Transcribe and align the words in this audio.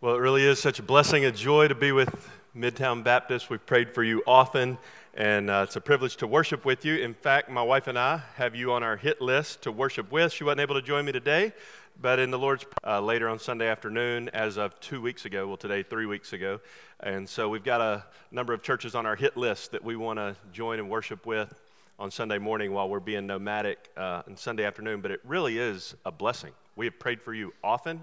Well, 0.00 0.14
it 0.14 0.18
really 0.18 0.44
is 0.44 0.60
such 0.60 0.78
a 0.78 0.82
blessing, 0.84 1.24
a 1.24 1.32
joy 1.32 1.66
to 1.66 1.74
be 1.74 1.90
with 1.90 2.30
Midtown 2.56 3.02
Baptist. 3.02 3.50
We've 3.50 3.66
prayed 3.66 3.92
for 3.92 4.04
you 4.04 4.22
often, 4.28 4.78
and 5.12 5.50
uh, 5.50 5.64
it's 5.66 5.74
a 5.74 5.80
privilege 5.80 6.14
to 6.18 6.26
worship 6.28 6.64
with 6.64 6.84
you. 6.84 6.94
In 6.94 7.14
fact, 7.14 7.50
my 7.50 7.62
wife 7.62 7.88
and 7.88 7.98
I 7.98 8.22
have 8.36 8.54
you 8.54 8.70
on 8.70 8.84
our 8.84 8.96
hit 8.96 9.20
list 9.20 9.62
to 9.62 9.72
worship 9.72 10.12
with. 10.12 10.32
She 10.32 10.44
wasn't 10.44 10.60
able 10.60 10.76
to 10.76 10.82
join 10.82 11.04
me 11.04 11.10
today, 11.10 11.52
but 12.00 12.20
in 12.20 12.30
the 12.30 12.38
Lord's 12.38 12.64
uh, 12.86 13.00
later 13.00 13.28
on 13.28 13.40
Sunday 13.40 13.66
afternoon, 13.66 14.28
as 14.28 14.56
of 14.56 14.78
two 14.78 15.02
weeks 15.02 15.24
ago, 15.24 15.48
well, 15.48 15.56
today, 15.56 15.82
three 15.82 16.06
weeks 16.06 16.32
ago. 16.32 16.60
And 17.00 17.28
so 17.28 17.48
we've 17.48 17.64
got 17.64 17.80
a 17.80 18.04
number 18.30 18.52
of 18.52 18.62
churches 18.62 18.94
on 18.94 19.04
our 19.04 19.16
hit 19.16 19.36
list 19.36 19.72
that 19.72 19.82
we 19.82 19.96
want 19.96 20.20
to 20.20 20.36
join 20.52 20.78
and 20.78 20.88
worship 20.88 21.26
with 21.26 21.52
on 21.98 22.12
Sunday 22.12 22.38
morning 22.38 22.72
while 22.72 22.88
we're 22.88 23.00
being 23.00 23.26
nomadic 23.26 23.90
uh, 23.96 24.22
on 24.28 24.36
Sunday 24.36 24.64
afternoon. 24.64 25.00
But 25.00 25.10
it 25.10 25.22
really 25.24 25.58
is 25.58 25.96
a 26.04 26.12
blessing. 26.12 26.52
We 26.76 26.86
have 26.86 27.00
prayed 27.00 27.20
for 27.20 27.34
you 27.34 27.52
often, 27.64 28.00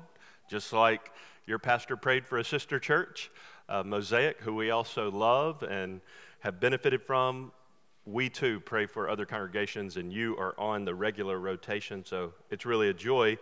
just 0.50 0.74
like 0.74 1.14
your 1.48 1.60
pastor 1.60 1.96
prayed 1.96 2.26
for 2.26 2.38
a 2.38 2.44
sister 2.44 2.80
church, 2.80 3.30
uh, 3.70 3.84
Mosaic, 3.84 4.42
who 4.42 4.56
we 4.56 4.72
also 4.72 5.12
love 5.12 5.64
and 5.64 6.02
have 6.40 6.60
benefited 6.60 7.04
from. 7.04 7.52
We 8.06 8.30
too 8.30 8.60
pray 8.60 8.86
for 8.86 9.10
other 9.10 9.26
congregations, 9.26 9.98
and 9.98 10.12
you 10.14 10.38
are 10.38 10.54
on 10.60 10.86
the 10.86 10.94
regular 10.94 11.40
rotation, 11.40 12.06
so 12.06 12.34
it's 12.52 12.66
really 12.66 12.90
a 12.90 12.94
joy 12.94 13.38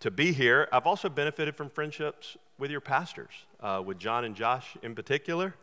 to 0.00 0.10
be 0.10 0.32
here. 0.32 0.68
I've 0.72 0.86
also 0.86 1.08
benefited 1.08 1.56
from 1.56 1.70
friendships 1.70 2.36
with 2.58 2.70
your 2.70 2.80
pastors, 2.80 3.32
uh, 3.60 3.82
with 3.84 3.98
John 3.98 4.24
and 4.24 4.36
Josh 4.36 4.76
in 4.82 4.94
particular, 4.94 5.54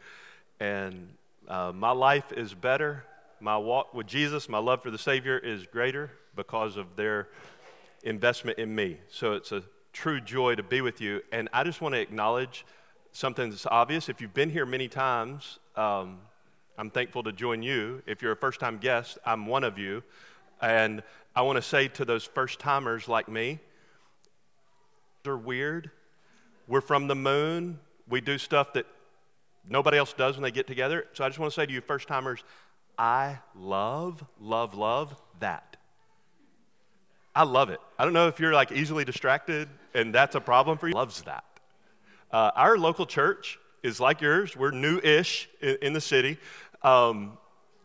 and 0.59 1.13
uh, 1.47 1.71
my 1.73 1.91
life 1.91 2.31
is 2.33 2.53
better. 2.53 3.05
My 3.39 3.57
walk 3.57 3.93
with 3.93 4.07
Jesus, 4.07 4.47
my 4.49 4.59
love 4.59 4.83
for 4.83 4.91
the 4.91 4.97
Savior 4.97 5.37
is 5.37 5.65
greater 5.65 6.11
because 6.35 6.77
of 6.77 6.95
their 6.95 7.29
investment 8.03 8.59
in 8.59 8.73
me. 8.73 8.97
So 9.09 9.33
it's 9.33 9.51
a 9.51 9.63
true 9.93 10.21
joy 10.21 10.55
to 10.55 10.63
be 10.63 10.81
with 10.81 11.01
you. 11.01 11.21
And 11.31 11.49
I 11.53 11.63
just 11.63 11.81
want 11.81 11.95
to 11.95 12.01
acknowledge 12.01 12.65
something 13.11 13.49
that's 13.49 13.65
obvious. 13.65 14.09
If 14.09 14.21
you've 14.21 14.33
been 14.33 14.49
here 14.49 14.65
many 14.65 14.87
times, 14.87 15.59
um, 15.75 16.19
I'm 16.77 16.89
thankful 16.89 17.23
to 17.23 17.31
join 17.31 17.61
you. 17.61 18.01
If 18.05 18.21
you're 18.21 18.31
a 18.31 18.37
first 18.37 18.59
time 18.59 18.77
guest, 18.77 19.17
I'm 19.25 19.45
one 19.45 19.63
of 19.63 19.77
you. 19.77 20.03
And 20.61 21.03
I 21.35 21.41
want 21.41 21.57
to 21.57 21.61
say 21.61 21.87
to 21.89 22.05
those 22.05 22.23
first 22.23 22.59
timers 22.59 23.07
like 23.07 23.27
me, 23.27 23.59
they're 25.23 25.37
weird. 25.37 25.91
We're 26.67 26.81
from 26.81 27.07
the 27.07 27.15
moon. 27.15 27.79
We 28.07 28.21
do 28.21 28.37
stuff 28.37 28.73
that 28.73 28.85
nobody 29.67 29.97
else 29.97 30.13
does 30.13 30.35
when 30.35 30.43
they 30.43 30.51
get 30.51 30.67
together. 30.67 31.05
So 31.13 31.23
I 31.23 31.29
just 31.29 31.39
want 31.39 31.51
to 31.53 31.59
say 31.59 31.65
to 31.65 31.71
you, 31.71 31.81
first 31.81 32.07
timers, 32.07 32.43
I 32.97 33.39
love, 33.55 34.23
love, 34.39 34.75
love 34.75 35.15
that. 35.39 35.77
I 37.35 37.43
love 37.43 37.69
it. 37.69 37.79
I 37.97 38.03
don't 38.03 38.13
know 38.13 38.27
if 38.27 38.39
you're 38.39 38.53
like 38.53 38.71
easily 38.71 39.05
distracted 39.05 39.69
and 39.93 40.13
that's 40.13 40.35
a 40.35 40.41
problem 40.41 40.77
for 40.77 40.87
you. 40.87 40.93
Loves 40.93 41.21
that. 41.23 41.43
Uh, 42.31 42.51
our 42.55 42.77
local 42.77 43.05
church 43.05 43.59
is 43.83 43.99
like 43.99 44.21
yours. 44.21 44.55
We're 44.55 44.71
new-ish 44.71 45.49
in, 45.61 45.77
in 45.81 45.93
the 45.93 46.01
city, 46.01 46.37
um, 46.83 47.37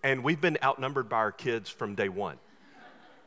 and 0.02 0.22
we've 0.22 0.40
been 0.40 0.58
outnumbered 0.62 1.08
by 1.08 1.16
our 1.16 1.32
kids 1.32 1.68
from 1.68 1.94
day 1.94 2.08
one, 2.08 2.36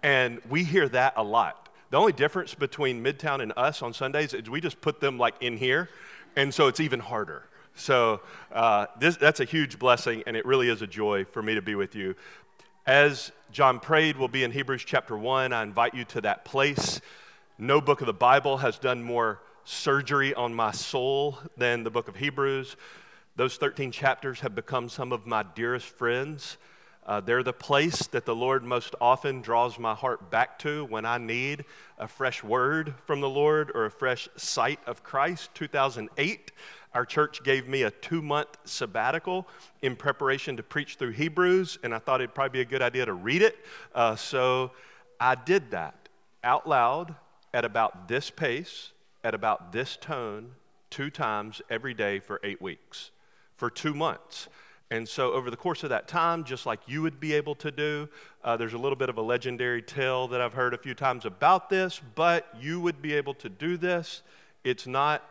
and 0.03 0.41
we 0.49 0.63
hear 0.63 0.87
that 0.89 1.13
a 1.17 1.23
lot. 1.23 1.69
The 1.91 1.97
only 1.97 2.13
difference 2.13 2.53
between 2.53 3.03
Midtown 3.03 3.41
and 3.41 3.51
us 3.57 3.81
on 3.81 3.93
Sundays 3.93 4.33
is 4.33 4.49
we 4.49 4.61
just 4.61 4.79
put 4.79 4.99
them 4.99 5.17
like 5.17 5.35
in 5.41 5.57
here, 5.57 5.89
and 6.35 6.53
so 6.53 6.67
it's 6.67 6.79
even 6.79 6.99
harder. 6.99 7.43
So 7.75 8.21
uh, 8.51 8.87
this, 8.99 9.17
that's 9.17 9.39
a 9.39 9.45
huge 9.45 9.79
blessing, 9.79 10.23
and 10.27 10.35
it 10.35 10.45
really 10.45 10.69
is 10.69 10.81
a 10.81 10.87
joy 10.87 11.25
for 11.25 11.41
me 11.41 11.55
to 11.55 11.61
be 11.61 11.75
with 11.75 11.95
you. 11.95 12.15
As 12.85 13.31
John 13.51 13.79
prayed, 13.79 14.17
we'll 14.17 14.27
be 14.27 14.43
in 14.43 14.51
Hebrews 14.51 14.83
chapter 14.85 15.17
1. 15.17 15.53
I 15.53 15.63
invite 15.63 15.93
you 15.93 16.05
to 16.05 16.21
that 16.21 16.45
place. 16.45 17.01
No 17.61 17.81
book 17.81 17.99
of 17.99 18.07
the 18.07 18.13
Bible 18.13 18.55
has 18.59 18.79
done 18.79 19.03
more 19.03 19.41
surgery 19.65 20.33
on 20.33 20.53
my 20.53 20.71
soul 20.71 21.39
than 21.57 21.83
the 21.83 21.89
book 21.89 22.07
of 22.07 22.15
Hebrews. 22.15 22.77
Those 23.35 23.57
13 23.57 23.91
chapters 23.91 24.39
have 24.39 24.55
become 24.55 24.87
some 24.87 25.11
of 25.11 25.27
my 25.27 25.43
dearest 25.43 25.87
friends. 25.87 26.55
Uh, 27.05 27.19
they're 27.19 27.43
the 27.43 27.51
place 27.51 28.07
that 28.07 28.25
the 28.25 28.33
Lord 28.33 28.63
most 28.63 28.95
often 29.01 29.41
draws 29.41 29.77
my 29.77 29.93
heart 29.93 30.31
back 30.31 30.57
to 30.59 30.85
when 30.85 31.05
I 31.05 31.17
need 31.17 31.65
a 31.97 32.07
fresh 32.07 32.41
word 32.45 32.93
from 33.05 33.19
the 33.19 33.27
Lord 33.27 33.73
or 33.75 33.83
a 33.83 33.91
fresh 33.91 34.29
sight 34.37 34.79
of 34.87 35.03
Christ. 35.03 35.53
2008, 35.53 36.53
our 36.93 37.03
church 37.03 37.43
gave 37.43 37.67
me 37.67 37.83
a 37.83 37.91
two 37.91 38.21
month 38.21 38.57
sabbatical 38.63 39.45
in 39.81 39.97
preparation 39.97 40.55
to 40.55 40.63
preach 40.63 40.95
through 40.95 41.11
Hebrews, 41.11 41.77
and 41.83 41.93
I 41.93 41.99
thought 41.99 42.21
it'd 42.21 42.33
probably 42.33 42.59
be 42.59 42.61
a 42.61 42.71
good 42.71 42.81
idea 42.81 43.05
to 43.05 43.13
read 43.13 43.41
it. 43.41 43.57
Uh, 43.93 44.15
so 44.15 44.71
I 45.19 45.35
did 45.35 45.71
that 45.71 46.07
out 46.41 46.65
loud 46.65 47.15
at 47.53 47.65
about 47.65 48.07
this 48.07 48.29
pace, 48.29 48.91
at 49.23 49.33
about 49.33 49.71
this 49.71 49.97
tone, 49.97 50.51
two 50.89 51.09
times 51.09 51.61
every 51.69 51.93
day 51.93 52.19
for 52.19 52.39
eight 52.43 52.61
weeks, 52.61 53.11
for 53.55 53.69
two 53.69 53.93
months. 53.93 54.47
And 54.91 55.07
so, 55.07 55.33
over 55.33 55.51
the 55.51 55.57
course 55.57 55.83
of 55.83 55.89
that 55.89 56.07
time, 56.07 56.43
just 56.43 56.65
like 56.65 56.79
you 56.87 57.03
would 57.03 57.19
be 57.19 57.33
able 57.33 57.53
to 57.55 57.69
do, 57.69 58.09
uh, 58.43 58.57
there's 58.57 58.73
a 58.73 58.77
little 58.77 58.95
bit 58.95 59.09
of 59.09 59.17
a 59.17 59.21
legendary 59.21 59.83
tale 59.83 60.27
that 60.29 60.41
I've 60.41 60.53
heard 60.53 60.73
a 60.73 60.79
few 60.79 60.95
times 60.95 61.25
about 61.25 61.69
this, 61.69 62.01
but 62.15 62.47
you 62.59 62.79
would 62.79 62.99
be 62.99 63.13
able 63.13 63.35
to 63.35 63.49
do 63.49 63.77
this. 63.77 64.23
It's 64.63 64.87
not 64.87 65.23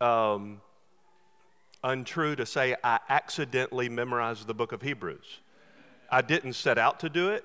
um, 0.00 0.62
untrue 1.84 2.36
to 2.36 2.46
say 2.46 2.74
I 2.82 3.00
accidentally 3.10 3.90
memorized 3.90 4.46
the 4.46 4.54
book 4.54 4.72
of 4.72 4.80
Hebrews. 4.80 5.40
I 6.10 6.22
didn't 6.22 6.54
set 6.54 6.78
out 6.78 7.00
to 7.00 7.10
do 7.10 7.30
it. 7.30 7.44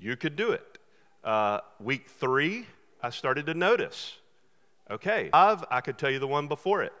You 0.00 0.16
could 0.16 0.34
do 0.34 0.50
it. 0.50 0.78
Uh, 1.22 1.60
week 1.78 2.08
three, 2.08 2.66
I 3.02 3.10
started 3.10 3.46
to 3.46 3.54
notice. 3.54 4.16
Okay, 4.90 5.30
five, 5.32 5.64
I 5.70 5.80
could 5.80 5.98
tell 5.98 6.10
you 6.10 6.18
the 6.18 6.26
one 6.26 6.48
before 6.48 6.82
it. 6.82 6.92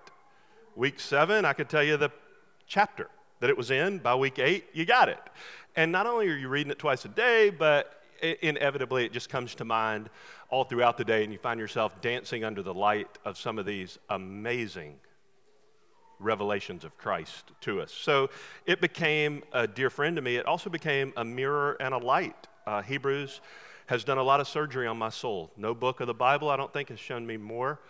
Week 0.76 0.98
seven, 0.98 1.44
I 1.44 1.52
could 1.52 1.68
tell 1.68 1.82
you 1.82 1.96
the 1.96 2.10
chapter 2.66 3.08
that 3.40 3.50
it 3.50 3.56
was 3.56 3.70
in. 3.70 3.98
By 3.98 4.14
week 4.14 4.38
eight, 4.38 4.66
you 4.72 4.84
got 4.86 5.08
it. 5.08 5.20
And 5.76 5.92
not 5.92 6.06
only 6.06 6.28
are 6.28 6.36
you 6.36 6.48
reading 6.48 6.70
it 6.70 6.78
twice 6.78 7.04
a 7.04 7.08
day, 7.08 7.50
but 7.50 8.02
inevitably 8.22 9.04
it 9.04 9.12
just 9.12 9.28
comes 9.28 9.54
to 9.56 9.64
mind 9.64 10.08
all 10.48 10.64
throughout 10.64 10.96
the 10.96 11.04
day, 11.04 11.24
and 11.24 11.32
you 11.32 11.38
find 11.38 11.58
yourself 11.58 12.00
dancing 12.00 12.44
under 12.44 12.62
the 12.62 12.74
light 12.74 13.18
of 13.24 13.36
some 13.36 13.58
of 13.58 13.66
these 13.66 13.98
amazing 14.10 14.94
revelations 16.18 16.84
of 16.84 16.96
Christ 16.96 17.50
to 17.62 17.80
us. 17.80 17.92
So 17.92 18.30
it 18.64 18.80
became 18.80 19.42
a 19.52 19.66
dear 19.66 19.90
friend 19.90 20.16
to 20.16 20.22
me. 20.22 20.36
It 20.36 20.46
also 20.46 20.70
became 20.70 21.12
a 21.16 21.24
mirror 21.24 21.76
and 21.80 21.92
a 21.94 21.98
light. 21.98 22.46
Uh, 22.66 22.80
Hebrews 22.80 23.40
has 23.86 24.04
done 24.04 24.18
a 24.18 24.22
lot 24.22 24.40
of 24.40 24.48
surgery 24.48 24.86
on 24.86 24.96
my 24.96 25.08
soul. 25.10 25.50
No 25.56 25.74
book 25.74 26.00
of 26.00 26.06
the 26.06 26.14
Bible, 26.14 26.50
I 26.50 26.56
don't 26.56 26.72
think, 26.72 26.88
has 26.88 26.98
shown 26.98 27.26
me 27.26 27.36
more 27.36 27.80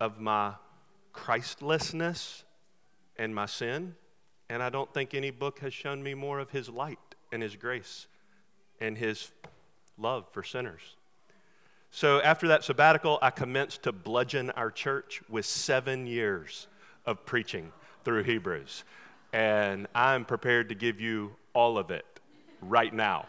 of 0.00 0.20
my 0.20 0.54
Christlessness 1.12 2.44
and 3.16 3.34
my 3.34 3.46
sin. 3.46 3.94
And 4.48 4.62
I 4.62 4.68
don't 4.68 4.92
think 4.92 5.14
any 5.14 5.30
book 5.30 5.60
has 5.60 5.72
shown 5.72 6.02
me 6.02 6.14
more 6.14 6.38
of 6.38 6.50
His 6.50 6.68
light 6.68 6.98
and 7.32 7.42
His 7.42 7.56
grace 7.56 8.06
and 8.80 8.96
His 8.96 9.30
love 9.98 10.26
for 10.32 10.42
sinners. 10.42 10.96
So 11.90 12.22
after 12.22 12.48
that 12.48 12.64
sabbatical, 12.64 13.18
I 13.20 13.30
commenced 13.30 13.82
to 13.82 13.92
bludgeon 13.92 14.50
our 14.50 14.70
church 14.70 15.22
with 15.28 15.44
seven 15.44 16.06
years 16.06 16.66
of 17.04 17.26
preaching 17.26 17.70
through 18.02 18.24
Hebrews. 18.24 18.84
And 19.32 19.86
I'm 19.94 20.24
prepared 20.24 20.70
to 20.70 20.74
give 20.74 21.00
you 21.00 21.36
all 21.54 21.78
of 21.78 21.90
it 21.90 22.04
right 22.60 22.92
now. 22.92 23.26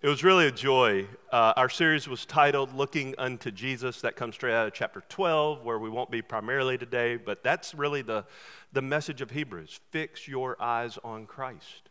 It 0.00 0.06
was 0.06 0.22
really 0.22 0.46
a 0.46 0.52
joy. 0.52 1.08
Uh, 1.32 1.54
our 1.56 1.68
series 1.68 2.06
was 2.06 2.24
titled 2.24 2.72
Looking 2.72 3.16
Unto 3.18 3.50
Jesus. 3.50 4.00
That 4.02 4.14
comes 4.14 4.36
straight 4.36 4.54
out 4.54 4.68
of 4.68 4.72
chapter 4.72 5.02
12, 5.08 5.64
where 5.64 5.80
we 5.80 5.90
won't 5.90 6.08
be 6.08 6.22
primarily 6.22 6.78
today, 6.78 7.16
but 7.16 7.42
that's 7.42 7.74
really 7.74 8.02
the, 8.02 8.24
the 8.72 8.80
message 8.80 9.20
of 9.22 9.32
Hebrews. 9.32 9.80
Fix 9.90 10.28
your 10.28 10.56
eyes 10.62 11.00
on 11.02 11.26
Christ. 11.26 11.90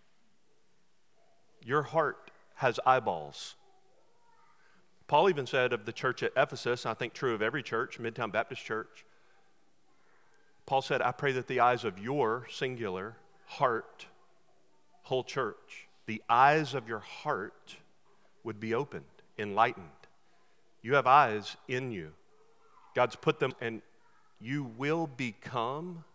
Your 1.66 1.84
heart 1.84 2.32
has 2.56 2.80
eyeballs. 2.86 3.56
Paul 5.10 5.30
even 5.30 5.46
said 5.46 5.74
of 5.74 5.86
the 5.86 5.92
church 5.92 6.24
at 6.24 6.32
Ephesus, 6.38 6.86
I 6.86 6.94
think 6.94 7.12
true 7.12 7.34
of 7.34 7.42
every 7.42 7.62
church, 7.62 8.00
Midtown 8.00 8.32
Baptist 8.32 8.64
Church, 8.64 9.04
Paul 10.66 10.82
said, 10.82 11.02
I 11.02 11.12
pray 11.12 11.34
that 11.34 11.48
the 11.48 11.60
eyes 11.60 11.84
of 11.84 12.00
your 12.00 12.48
singular 12.50 13.18
heart, 13.48 14.06
whole 15.04 15.26
church, 15.26 15.90
the 16.06 16.24
eyes 16.30 16.74
of 16.74 16.88
your 16.88 17.00
heart 17.00 17.76
would 18.48 18.60
be 18.62 18.74
opened, 18.74 19.04
enlightened. 19.38 19.86
You 20.82 20.96
have 20.96 21.06
eyes 21.06 21.58
in 21.68 21.92
you. 21.92 22.14
God's 22.96 23.18
put 23.18 23.42
them, 23.42 23.52
and 23.60 23.82
you 24.40 24.64
will 24.78 25.06
become 25.06 26.06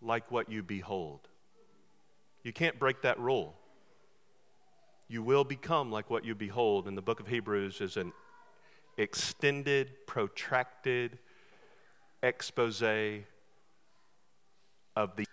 like 0.00 0.30
what 0.30 0.50
you 0.50 0.62
behold. 0.62 1.20
You 2.44 2.54
can't 2.54 2.78
break 2.78 3.02
that 3.02 3.20
rule. 3.20 3.54
You 5.06 5.22
will 5.22 5.44
become 5.44 5.92
like 5.92 6.08
what 6.08 6.24
you 6.24 6.34
behold. 6.34 6.88
And 6.88 6.96
the 6.96 7.02
book 7.02 7.20
of 7.20 7.26
Hebrews 7.26 7.82
is 7.82 7.98
an 7.98 8.14
extended, 8.96 10.06
protracted 10.06 11.18
expose 12.22 12.80
of 14.96 15.14
the. 15.16 15.26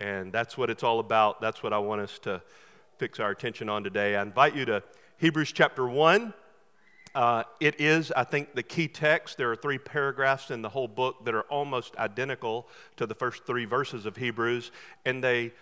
And 0.00 0.32
that's 0.32 0.58
what 0.58 0.68
it's 0.68 0.82
all 0.82 0.98
about. 0.98 1.40
That's 1.40 1.62
what 1.62 1.72
I 1.72 1.78
want 1.78 2.00
us 2.00 2.18
to 2.24 2.42
fix 3.00 3.18
our 3.18 3.30
attention 3.30 3.70
on 3.70 3.82
today. 3.82 4.14
I 4.14 4.20
invite 4.20 4.54
you 4.54 4.66
to 4.66 4.82
Hebrews 5.16 5.52
chapter 5.52 5.88
1. 5.88 6.34
Uh, 7.14 7.44
it 7.58 7.80
is, 7.80 8.12
I 8.12 8.24
think, 8.24 8.54
the 8.54 8.62
key 8.62 8.88
text. 8.88 9.38
There 9.38 9.50
are 9.50 9.56
three 9.56 9.78
paragraphs 9.78 10.50
in 10.50 10.60
the 10.60 10.68
whole 10.68 10.86
book 10.86 11.24
that 11.24 11.34
are 11.34 11.44
almost 11.44 11.96
identical 11.96 12.68
to 12.96 13.06
the 13.06 13.14
first 13.14 13.46
three 13.46 13.64
verses 13.64 14.04
of 14.04 14.18
Hebrews, 14.18 14.70
and 15.06 15.24
they 15.24 15.52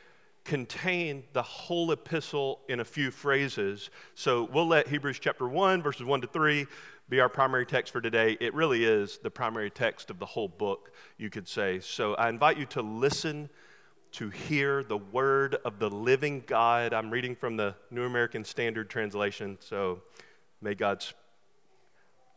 contain 0.43 1.23
the 1.33 1.45
whole 1.45 1.93
epistle 1.93 2.59
in 2.69 2.81
a 2.81 2.85
few 2.85 3.13
phrases. 3.13 3.91
So 4.17 4.49
we'll 4.53 4.67
let 4.67 4.89
Hebrews 4.89 5.21
chapter 5.21 5.47
1, 5.47 5.81
verses 5.81 6.03
1 6.03 6.23
to 6.23 6.27
3 6.27 6.67
be 7.09 7.21
our 7.21 7.29
primary 7.29 7.67
text 7.67 7.93
for 7.93 8.01
today. 8.01 8.37
It 8.41 8.53
really 8.53 8.85
is 8.85 9.19
the 9.23 9.31
primary 9.31 9.71
text 9.71 10.11
of 10.11 10.19
the 10.19 10.27
whole 10.27 10.49
book, 10.49 10.91
you 11.19 11.31
could 11.31 11.47
say. 11.47 11.79
So 11.79 12.15
I 12.17 12.31
invite 12.31 12.59
you 12.59 12.67
to 12.67 12.83
listen 12.83 13.49
to 14.13 14.31
hear 14.31 14.83
the 14.83 14.97
word 14.97 15.57
of 15.65 15.79
the 15.79 15.91
living 15.91 16.43
God. 16.47 16.93
I'm 16.93 17.11
reading 17.11 17.37
from 17.37 17.57
the 17.57 17.75
New 17.91 18.05
American 18.05 18.45
Standard 18.45 18.89
Translation, 18.89 19.59
so 19.61 20.03
may 20.61 20.75
God's 20.75 21.15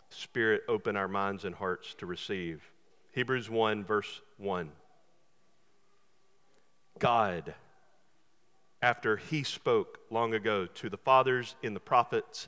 Spirit 0.09 0.63
open 0.67 0.95
our 0.95 1.07
minds 1.07 1.45
and 1.45 1.55
hearts 1.55 1.93
to 1.95 2.05
receive. 2.05 2.61
Hebrews 3.13 3.49
1, 3.49 3.85
verse 3.85 4.21
1. 4.37 4.69
God, 6.99 7.55
after 8.81 9.17
he 9.17 9.43
spoke 9.43 9.99
long 10.09 10.33
ago 10.33 10.65
to 10.65 10.89
the 10.89 10.97
fathers 10.97 11.55
in 11.63 11.73
the 11.73 11.79
prophets, 11.79 12.47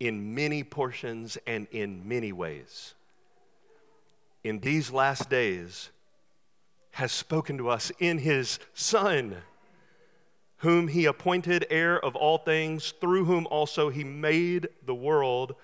in 0.00 0.34
many 0.34 0.64
portions 0.64 1.38
and 1.46 1.68
in 1.70 2.06
many 2.08 2.32
ways, 2.32 2.94
in 4.42 4.58
these 4.58 4.90
last 4.90 5.30
days, 5.30 5.90
has 6.92 7.12
spoken 7.12 7.58
to 7.58 7.68
us 7.68 7.90
in 7.98 8.18
his 8.18 8.58
Son, 8.74 9.36
whom 10.58 10.88
he 10.88 11.06
appointed 11.06 11.66
heir 11.70 11.98
of 11.98 12.14
all 12.14 12.38
things, 12.38 12.92
through 13.00 13.24
whom 13.24 13.46
also 13.48 13.88
he 13.88 14.04
made 14.04 14.68
the 14.84 14.94
world 14.94 15.54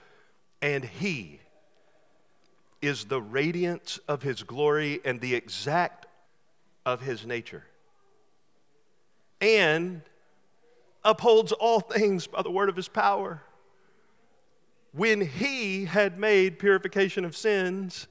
and 0.60 0.84
he 0.84 1.40
is 2.80 3.04
the 3.04 3.20
radiance 3.20 3.98
of 4.08 4.22
his 4.22 4.42
glory 4.42 5.00
and 5.04 5.20
the 5.20 5.34
exact 5.34 6.06
of 6.86 7.02
his 7.02 7.26
nature, 7.26 7.64
and 9.40 10.02
upholds 11.04 11.52
all 11.52 11.80
things 11.80 12.26
by 12.26 12.42
the 12.42 12.50
word 12.50 12.68
of 12.68 12.76
his 12.76 12.88
power. 12.88 13.42
When 14.92 15.20
he 15.20 15.84
had 15.84 16.18
made 16.18 16.58
purification 16.58 17.24
of 17.24 17.36
sins, 17.36 18.08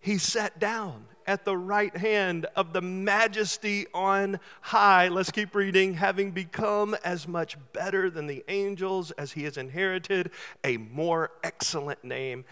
he 0.00 0.16
sat 0.16 0.58
down 0.58 1.04
at 1.28 1.44
the 1.44 1.56
right 1.56 1.94
hand 1.94 2.46
of 2.56 2.72
the 2.72 2.80
majesty 2.80 3.86
on 3.92 4.40
high. 4.62 5.08
Let's 5.08 5.30
keep 5.30 5.54
reading. 5.54 5.92
Having 5.92 6.30
become 6.30 6.96
as 7.04 7.28
much 7.28 7.58
better 7.74 8.08
than 8.08 8.26
the 8.26 8.42
angels 8.48 9.10
as 9.12 9.32
he 9.32 9.44
has 9.44 9.58
inherited 9.58 10.30
a 10.64 10.78
more 10.78 11.30
excellent 11.44 12.02
name 12.02 12.46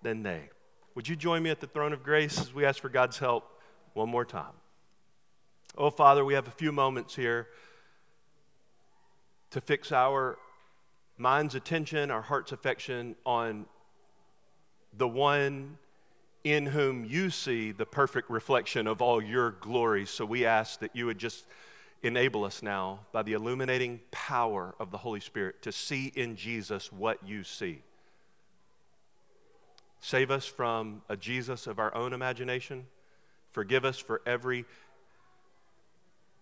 than 0.00 0.22
they. 0.22 0.48
Would 0.94 1.08
you 1.08 1.14
join 1.14 1.42
me 1.42 1.50
at 1.50 1.60
the 1.60 1.66
throne 1.66 1.92
of 1.92 2.02
grace 2.02 2.40
as 2.40 2.54
we 2.54 2.64
ask 2.64 2.80
for 2.80 2.88
God's 2.88 3.18
help 3.18 3.60
one 3.92 4.08
more 4.08 4.24
time? 4.24 4.54
Oh, 5.76 5.90
Father, 5.90 6.24
we 6.24 6.32
have 6.32 6.48
a 6.48 6.52
few 6.52 6.72
moments 6.72 7.14
here 7.14 7.48
to 9.50 9.60
fix 9.60 9.92
our 9.92 10.38
mind's 11.18 11.54
attention, 11.54 12.10
our 12.10 12.22
heart's 12.22 12.52
affection 12.52 13.14
on 13.26 13.66
the 14.96 15.08
one 15.08 15.76
in 16.44 16.66
whom 16.66 17.04
you 17.04 17.30
see 17.30 17.72
the 17.72 17.86
perfect 17.86 18.28
reflection 18.28 18.86
of 18.86 19.00
all 19.00 19.22
your 19.22 19.52
glory. 19.52 20.06
So 20.06 20.24
we 20.24 20.44
ask 20.44 20.80
that 20.80 20.94
you 20.94 21.06
would 21.06 21.18
just 21.18 21.46
enable 22.02 22.44
us 22.44 22.62
now 22.62 23.00
by 23.12 23.22
the 23.22 23.32
illuminating 23.32 24.00
power 24.10 24.74
of 24.80 24.90
the 24.90 24.98
Holy 24.98 25.20
Spirit 25.20 25.62
to 25.62 25.70
see 25.70 26.12
in 26.14 26.34
Jesus 26.36 26.90
what 26.90 27.18
you 27.24 27.44
see. 27.44 27.82
Save 30.00 30.32
us 30.32 30.44
from 30.44 31.02
a 31.08 31.16
Jesus 31.16 31.68
of 31.68 31.78
our 31.78 31.94
own 31.94 32.12
imagination. 32.12 32.86
Forgive 33.52 33.84
us 33.84 33.98
for 33.98 34.20
every 34.26 34.64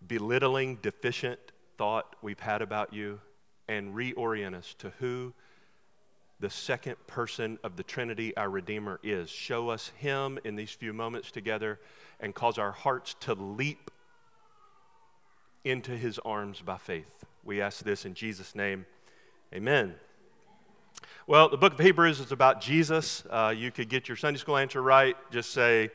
belittling, 0.06 0.76
deficient 0.76 1.38
thought 1.76 2.16
we've 2.22 2.40
had 2.40 2.62
about 2.62 2.94
you, 2.94 3.20
and 3.68 3.94
reorient 3.94 4.54
us 4.54 4.74
to 4.78 4.92
who 4.98 5.34
the 6.40 6.50
second 6.50 6.96
person 7.06 7.58
of 7.62 7.76
the 7.76 7.82
Trinity, 7.82 8.34
our 8.36 8.48
Redeemer, 8.48 8.98
is. 9.02 9.28
Show 9.28 9.68
us 9.68 9.92
Him 9.96 10.38
in 10.42 10.56
these 10.56 10.70
few 10.70 10.92
moments 10.92 11.30
together 11.30 11.78
and 12.18 12.34
cause 12.34 12.58
our 12.58 12.72
hearts 12.72 13.14
to 13.20 13.34
leap 13.34 13.90
into 15.64 15.92
His 15.92 16.18
arms 16.20 16.62
by 16.62 16.78
faith. 16.78 17.24
We 17.44 17.60
ask 17.60 17.84
this 17.84 18.06
in 18.06 18.14
Jesus' 18.14 18.54
name. 18.54 18.86
Amen. 19.54 19.94
Well, 21.26 21.48
the 21.48 21.58
book 21.58 21.74
of 21.74 21.80
Hebrews 21.80 22.20
is 22.20 22.32
about 22.32 22.60
Jesus. 22.60 23.22
Uh, 23.28 23.54
you 23.56 23.70
could 23.70 23.88
get 23.88 24.08
your 24.08 24.16
Sunday 24.16 24.38
school 24.38 24.56
answer 24.56 24.82
right. 24.82 25.16
Just 25.30 25.52
say, 25.52 25.90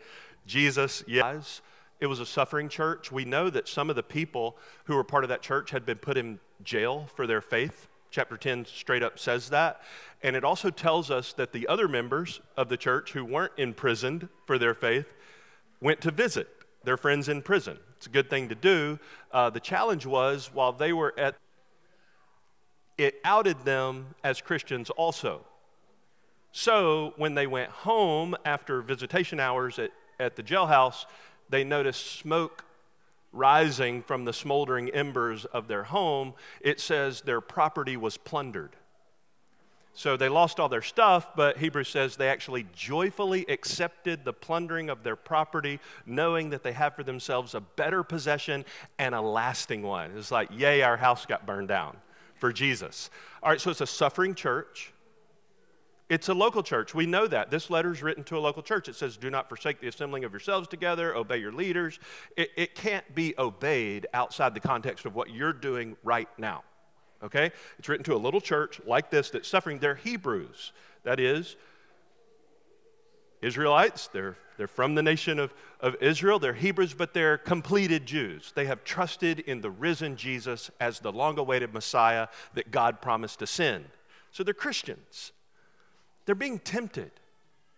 Jesus, 0.45 1.03
yes. 1.07 1.62
It 2.00 2.07
was 2.07 2.19
a 2.19 2.25
suffering 2.25 2.69
church. 2.69 3.12
We 3.12 3.25
know 3.25 3.50
that 3.50 3.68
some 3.68 3.89
of 3.89 3.95
the 3.95 4.03
people 4.03 4.57
who 4.83 4.95
were 4.95 5.03
part 5.03 5.24
of 5.24 5.30
that 5.30 5.41
church 5.41 5.71
had 5.71 5.86
been 5.86 5.98
put 5.98 6.18
in 6.18 6.39
jail 6.63 7.07
for 7.15 7.25
their 7.25 7.41
faith. 7.41 7.88
Chapter 8.15 8.38
10 8.38 8.63
straight 8.63 9.03
up 9.03 9.19
says 9.19 9.50
that. 9.50 9.81
And 10.23 10.38
it 10.38 10.45
also 10.45 10.69
tells 10.69 11.12
us 11.12 11.33
that 11.33 11.51
the 11.51 11.67
other 11.67 11.89
members 11.89 12.39
of 12.56 12.69
the 12.69 12.77
church 12.77 13.12
who 13.12 13.25
weren't 13.25 13.51
imprisoned 13.57 14.29
for 14.45 14.57
their 14.57 14.73
faith 14.73 15.13
went 15.81 16.00
to 16.00 16.12
visit 16.12 16.47
their 16.85 16.95
friends 16.95 17.27
in 17.27 17.41
prison. 17.41 17.77
It's 17.97 18.07
a 18.07 18.09
good 18.09 18.29
thing 18.29 18.47
to 18.47 18.56
do. 18.56 19.00
Uh, 19.33 19.50
the 19.50 19.59
challenge 19.59 20.06
was 20.06 20.50
while 20.53 20.71
they 20.71 20.94
were 20.94 21.13
at, 21.17 21.35
it 22.97 23.15
outed 23.25 23.65
them 23.65 24.15
as 24.23 24.39
Christians 24.39 24.89
also. 24.91 25.41
So 26.53 27.15
when 27.17 27.35
they 27.35 27.47
went 27.47 27.69
home 27.69 28.33
after 28.45 28.81
visitation 28.81 29.41
hours 29.41 29.77
at, 29.77 29.91
at 30.21 30.38
the 30.38 30.44
jailhouse, 30.44 31.06
they 31.50 31.65
noticed 31.65 32.17
smoke 32.17 32.63
rising 33.36 34.02
from 34.02 34.26
the 34.26 34.34
smoldering 34.34 34.90
embers 34.90 35.46
of 35.46 35.68
their 35.68 35.84
home. 35.84 36.34
It 36.62 36.80
says 36.80 37.22
their 37.22 37.42
property 37.42 37.98
was 37.98 38.18
plundered. 38.18 38.76
So 39.98 40.18
they 40.18 40.28
lost 40.28 40.60
all 40.60 40.68
their 40.68 40.82
stuff, 40.82 41.36
but 41.38 41.58
Hebrews 41.58 41.88
says 41.88 42.18
they 42.18 42.28
actually 42.28 42.66
joyfully 42.74 43.46
accepted 43.48 44.26
the 44.26 44.34
plundering 44.34 44.90
of 44.90 45.04
their 45.04 45.16
property, 45.16 45.80
knowing 46.06 46.50
that 46.50 46.64
they 46.64 46.74
have 46.74 46.96
for 46.96 47.04
themselves 47.04 47.56
a 47.56 47.62
better 47.62 48.04
possession 48.04 48.66
and 49.00 49.16
a 49.16 49.22
lasting 49.22 49.84
one. 49.84 50.12
It's 50.18 50.32
like, 50.32 50.50
yay, 50.52 50.82
our 50.82 50.98
house 50.98 51.26
got 51.26 51.46
burned 51.46 51.70
down 51.70 51.96
for 52.36 52.52
Jesus. 52.52 53.10
All 53.42 53.50
right, 53.50 53.62
so 53.62 53.72
it's 53.72 53.80
a 53.80 53.88
suffering 53.88 54.36
church. 54.36 54.92
It's 56.07 56.30
a 56.30 56.34
local 56.34 56.62
church. 56.62 56.94
We 56.94 57.07
know 57.07 57.25
that. 57.28 57.50
This 57.50 57.69
letter 57.69 57.92
is 57.92 58.04
written 58.04 58.24
to 58.25 58.38
a 58.38 58.40
local 58.40 58.62
church. 58.62 58.88
It 58.88 58.96
says, 58.96 59.18
Do 59.18 59.30
not 59.30 59.50
forsake 59.50 59.81
the 59.81 59.88
assembling 59.88 60.24
of 60.24 60.31
yourselves 60.31 60.68
together, 60.68 61.16
obey 61.16 61.38
your 61.38 61.52
leaders. 61.52 62.00
It, 62.38 62.51
it 62.56 62.75
can't 62.75 63.15
be 63.15 63.34
obeyed 63.39 64.06
outside 64.13 64.53
the 64.53 64.60
context 64.60 65.06
of 65.06 65.15
what 65.15 65.32
you're 65.32 65.53
doing 65.53 65.98
right 66.03 66.29
now 66.38 66.63
okay? 67.25 67.51
It's 67.79 67.89
written 67.89 68.03
to 68.06 68.15
a 68.15 68.18
little 68.18 68.41
church 68.41 68.79
like 68.86 69.10
this 69.10 69.29
that's 69.32 69.48
suffering. 69.48 69.79
They're 69.79 69.96
Hebrews. 69.96 70.72
That 71.03 71.20
is, 71.20 71.56
Israelites. 73.41 74.08
They're, 74.08 74.38
they're 74.58 74.68
from 74.68 74.96
the 74.96 75.03
nation 75.03 75.39
of, 75.39 75.53
of 75.79 75.96
Israel. 76.01 76.39
They're 76.39 76.53
Hebrews, 76.53 76.94
but 76.94 77.13
they're 77.13 77.38
completed 77.38 78.06
Jews. 78.06 78.53
They 78.56 78.65
have 78.65 78.84
trusted 78.84 79.39
in 79.39 79.62
the 79.62 79.70
risen 79.72 80.15
Jesus 80.15 80.72
as 80.79 81.00
the 81.00 81.12
long 81.12 81.38
awaited 81.38 81.74
Messiah 81.74 82.27
that 82.53 82.72
God 82.72 83.01
promised 83.01 83.39
to 83.39 83.48
send. 83.48 83.86
So 84.32 84.44
they're 84.44 84.53
Christians. 84.53 85.32
They're 86.25 86.36
being 86.36 86.60
tempted. 86.60 87.12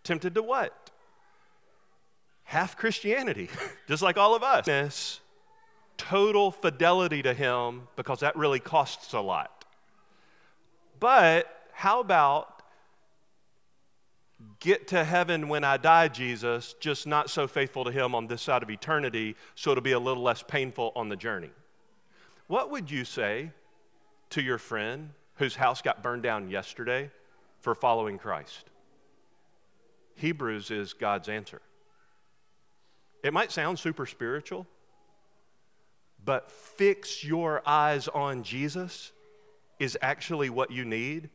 Tempted 0.03 0.35
to 0.35 0.43
what? 0.43 0.91
Half 2.43 2.77
Christianity, 2.77 3.49
just 3.87 4.01
like 4.01 4.17
all 4.17 4.35
of 4.35 4.43
us 4.43 5.19
total 5.97 6.51
fidelity 6.51 7.21
to 7.23 7.33
Him 7.33 7.87
because 7.95 8.21
that 8.21 8.35
really 8.35 8.59
costs 8.59 9.13
a 9.13 9.19
lot. 9.19 9.65
But 10.99 11.47
how 11.73 11.99
about 11.99 12.61
get 14.59 14.87
to 14.89 15.03
heaven 15.03 15.49
when 15.49 15.63
I 15.63 15.77
die, 15.77 16.07
Jesus, 16.07 16.75
just 16.79 17.07
not 17.07 17.29
so 17.29 17.47
faithful 17.47 17.83
to 17.83 17.91
Him 17.91 18.15
on 18.15 18.27
this 18.27 18.41
side 18.41 18.63
of 18.63 18.69
eternity, 18.69 19.35
so 19.55 19.71
it'll 19.71 19.83
be 19.83 19.91
a 19.91 19.99
little 19.99 20.23
less 20.23 20.43
painful 20.43 20.91
on 20.95 21.09
the 21.09 21.15
journey? 21.15 21.51
What 22.47 22.71
would 22.71 22.89
you 22.89 23.03
say 23.03 23.51
to 24.29 24.41
your 24.41 24.57
friend 24.57 25.09
whose 25.35 25.55
house 25.55 25.81
got 25.81 26.01
burned 26.01 26.23
down 26.23 26.49
yesterday 26.49 27.11
for 27.67 27.75
following 27.75 28.17
Christ? 28.17 28.63
Hebrews 30.15 30.71
is 30.71 30.93
God's 30.93 31.27
answer. 31.27 31.61
It 33.25 33.33
might 33.33 33.51
sound 33.51 33.77
super 33.77 34.05
spiritual, 34.05 34.65
but 36.23 36.49
fix 36.49 37.25
your 37.25 37.61
eyes 37.65 38.07
on 38.07 38.43
Jesus 38.43 39.11
is 39.81 39.97
actually 40.01 40.49
what 40.49 40.71
you 40.71 40.85
need 40.85 41.29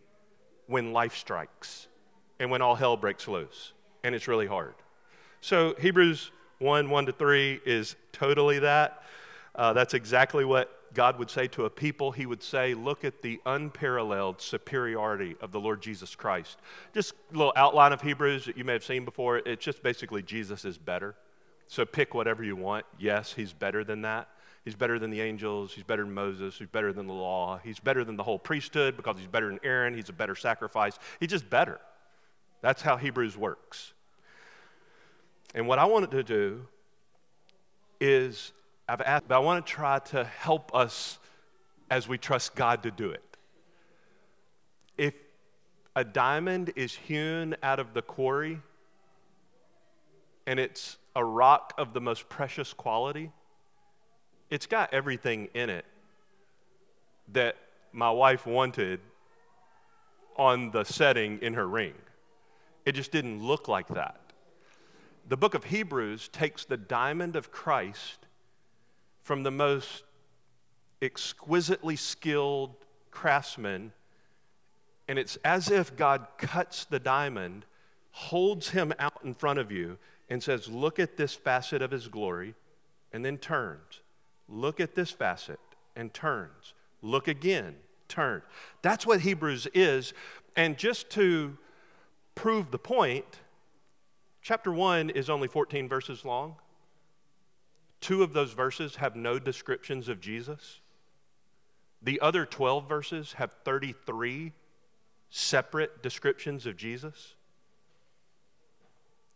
when 0.69 0.95
life 0.95 1.17
strikes 1.17 1.87
and 2.41 2.51
when 2.51 2.63
all 2.63 2.77
hell 2.77 2.97
breaks 2.97 3.29
loose 3.29 3.75
and 4.03 4.15
it's 4.15 4.27
really 4.27 4.47
hard. 4.47 4.73
So, 5.43 5.75
Hebrews 5.79 6.31
1 6.61 6.89
1 6.89 7.07
to 7.07 7.13
3 7.13 7.61
is 7.67 7.95
totally 8.11 8.61
that. 8.61 9.03
Uh, 9.55 9.75
that's 9.75 9.93
exactly 9.93 10.47
what 10.47 10.82
God 10.95 11.19
would 11.19 11.31
say 11.31 11.47
to 11.49 11.65
a 11.65 11.71
people, 11.71 12.13
He 12.13 12.27
would 12.27 12.43
say, 12.43 12.75
Look 12.75 13.05
at 13.05 13.23
the 13.23 13.41
unparalleled 13.47 14.41
superiority 14.41 15.37
of 15.41 15.53
the 15.53 15.61
Lord 15.61 15.83
Jesus 15.83 16.15
Christ. 16.15 16.59
Just 16.95 17.15
a 17.33 17.37
little 17.37 17.53
outline 17.57 17.93
of 17.93 18.03
Hebrews 18.03 18.47
that 18.47 18.57
you 18.57 18.65
may 18.65 18.73
have 18.73 18.85
seen 18.85 19.05
before. 19.05 19.39
It's 19.39 19.65
just 19.65 19.83
basically 19.83 20.23
Jesus 20.23 20.65
is 20.65 20.79
better. 20.79 21.15
So 21.67 21.85
pick 21.85 22.15
whatever 22.15 22.45
you 22.45 22.57
want. 22.57 22.85
Yes, 22.99 23.33
He's 23.33 23.53
better 23.53 23.85
than 23.85 24.03
that. 24.03 24.29
He's 24.65 24.77
better 24.77 24.99
than 24.99 25.11
the 25.11 25.21
angels. 25.21 25.75
He's 25.75 25.85
better 25.85 26.05
than 26.05 26.15
Moses. 26.15 26.57
He's 26.57 26.69
better 26.69 26.93
than 26.93 27.07
the 27.07 27.13
law. 27.13 27.59
He's 27.63 27.81
better 27.81 28.05
than 28.05 28.17
the 28.17 28.23
whole 28.23 28.39
priesthood 28.39 28.97
because 28.97 29.19
he's 29.19 29.27
better 29.27 29.49
than 29.49 29.59
Aaron. 29.65 29.95
He's 29.95 30.09
a 30.09 30.13
better 30.13 30.37
sacrifice. 30.37 30.99
He's 31.19 31.31
just 31.31 31.51
better. 31.51 31.81
That's 32.61 32.81
how 32.81 32.97
Hebrews 32.97 33.37
works. 33.37 33.93
And 35.55 35.67
what 35.67 35.81
I 35.81 35.85
wanted 35.85 36.13
to 36.13 36.23
do 36.23 36.67
is 38.01 38.53
I've 38.89 39.01
asked, 39.01 39.29
but 39.29 39.37
I 39.37 39.39
want 39.39 39.65
to 39.67 39.73
try 39.73 39.99
to 39.99 40.25
help 40.25 40.75
us 40.75 41.19
as 41.91 42.09
we 42.09 42.19
trust 42.19 42.55
God 42.55 42.83
to 42.83 42.91
do 42.91 43.11
it. 43.11 43.23
If 44.97 45.15
a 45.95 46.05
diamond 46.05 46.73
is 46.75 46.95
hewn 46.95 47.57
out 47.63 47.79
of 47.79 47.95
the 47.95 48.03
quarry 48.03 48.61
and 50.47 50.59
it's 50.59 50.97
a 51.15 51.25
rock 51.25 51.75
of 51.79 51.93
the 51.93 52.01
most 52.01 52.29
precious 52.29 52.73
quality, 52.73 53.31
it's 54.51 54.67
got 54.67 54.93
everything 54.93 55.49
in 55.55 55.71
it 55.71 55.85
that 57.33 57.57
my 57.93 58.11
wife 58.11 58.47
wanted 58.47 59.01
on 60.37 60.71
the 60.71 60.85
setting 60.85 61.39
in 61.41 61.55
her 61.55 61.67
ring. 61.67 61.95
It 62.85 62.93
just 62.93 63.13
didn't 63.13 63.43
look 63.43 63.69
like 63.69 63.89
that. 63.89 64.19
The 65.29 65.37
book 65.37 65.55
of 65.55 65.65
Hebrews 65.65 66.29
takes 66.29 66.65
the 66.65 66.77
diamond 66.77 67.37
of 67.37 67.53
Christ 67.53 68.22
from 69.23 69.43
the 69.43 69.51
most 69.51 70.05
exquisitely 71.01 71.97
skilled 71.97 72.75
craftsman, 73.11 73.93
and 75.09 75.19
it's 75.19 75.37
as 75.45 75.71
if 75.71 75.97
God 75.97 76.27
cuts 76.39 76.85
the 76.85 77.01
diamond, 77.01 77.65
holds 78.13 78.71
him 78.71 78.93
out 78.99 79.21
in 79.25 79.35
front 79.35 79.59
of 79.59 79.71
you, 79.71 79.99
and 80.29 80.43
says, 80.43 80.69
Look 80.69 80.99
at 80.99 81.17
this 81.17 81.35
facet 81.35 81.83
of 81.83 81.91
his 81.91 82.09
glory, 82.09 82.55
and 83.13 83.25
then 83.25 83.39
turns. 83.39 84.01
Look 84.49 84.81
at 84.81 84.95
this 84.95 85.11
facet, 85.11 85.61
and 85.97 86.13
turns. 86.13 86.75
Look 87.03 87.29
again, 87.29 87.77
turn. 88.09 88.43
That's 88.81 89.07
what 89.07 89.21
Hebrews 89.21 89.67
is. 89.75 90.15
And 90.57 90.77
just 90.77 91.11
to 91.11 91.57
prove 92.35 92.71
the 92.71 92.79
point, 92.79 93.41
chapter 94.41 94.73
1 94.73 95.11
is 95.11 95.29
only 95.29 95.49
14 95.49 95.89
verses 95.89 96.25
long. 96.25 96.57
Two 98.03 98.25
of 98.25 98.33
those 98.33 98.53
verses 98.53 98.97
have 98.97 99.17
no 99.17 99.39
descriptions 99.39 100.09
of 100.09 100.21
Jesus. 100.21 100.81
The 102.03 102.21
other 102.21 102.45
12 102.45 102.89
verses 102.89 103.35
have 103.35 103.53
33 103.65 104.53
separate 105.31 106.03
descriptions 106.03 106.67
of 106.67 106.77
Jesus. 106.77 107.37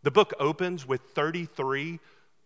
The 0.03 0.11
book 0.11 0.33
opens 0.37 0.85
with 0.85 1.01
33 1.01 1.99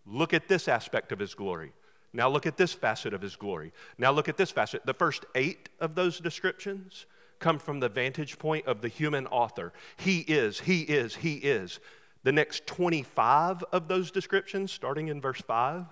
look 0.05 0.33
at 0.33 0.47
this 0.47 0.67
aspect 0.67 1.11
of 1.11 1.17
his 1.17 1.33
glory. 1.33 1.73
Now 2.13 2.29
look 2.29 2.45
at 2.45 2.55
this 2.55 2.71
facet 2.71 3.15
of 3.15 3.21
his 3.21 3.35
glory. 3.35 3.73
Now 3.97 4.11
look 4.11 4.29
at 4.29 4.37
this 4.37 4.51
facet. 4.51 4.85
The 4.85 4.93
first 4.93 5.25
eight 5.33 5.69
of 5.79 5.95
those 5.95 6.19
descriptions 6.19 7.07
come 7.39 7.57
from 7.57 7.79
the 7.79 7.89
vantage 7.89 8.37
point 8.37 8.67
of 8.67 8.81
the 8.81 8.87
human 8.89 9.25
author. 9.27 9.73
He 9.97 10.19
is, 10.19 10.59
he 10.59 10.81
is, 10.81 11.15
he 11.15 11.35
is. 11.35 11.79
The 12.23 12.31
next 12.31 12.67
25 12.67 13.63
of 13.71 13.87
those 13.87 14.11
descriptions, 14.11 14.71
starting 14.71 15.07
in 15.07 15.19
verse 15.19 15.41
5, 15.41 15.85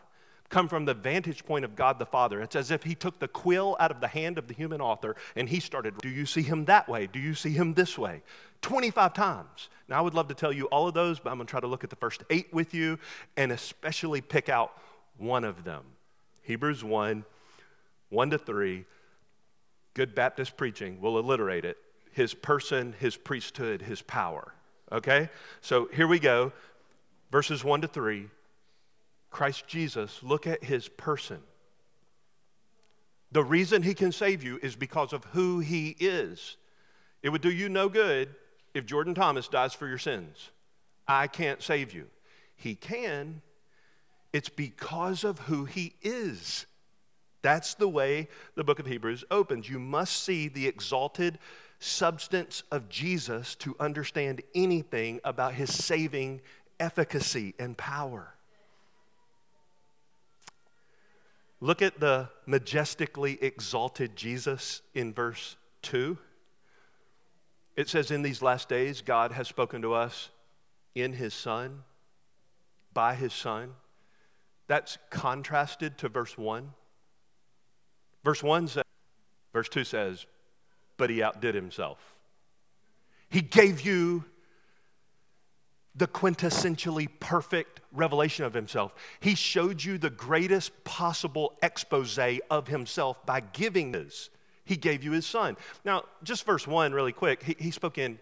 come 0.49 0.67
from 0.67 0.85
the 0.85 0.93
vantage 0.93 1.45
point 1.45 1.63
of 1.63 1.75
God 1.75 1.99
the 1.99 2.05
Father. 2.05 2.41
It's 2.41 2.55
as 2.55 2.71
if 2.71 2.83
He 2.83 2.95
took 2.95 3.19
the 3.19 3.27
quill 3.27 3.77
out 3.79 3.91
of 3.91 4.01
the 4.01 4.07
hand 4.07 4.37
of 4.37 4.47
the 4.47 4.53
human 4.53 4.81
author 4.81 5.15
and 5.35 5.47
He 5.47 5.59
started, 5.59 5.97
Do 6.01 6.09
you 6.09 6.25
see 6.25 6.41
Him 6.41 6.65
that 6.65 6.89
way? 6.89 7.07
Do 7.07 7.19
you 7.19 7.33
see 7.33 7.51
Him 7.51 7.73
this 7.73 7.97
way? 7.97 8.23
25 8.61 9.13
times. 9.13 9.69
Now, 9.87 9.99
I 9.99 10.01
would 10.01 10.13
love 10.13 10.27
to 10.27 10.33
tell 10.33 10.51
you 10.51 10.65
all 10.65 10.87
of 10.87 10.93
those, 10.93 11.19
but 11.19 11.29
I'm 11.29 11.37
going 11.37 11.47
to 11.47 11.51
try 11.51 11.59
to 11.59 11.67
look 11.67 11.83
at 11.83 11.89
the 11.89 11.95
first 11.95 12.23
eight 12.29 12.53
with 12.53 12.73
you 12.73 12.99
and 13.37 13.51
especially 13.51 14.21
pick 14.21 14.49
out 14.49 14.73
one 15.17 15.43
of 15.43 15.63
them. 15.63 15.83
Hebrews 16.43 16.83
1 16.83 17.23
1 18.09 18.29
to 18.31 18.37
3. 18.39 18.85
Good 19.93 20.15
Baptist 20.15 20.57
preaching 20.57 20.99
will 20.99 21.17
alliterate 21.17 21.63
it. 21.63 21.77
His 22.11 22.33
person, 22.33 22.95
his 22.99 23.15
priesthood, 23.15 23.83
his 23.83 24.01
power. 24.01 24.53
Okay? 24.91 25.29
So 25.61 25.89
here 25.93 26.07
we 26.07 26.19
go. 26.19 26.51
Verses 27.31 27.63
1 27.63 27.81
to 27.81 27.87
3. 27.87 28.29
Christ 29.29 29.67
Jesus, 29.67 30.21
look 30.23 30.47
at 30.47 30.63
his 30.63 30.87
person. 30.87 31.39
The 33.31 33.43
reason 33.43 33.83
he 33.83 33.93
can 33.93 34.11
save 34.11 34.43
you 34.43 34.59
is 34.61 34.75
because 34.75 35.13
of 35.13 35.23
who 35.25 35.59
he 35.59 35.95
is. 35.99 36.57
It 37.21 37.29
would 37.29 37.41
do 37.41 37.51
you 37.51 37.69
no 37.69 37.89
good 37.89 38.29
if 38.73 38.85
Jordan 38.85 39.13
Thomas 39.13 39.47
dies 39.47 39.73
for 39.73 39.87
your 39.87 39.97
sins. 39.97 40.49
I 41.07 41.27
can't 41.27 41.61
save 41.61 41.93
you. 41.93 42.07
He 42.55 42.75
can. 42.75 43.41
It's 44.33 44.49
because 44.49 45.23
of 45.23 45.39
who 45.39 45.65
he 45.65 45.93
is. 46.01 46.65
That's 47.41 47.75
the 47.75 47.87
way 47.87 48.27
the 48.55 48.63
book 48.63 48.79
of 48.79 48.85
Hebrews 48.85 49.23
opens. 49.31 49.69
You 49.69 49.79
must 49.79 50.23
see 50.23 50.47
the 50.47 50.67
exalted 50.67 51.39
substance 51.79 52.63
of 52.71 52.89
Jesus 52.89 53.55
to 53.55 53.75
understand 53.79 54.41
anything 54.53 55.21
about 55.23 55.53
his 55.53 55.73
saving 55.73 56.41
efficacy 56.79 57.55
and 57.57 57.77
power. 57.77 58.35
Look 61.61 61.81
at 61.81 61.99
the 61.99 62.29
majestically 62.45 63.37
exalted 63.41 64.15
Jesus 64.15 64.81
in 64.93 65.13
verse 65.13 65.57
2. 65.81 66.17
It 67.75 67.89
says, 67.89 68.11
In 68.11 68.21
these 68.21 68.41
last 68.41 68.69
days, 68.69 69.01
God 69.01 69.31
has 69.31 69.47
spoken 69.47 69.81
to 69.81 69.93
us 69.93 70.29
in 70.95 71.13
his 71.13 71.33
Son, 71.33 71.83
by 72.93 73.15
his 73.15 73.33
Son. 73.33 73.71
That's 74.67 74.97
contrasted 75.09 75.97
to 75.97 76.09
verse 76.09 76.37
1. 76.37 76.71
Verse 78.23 78.43
1 78.43 78.67
says, 78.67 78.83
verse 79.53 79.69
2 79.69 79.83
says, 79.83 80.25
But 80.97 81.09
he 81.09 81.23
outdid 81.23 81.55
himself. 81.55 81.97
He 83.29 83.41
gave 83.41 83.81
you 83.81 84.25
the 85.99 86.07
quintessentially 86.07 87.09
perfect 87.19 87.81
revelation 87.91 88.45
of 88.45 88.53
himself. 88.53 88.95
He 89.19 89.35
showed 89.35 89.83
you 89.83 89.97
the 89.97 90.09
greatest 90.09 90.83
possible 90.85 91.57
expose 91.61 92.17
of 92.49 92.67
himself 92.69 93.25
by 93.25 93.41
giving 93.41 93.93
his. 93.93 94.29
He 94.63 94.77
gave 94.77 95.03
you 95.03 95.11
his 95.11 95.25
son. 95.25 95.57
Now, 95.83 96.05
just 96.23 96.45
verse 96.45 96.65
one, 96.65 96.93
really 96.93 97.11
quick. 97.11 97.43
He, 97.43 97.55
he 97.59 97.71
spoke 97.71 97.97
in 97.97 98.17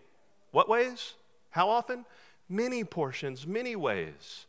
what 0.52 0.68
ways? 0.68 1.14
How 1.52 1.70
often? 1.70 2.06
Many 2.50 2.84
portions, 2.84 3.46
many 3.46 3.76
ways. 3.76 4.48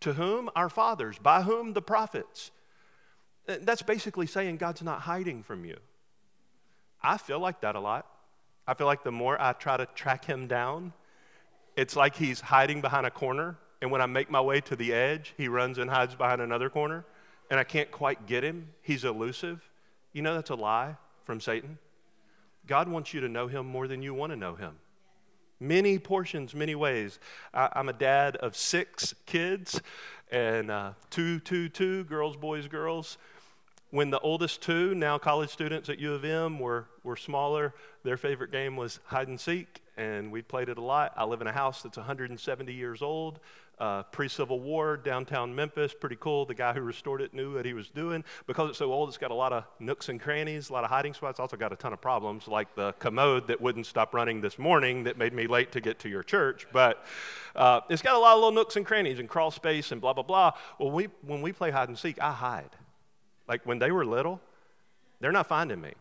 To 0.00 0.12
whom? 0.12 0.50
Our 0.54 0.68
fathers. 0.68 1.16
By 1.18 1.42
whom? 1.42 1.72
The 1.72 1.82
prophets. 1.82 2.50
That's 3.46 3.82
basically 3.82 4.26
saying 4.26 4.58
God's 4.58 4.82
not 4.82 5.00
hiding 5.00 5.42
from 5.42 5.64
you. 5.64 5.78
I 7.02 7.16
feel 7.16 7.38
like 7.38 7.62
that 7.62 7.74
a 7.74 7.80
lot. 7.80 8.06
I 8.66 8.74
feel 8.74 8.86
like 8.86 9.02
the 9.02 9.12
more 9.12 9.40
I 9.40 9.54
try 9.54 9.78
to 9.78 9.86
track 9.86 10.26
him 10.26 10.46
down, 10.46 10.92
it's 11.76 11.96
like 11.96 12.16
he's 12.16 12.40
hiding 12.40 12.80
behind 12.80 13.06
a 13.06 13.10
corner, 13.10 13.56
and 13.80 13.90
when 13.90 14.00
I 14.00 14.06
make 14.06 14.30
my 14.30 14.40
way 14.40 14.60
to 14.62 14.76
the 14.76 14.92
edge, 14.92 15.34
he 15.36 15.48
runs 15.48 15.78
and 15.78 15.90
hides 15.90 16.14
behind 16.14 16.40
another 16.40 16.68
corner, 16.68 17.04
and 17.50 17.58
I 17.58 17.64
can't 17.64 17.90
quite 17.90 18.26
get 18.26 18.44
him. 18.44 18.68
He's 18.82 19.04
elusive. 19.04 19.68
You 20.12 20.22
know 20.22 20.34
that's 20.34 20.50
a 20.50 20.54
lie 20.54 20.96
from 21.24 21.40
Satan. 21.40 21.78
God 22.66 22.88
wants 22.88 23.14
you 23.14 23.20
to 23.20 23.28
know 23.28 23.46
him 23.46 23.66
more 23.66 23.88
than 23.88 24.02
you 24.02 24.14
want 24.14 24.32
to 24.32 24.36
know 24.36 24.54
him. 24.54 24.74
Many 25.58 25.98
portions, 25.98 26.54
many 26.54 26.74
ways. 26.74 27.18
I, 27.52 27.68
am 27.74 27.88
a 27.88 27.92
dad 27.92 28.36
of 28.36 28.56
six 28.56 29.14
kids, 29.26 29.80
and 30.30 30.70
uh, 30.70 30.92
two, 31.10 31.40
two, 31.40 31.68
two, 31.68 32.04
girls, 32.04 32.36
boys, 32.36 32.68
girls. 32.68 33.18
When 33.90 34.10
the 34.10 34.20
oldest 34.20 34.62
two, 34.62 34.94
now 34.94 35.18
college 35.18 35.50
students 35.50 35.88
at 35.88 35.98
U 35.98 36.14
of 36.14 36.24
M, 36.24 36.58
were, 36.58 36.86
were 37.02 37.16
smaller, 37.16 37.74
their 38.04 38.16
favorite 38.16 38.52
game 38.52 38.76
was 38.76 39.00
hide 39.06 39.28
and 39.28 39.40
seek 39.40 39.82
and 40.00 40.32
we 40.32 40.40
played 40.40 40.70
it 40.70 40.78
a 40.78 40.82
lot. 40.82 41.12
I 41.14 41.24
live 41.24 41.42
in 41.42 41.46
a 41.46 41.52
house 41.52 41.82
that's 41.82 41.98
170 41.98 42.72
years 42.72 43.02
old, 43.02 43.38
uh, 43.78 44.02
pre 44.04 44.28
Civil 44.28 44.58
War, 44.58 44.96
downtown 44.96 45.54
Memphis. 45.54 45.92
Pretty 45.92 46.16
cool. 46.18 46.46
The 46.46 46.54
guy 46.54 46.72
who 46.72 46.80
restored 46.80 47.20
it 47.20 47.34
knew 47.34 47.56
what 47.56 47.66
he 47.66 47.74
was 47.74 47.90
doing. 47.90 48.24
Because 48.46 48.70
it's 48.70 48.78
so 48.78 48.94
old, 48.94 49.10
it's 49.10 49.18
got 49.18 49.30
a 49.30 49.34
lot 49.34 49.52
of 49.52 49.64
nooks 49.78 50.08
and 50.08 50.18
crannies, 50.18 50.70
a 50.70 50.72
lot 50.72 50.84
of 50.84 50.90
hiding 50.90 51.12
spots. 51.12 51.38
Also, 51.38 51.58
got 51.58 51.74
a 51.74 51.76
ton 51.76 51.92
of 51.92 52.00
problems, 52.00 52.48
like 52.48 52.74
the 52.74 52.92
commode 52.94 53.46
that 53.48 53.60
wouldn't 53.60 53.84
stop 53.84 54.14
running 54.14 54.40
this 54.40 54.58
morning 54.58 55.04
that 55.04 55.18
made 55.18 55.34
me 55.34 55.46
late 55.46 55.70
to 55.72 55.82
get 55.82 55.98
to 55.98 56.08
your 56.08 56.22
church. 56.22 56.66
But 56.72 57.04
uh, 57.54 57.82
it's 57.90 58.00
got 58.00 58.14
a 58.14 58.18
lot 58.18 58.32
of 58.32 58.38
little 58.38 58.52
nooks 58.52 58.76
and 58.76 58.86
crannies 58.86 59.18
and 59.18 59.28
crawl 59.28 59.50
space 59.50 59.92
and 59.92 60.00
blah, 60.00 60.14
blah, 60.14 60.22
blah. 60.22 60.52
Well, 60.78 60.92
we, 60.92 61.08
when 61.20 61.42
we 61.42 61.52
play 61.52 61.70
hide 61.72 61.90
and 61.90 61.98
seek, 61.98 62.18
I 62.22 62.32
hide. 62.32 62.70
Like 63.46 63.66
when 63.66 63.78
they 63.78 63.92
were 63.92 64.06
little, 64.06 64.40
they're 65.20 65.30
not 65.30 65.46
finding 65.46 65.82
me 65.82 65.92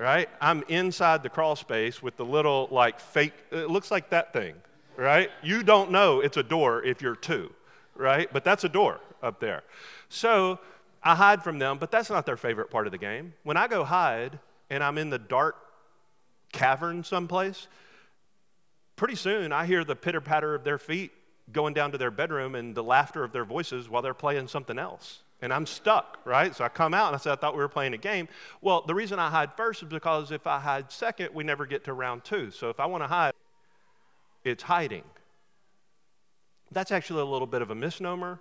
right? 0.00 0.30
I'm 0.40 0.64
inside 0.68 1.22
the 1.22 1.28
crawl 1.28 1.54
space 1.56 2.02
with 2.02 2.16
the 2.16 2.24
little 2.24 2.68
like 2.70 2.98
fake, 2.98 3.34
it 3.52 3.68
looks 3.68 3.90
like 3.90 4.08
that 4.10 4.32
thing, 4.32 4.54
right? 4.96 5.30
You 5.42 5.62
don't 5.62 5.90
know 5.90 6.20
it's 6.20 6.38
a 6.38 6.42
door 6.42 6.82
if 6.82 7.02
you're 7.02 7.14
two, 7.14 7.52
right? 7.94 8.32
But 8.32 8.42
that's 8.42 8.64
a 8.64 8.68
door 8.68 9.00
up 9.22 9.40
there. 9.40 9.62
So 10.08 10.58
I 11.02 11.14
hide 11.14 11.44
from 11.44 11.58
them, 11.58 11.76
but 11.76 11.90
that's 11.90 12.08
not 12.08 12.24
their 12.24 12.38
favorite 12.38 12.70
part 12.70 12.86
of 12.86 12.92
the 12.92 12.98
game. 12.98 13.34
When 13.42 13.58
I 13.58 13.68
go 13.68 13.84
hide 13.84 14.38
and 14.70 14.82
I'm 14.82 14.96
in 14.96 15.10
the 15.10 15.18
dark 15.18 15.56
cavern 16.50 17.04
someplace, 17.04 17.68
pretty 18.96 19.16
soon 19.16 19.52
I 19.52 19.66
hear 19.66 19.84
the 19.84 19.96
pitter 19.96 20.22
patter 20.22 20.54
of 20.54 20.64
their 20.64 20.78
feet 20.78 21.12
going 21.52 21.74
down 21.74 21.92
to 21.92 21.98
their 21.98 22.10
bedroom 22.10 22.54
and 22.54 22.74
the 22.74 22.82
laughter 22.82 23.22
of 23.22 23.32
their 23.32 23.44
voices 23.44 23.86
while 23.86 24.00
they're 24.00 24.14
playing 24.14 24.48
something 24.48 24.78
else. 24.78 25.22
And 25.42 25.52
I'm 25.52 25.66
stuck, 25.66 26.18
right? 26.24 26.54
So 26.54 26.64
I 26.64 26.68
come 26.68 26.92
out 26.92 27.08
and 27.08 27.16
I 27.16 27.18
say, 27.18 27.30
I 27.30 27.36
thought 27.36 27.54
we 27.54 27.60
were 27.60 27.68
playing 27.68 27.94
a 27.94 27.98
game. 27.98 28.28
Well, 28.60 28.82
the 28.86 28.94
reason 28.94 29.18
I 29.18 29.30
hide 29.30 29.54
first 29.54 29.82
is 29.82 29.88
because 29.88 30.30
if 30.32 30.46
I 30.46 30.58
hide 30.58 30.92
second, 30.92 31.34
we 31.34 31.44
never 31.44 31.64
get 31.64 31.84
to 31.84 31.94
round 31.94 32.24
two. 32.24 32.50
So 32.50 32.68
if 32.68 32.78
I 32.78 32.86
want 32.86 33.02
to 33.02 33.08
hide, 33.08 33.32
it's 34.44 34.62
hiding. 34.62 35.04
That's 36.70 36.92
actually 36.92 37.22
a 37.22 37.26
little 37.26 37.46
bit 37.46 37.62
of 37.62 37.70
a 37.70 37.74
misnomer. 37.74 38.38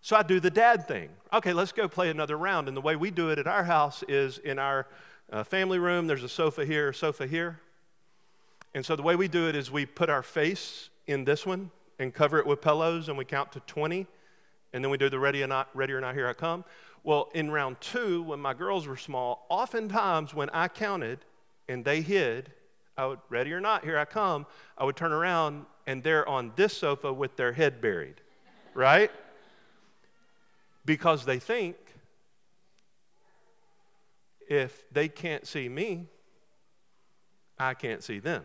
So 0.00 0.16
I 0.16 0.22
do 0.22 0.40
the 0.40 0.50
dad 0.50 0.88
thing. 0.88 1.10
Okay, 1.32 1.52
let's 1.52 1.72
go 1.72 1.86
play 1.86 2.08
another 2.08 2.38
round. 2.38 2.68
And 2.68 2.76
the 2.76 2.80
way 2.80 2.96
we 2.96 3.10
do 3.10 3.28
it 3.28 3.38
at 3.38 3.46
our 3.46 3.64
house 3.64 4.02
is 4.08 4.38
in 4.38 4.58
our 4.58 4.86
uh, 5.30 5.44
family 5.44 5.78
room, 5.78 6.06
there's 6.06 6.24
a 6.24 6.28
sofa 6.28 6.64
here, 6.64 6.92
sofa 6.92 7.26
here. 7.26 7.60
And 8.74 8.84
so 8.84 8.96
the 8.96 9.02
way 9.02 9.16
we 9.16 9.28
do 9.28 9.48
it 9.48 9.54
is 9.56 9.70
we 9.70 9.84
put 9.84 10.08
our 10.08 10.22
face 10.22 10.88
in 11.06 11.24
this 11.24 11.44
one 11.44 11.70
and 11.98 12.14
cover 12.14 12.38
it 12.38 12.46
with 12.46 12.62
pillows 12.62 13.08
and 13.08 13.18
we 13.18 13.24
count 13.24 13.52
to 13.52 13.60
20 13.60 14.06
and 14.72 14.84
then 14.84 14.90
we 14.90 14.98
do 14.98 15.08
the 15.08 15.18
ready 15.18 15.42
or 15.42 15.46
not 15.46 15.68
ready 15.74 15.92
or 15.92 16.00
not 16.00 16.14
here 16.14 16.28
i 16.28 16.32
come. 16.32 16.64
Well 17.02 17.30
in 17.34 17.50
round 17.50 17.80
two 17.80 18.22
when 18.22 18.40
my 18.40 18.54
girls 18.54 18.86
were 18.86 18.96
small 18.96 19.46
oftentimes 19.48 20.34
when 20.34 20.50
i 20.50 20.68
counted 20.68 21.20
and 21.68 21.84
they 21.84 22.02
hid 22.02 22.52
i 22.96 23.06
would 23.06 23.20
ready 23.28 23.52
or 23.52 23.60
not 23.60 23.84
here 23.84 23.98
i 23.98 24.04
come 24.04 24.46
i 24.76 24.84
would 24.84 24.96
turn 24.96 25.12
around 25.12 25.64
and 25.86 26.02
they're 26.02 26.28
on 26.28 26.52
this 26.56 26.76
sofa 26.76 27.12
with 27.12 27.36
their 27.36 27.52
head 27.52 27.80
buried 27.80 28.20
right? 28.74 29.10
Because 30.84 31.24
they 31.24 31.38
think 31.38 31.76
if 34.48 34.84
they 34.92 35.08
can't 35.08 35.46
see 35.46 35.68
me 35.68 36.06
i 37.58 37.74
can't 37.74 38.02
see 38.02 38.18
them. 38.18 38.44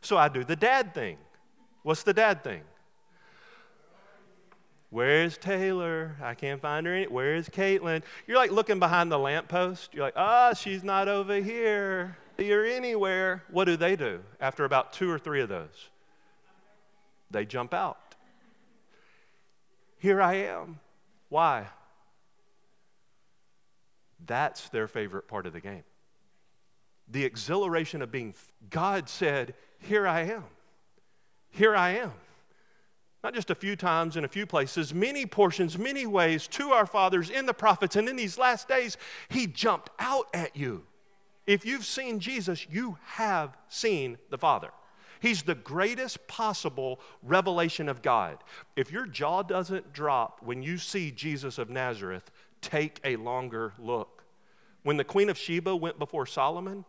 So 0.00 0.16
i 0.16 0.28
do 0.28 0.44
the 0.44 0.56
dad 0.56 0.94
thing. 0.94 1.18
What's 1.82 2.02
the 2.02 2.12
dad 2.12 2.42
thing? 2.42 2.62
Where's 4.90 5.36
Taylor? 5.36 6.16
I 6.22 6.34
can't 6.34 6.60
find 6.60 6.86
her. 6.86 6.94
Any- 6.94 7.06
Where's 7.06 7.48
Caitlin? 7.48 8.02
You're 8.26 8.36
like 8.36 8.50
looking 8.50 8.78
behind 8.78 9.10
the 9.10 9.18
lamppost. 9.18 9.92
You're 9.94 10.04
like, 10.04 10.14
ah, 10.16 10.50
oh, 10.50 10.54
she's 10.54 10.84
not 10.84 11.08
over 11.08 11.36
here. 11.36 12.16
You're 12.38 12.64
anywhere. 12.64 13.42
What 13.50 13.64
do 13.64 13.76
they 13.76 13.96
do 13.96 14.20
after 14.40 14.64
about 14.64 14.92
two 14.92 15.10
or 15.10 15.18
three 15.18 15.40
of 15.40 15.48
those? 15.48 15.90
They 17.30 17.44
jump 17.44 17.74
out. 17.74 17.98
Here 19.98 20.20
I 20.20 20.34
am. 20.34 20.78
Why? 21.28 21.66
That's 24.24 24.68
their 24.68 24.86
favorite 24.86 25.26
part 25.26 25.46
of 25.46 25.52
the 25.52 25.60
game. 25.60 25.84
The 27.08 27.24
exhilaration 27.24 28.02
of 28.02 28.10
being, 28.12 28.34
God 28.70 29.08
said, 29.08 29.54
Here 29.80 30.06
I 30.06 30.22
am 30.22 30.44
here 31.56 31.74
I 31.74 31.90
am. 31.90 32.12
Not 33.26 33.34
just 33.34 33.50
a 33.50 33.56
few 33.56 33.74
times 33.74 34.16
in 34.16 34.24
a 34.24 34.28
few 34.28 34.46
places, 34.46 34.94
many 34.94 35.26
portions, 35.26 35.76
many 35.76 36.06
ways 36.06 36.46
to 36.46 36.70
our 36.70 36.86
fathers 36.86 37.28
in 37.28 37.44
the 37.44 37.52
prophets. 37.52 37.96
And 37.96 38.08
in 38.08 38.14
these 38.14 38.38
last 38.38 38.68
days, 38.68 38.96
He 39.28 39.48
jumped 39.48 39.90
out 39.98 40.28
at 40.32 40.54
you. 40.56 40.84
If 41.44 41.66
you've 41.66 41.84
seen 41.84 42.20
Jesus, 42.20 42.68
you 42.70 42.98
have 43.02 43.56
seen 43.68 44.18
the 44.30 44.38
Father. 44.38 44.70
He's 45.18 45.42
the 45.42 45.56
greatest 45.56 46.28
possible 46.28 47.00
revelation 47.20 47.88
of 47.88 48.00
God. 48.00 48.38
If 48.76 48.92
your 48.92 49.06
jaw 49.06 49.42
doesn't 49.42 49.92
drop 49.92 50.38
when 50.44 50.62
you 50.62 50.78
see 50.78 51.10
Jesus 51.10 51.58
of 51.58 51.68
Nazareth, 51.68 52.30
take 52.60 53.00
a 53.02 53.16
longer 53.16 53.72
look. 53.76 54.22
When 54.84 54.98
the 54.98 55.02
Queen 55.02 55.30
of 55.30 55.36
Sheba 55.36 55.74
went 55.74 55.98
before 55.98 56.26
Solomon, 56.26 56.84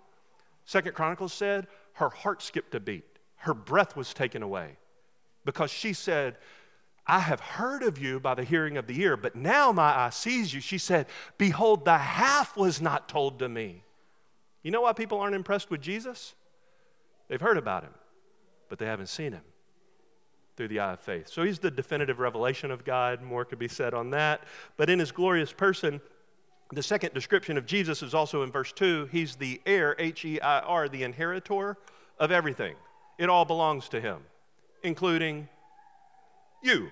Second 0.65 0.93
Chronicles 0.93 1.33
said 1.33 1.65
her 1.93 2.09
heart 2.09 2.43
skipped 2.43 2.75
a 2.75 2.79
beat 2.79 3.17
her 3.37 3.53
breath 3.53 3.95
was 3.95 4.13
taken 4.13 4.43
away 4.43 4.77
because 5.47 5.71
she 5.71 5.93
said, 5.93 6.37
I 7.07 7.19
have 7.19 7.39
heard 7.39 7.81
of 7.81 7.97
you 7.97 8.19
by 8.19 8.35
the 8.35 8.43
hearing 8.43 8.75
of 8.75 8.85
the 8.85 9.01
ear, 9.01 9.15
but 9.15 9.33
now 9.33 9.71
my 9.71 9.97
eye 9.97 10.09
sees 10.09 10.53
you. 10.53 10.59
She 10.59 10.77
said, 10.77 11.07
Behold, 11.37 11.85
the 11.85 11.97
half 11.97 12.57
was 12.57 12.81
not 12.81 13.07
told 13.07 13.39
to 13.39 13.47
me. 13.47 13.81
You 14.61 14.71
know 14.71 14.81
why 14.81 14.91
people 14.91 15.19
aren't 15.19 15.35
impressed 15.35 15.71
with 15.71 15.79
Jesus? 15.79 16.35
They've 17.29 17.39
heard 17.39 17.57
about 17.57 17.83
him, 17.83 17.93
but 18.67 18.77
they 18.77 18.87
haven't 18.87 19.07
seen 19.07 19.31
him 19.31 19.43
through 20.57 20.67
the 20.67 20.81
eye 20.81 20.93
of 20.93 20.99
faith. 20.99 21.29
So 21.29 21.43
he's 21.43 21.59
the 21.59 21.71
definitive 21.71 22.19
revelation 22.19 22.69
of 22.69 22.83
God. 22.83 23.21
More 23.21 23.45
could 23.45 23.59
be 23.59 23.69
said 23.69 23.93
on 23.93 24.09
that. 24.09 24.41
But 24.75 24.89
in 24.89 24.99
his 24.99 25.13
glorious 25.13 25.53
person, 25.53 26.01
the 26.73 26.83
second 26.83 27.13
description 27.13 27.57
of 27.57 27.65
Jesus 27.65 28.03
is 28.03 28.13
also 28.13 28.43
in 28.43 28.51
verse 28.51 28.73
2. 28.73 29.05
He's 29.13 29.37
the 29.37 29.61
heir, 29.65 29.95
H 29.97 30.25
E 30.25 30.41
I 30.41 30.59
R, 30.59 30.89
the 30.89 31.03
inheritor 31.03 31.77
of 32.19 32.31
everything. 32.31 32.75
It 33.17 33.29
all 33.29 33.45
belongs 33.45 33.89
to 33.89 34.01
Him, 34.01 34.19
including 34.87 35.47
you. 36.63 36.89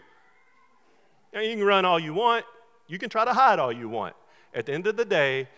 Now, 1.33 1.41
you 1.41 1.55
can 1.55 1.63
run 1.63 1.85
all 1.85 1.99
you 1.99 2.13
want, 2.13 2.45
you 2.87 2.99
can 2.99 3.09
try 3.09 3.25
to 3.25 3.33
hide 3.33 3.57
all 3.57 3.71
you 3.71 3.89
want. 3.89 4.15
At 4.53 4.67
the 4.67 4.73
end 4.73 4.85
of 4.87 4.95
the 4.95 5.05
day, 5.05 5.49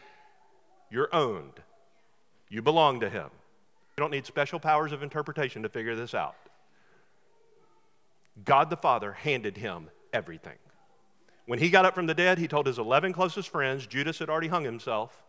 you're 0.89 1.13
owned. 1.13 1.59
You 2.49 2.61
belong 2.61 3.01
to 3.01 3.09
Him. 3.09 3.29
You 3.97 4.01
don't 4.01 4.11
need 4.11 4.25
special 4.25 4.59
powers 4.59 4.91
of 4.91 5.03
interpretation 5.03 5.63
to 5.63 5.69
figure 5.69 5.95
this 5.95 6.13
out. 6.13 6.35
God 8.45 8.69
the 8.69 8.77
Father 8.77 9.13
handed 9.13 9.57
him 9.57 9.89
everything. 10.13 10.57
When 11.45 11.59
he 11.59 11.69
got 11.69 11.85
up 11.85 11.95
from 11.95 12.07
the 12.07 12.13
dead, 12.13 12.37
he 12.37 12.47
told 12.47 12.67
his 12.67 12.77
11 12.77 13.13
closest 13.13 13.49
friends, 13.49 13.87
Judas 13.87 14.19
had 14.19 14.29
already 14.29 14.49
hung 14.49 14.63
himself, 14.63 15.23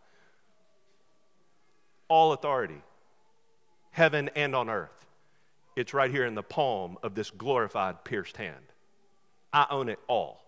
all 2.07 2.33
authority, 2.33 2.81
heaven 3.91 4.29
and 4.35 4.55
on 4.55 4.69
earth. 4.69 5.05
It's 5.79 5.93
right 5.93 6.11
here 6.11 6.25
in 6.25 6.35
the 6.35 6.43
palm 6.43 6.97
of 7.03 7.15
this 7.15 7.31
glorified, 7.31 8.03
pierced 8.03 8.35
hand. 8.35 8.73
I 9.53 9.65
own 9.69 9.87
it 9.87 9.97
all. 10.09 10.43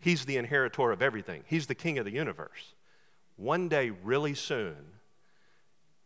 He's 0.00 0.24
the 0.24 0.36
inheritor 0.36 0.90
of 0.90 1.00
everything, 1.00 1.44
He's 1.46 1.68
the 1.68 1.76
king 1.76 1.96
of 1.98 2.04
the 2.04 2.10
universe. 2.10 2.74
One 3.36 3.68
day, 3.68 3.90
really 3.90 4.34
soon, 4.34 4.74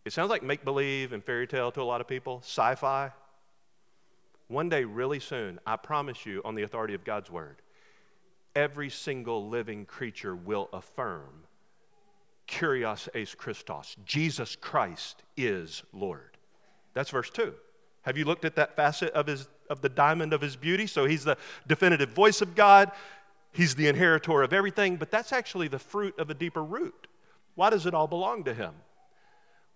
it 0.04 0.12
sounds 0.12 0.28
like 0.28 0.42
make 0.42 0.66
believe 0.66 1.14
and 1.14 1.24
fairy 1.24 1.46
tale 1.46 1.72
to 1.72 1.80
a 1.80 1.82
lot 1.82 2.02
of 2.02 2.08
people, 2.08 2.40
sci 2.44 2.74
fi. 2.74 3.12
One 4.48 4.68
day, 4.68 4.84
really 4.84 5.20
soon, 5.20 5.58
I 5.66 5.76
promise 5.76 6.26
you, 6.26 6.42
on 6.44 6.54
the 6.54 6.62
authority 6.62 6.92
of 6.92 7.04
God's 7.04 7.30
word, 7.30 7.62
every 8.54 8.90
single 8.90 9.48
living 9.48 9.86
creature 9.86 10.36
will 10.36 10.68
affirm 10.74 11.44
Kyrios 12.46 13.08
es 13.14 13.34
Christos. 13.34 13.96
Jesus 14.04 14.56
Christ 14.56 15.22
is 15.38 15.84
Lord. 15.94 16.36
That's 16.92 17.08
verse 17.08 17.30
2. 17.30 17.54
Have 18.08 18.16
you 18.16 18.24
looked 18.24 18.46
at 18.46 18.56
that 18.56 18.74
facet 18.74 19.12
of, 19.12 19.26
his, 19.26 19.48
of 19.68 19.82
the 19.82 19.90
diamond 19.90 20.32
of 20.32 20.40
his 20.40 20.56
beauty? 20.56 20.86
So 20.86 21.04
he's 21.04 21.24
the 21.24 21.36
definitive 21.66 22.08
voice 22.08 22.40
of 22.40 22.54
God, 22.54 22.90
he's 23.52 23.74
the 23.74 23.86
inheritor 23.86 24.40
of 24.40 24.54
everything, 24.54 24.96
but 24.96 25.10
that's 25.10 25.30
actually 25.30 25.68
the 25.68 25.78
fruit 25.78 26.18
of 26.18 26.30
a 26.30 26.34
deeper 26.34 26.64
root. 26.64 27.06
Why 27.54 27.68
does 27.68 27.84
it 27.84 27.92
all 27.92 28.06
belong 28.06 28.44
to 28.44 28.54
him? 28.54 28.72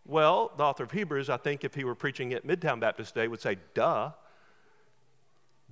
Well, 0.07 0.51
the 0.57 0.63
author 0.63 0.83
of 0.83 0.93
Hebrews, 0.93 1.29
I 1.29 1.37
think 1.37 1.63
if 1.63 1.75
he 1.75 1.85
were 1.85 1.95
preaching 1.95 2.33
at 2.33 2.47
Midtown 2.47 2.81
Baptist 2.81 3.15
Day, 3.15 3.29
would 3.29 3.43
say, 3.43 3.59
duh, 3.75 4.13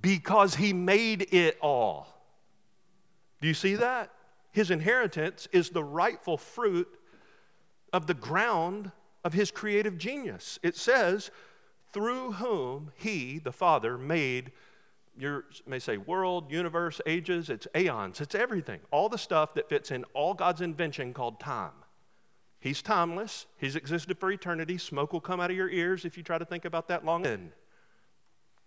because 0.03 0.57
he 0.57 0.75
made 0.75 1.33
it 1.33 1.57
all. 1.63 2.09
Do 3.41 3.49
you 3.49 3.55
see 3.55 3.75
that? 3.77 4.11
His 4.53 4.71
inheritance 4.71 5.49
is 5.51 5.71
the 5.71 5.83
rightful 5.83 6.37
fruit 6.37 6.89
of 7.91 8.07
the 8.07 8.13
ground 8.13 8.93
of 9.25 9.33
his 9.33 9.51
creative 9.51 9.97
genius. 9.97 10.59
It 10.63 10.77
says, 10.77 11.31
through 11.93 12.33
whom 12.33 12.93
he, 12.97 13.39
the 13.39 13.53
Father, 13.53 13.99
made 13.99 14.53
you 15.19 15.45
may 15.67 15.79
say 15.79 15.97
world, 15.99 16.51
universe, 16.51 17.01
ages, 17.05 17.51
it's 17.51 17.67
aeons, 17.77 18.21
it's 18.21 18.35
everything. 18.35 18.81
All 18.91 19.09
the 19.09 19.19
stuff 19.19 19.55
that 19.55 19.69
fits 19.69 19.91
in 19.91 20.05
all 20.15 20.35
God's 20.35 20.61
invention 20.61 21.13
called 21.13 21.39
time. 21.39 21.73
He's 22.59 22.83
timeless. 22.83 23.47
He's 23.59 23.77
existed 23.77 24.19
for 24.19 24.31
eternity. 24.31 24.79
Smoke 24.79 25.13
will 25.13 25.21
come 25.21 25.41
out 25.41 25.51
of 25.51 25.57
your 25.57 25.71
ears 25.71 26.05
if 26.05 26.17
you 26.17 26.23
try 26.23 26.39
to 26.39 26.45
think 26.45 26.65
about 26.65 26.89
that 26.89 27.05
long. 27.05 27.27
And 27.27 27.53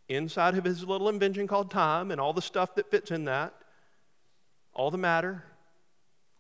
inside 0.09 0.57
of 0.57 0.63
his 0.63 0.83
little 0.83 1.09
invention 1.09 1.47
called 1.47 1.71
time 1.71 2.12
and 2.12 2.19
all 2.19 2.33
the 2.33 2.41
stuff 2.41 2.75
that 2.75 2.89
fits 2.89 3.12
in 3.12 3.25
that, 3.25 3.53
all 4.73 4.91
the 4.91 4.97
matter, 4.97 5.43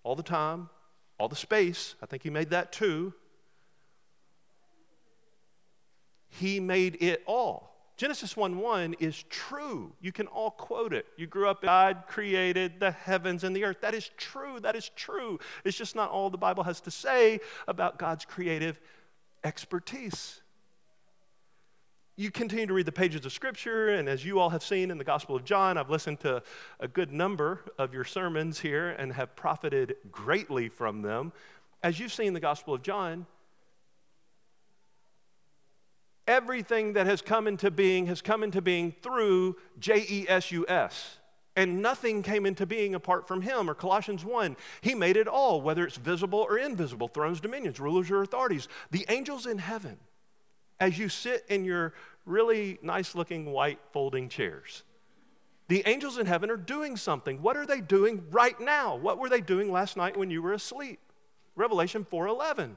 all 0.03 0.15
the 0.15 0.23
time, 0.23 0.69
all 1.19 1.27
the 1.27 1.35
space, 1.35 1.95
I 2.01 2.07
think 2.07 2.23
he 2.23 2.29
made 2.29 2.49
that 2.49 2.71
too. 2.71 3.13
He 6.39 6.59
made 6.59 6.97
it 7.01 7.23
all. 7.25 7.73
Genesis 7.95 8.35
1 8.35 8.57
1 8.57 8.95
is 8.99 9.23
true. 9.29 9.93
You 10.01 10.11
can 10.11 10.25
all 10.27 10.49
quote 10.51 10.93
it. 10.93 11.05
You 11.15 11.27
grew 11.27 11.47
up, 11.47 11.61
God 11.61 12.03
created 12.07 12.79
the 12.79 12.91
heavens 12.91 13.43
and 13.43 13.55
the 13.55 13.63
earth. 13.63 13.77
That 13.81 13.93
is 13.93 14.09
true. 14.17 14.59
That 14.59 14.75
is 14.75 14.89
true. 14.95 15.39
It's 15.63 15.77
just 15.77 15.95
not 15.95 16.09
all 16.09 16.29
the 16.31 16.37
Bible 16.37 16.63
has 16.63 16.81
to 16.81 16.91
say 16.91 17.39
about 17.67 17.99
God's 17.99 18.25
creative 18.25 18.79
expertise. 19.43 20.41
you 22.15 22.31
continue 22.31 22.65
to 22.67 22.73
read 22.73 22.85
the 22.85 22.91
pages 22.91 23.25
of 23.25 23.31
Scripture, 23.31 23.89
and 23.89 24.07
as 24.07 24.25
you 24.25 24.39
all 24.39 24.49
have 24.49 24.63
seen 24.63 24.91
in 24.91 24.97
the 24.97 25.03
Gospel 25.03 25.35
of 25.35 25.43
John, 25.43 25.77
I've 25.77 25.89
listened 25.89 26.19
to 26.21 26.41
a 26.79 26.87
good 26.87 27.11
number 27.11 27.61
of 27.77 27.93
your 27.93 28.03
sermons 28.03 28.59
here 28.59 28.89
and 28.89 29.13
have 29.13 29.35
profited 29.35 29.95
greatly 30.11 30.69
from 30.69 31.01
them. 31.01 31.31
As 31.83 31.99
you've 31.99 32.13
seen 32.13 32.27
in 32.27 32.33
the 32.33 32.39
Gospel 32.39 32.73
of 32.73 32.81
John, 32.81 33.25
everything 36.27 36.93
that 36.93 37.05
has 37.05 37.21
come 37.21 37.47
into 37.47 37.71
being 37.71 38.07
has 38.07 38.21
come 38.21 38.43
into 38.43 38.61
being 38.61 38.93
through 39.01 39.57
J 39.79 40.05
E 40.09 40.25
S 40.27 40.51
U 40.51 40.65
S. 40.67 41.17
And 41.55 41.83
nothing 41.83 42.23
came 42.23 42.47
into 42.47 42.65
being 42.65 42.95
apart 42.95 43.27
from 43.27 43.43
him. 43.43 43.69
Or 43.69 43.75
Colossians 43.75 44.25
1, 44.25 44.57
he 44.81 44.95
made 44.95 45.17
it 45.17 45.27
all, 45.27 45.61
whether 45.61 45.85
it's 45.85 45.97
visible 45.97 46.39
or 46.39 46.57
invisible 46.57 47.07
thrones, 47.07 47.39
dominions, 47.39 47.79
rulers, 47.79 48.09
or 48.09 48.23
authorities. 48.23 48.67
The 48.89 49.05
angels 49.07 49.45
in 49.45 49.59
heaven 49.59 49.99
as 50.79 50.97
you 50.97 51.09
sit 51.09 51.45
in 51.49 51.63
your 51.63 51.93
really 52.25 52.79
nice 52.81 53.13
looking 53.13 53.51
white 53.51 53.79
folding 53.91 54.29
chairs. 54.29 54.83
The 55.67 55.83
angels 55.85 56.17
in 56.17 56.25
heaven 56.25 56.49
are 56.49 56.57
doing 56.57 56.97
something. 56.97 57.41
What 57.41 57.55
are 57.55 57.65
they 57.65 57.81
doing 57.81 58.23
right 58.31 58.59
now? 58.59 58.95
What 58.95 59.17
were 59.17 59.29
they 59.29 59.41
doing 59.41 59.71
last 59.71 59.95
night 59.95 60.17
when 60.17 60.29
you 60.29 60.41
were 60.41 60.53
asleep? 60.53 60.99
Revelation 61.55 62.05
4:11. 62.05 62.75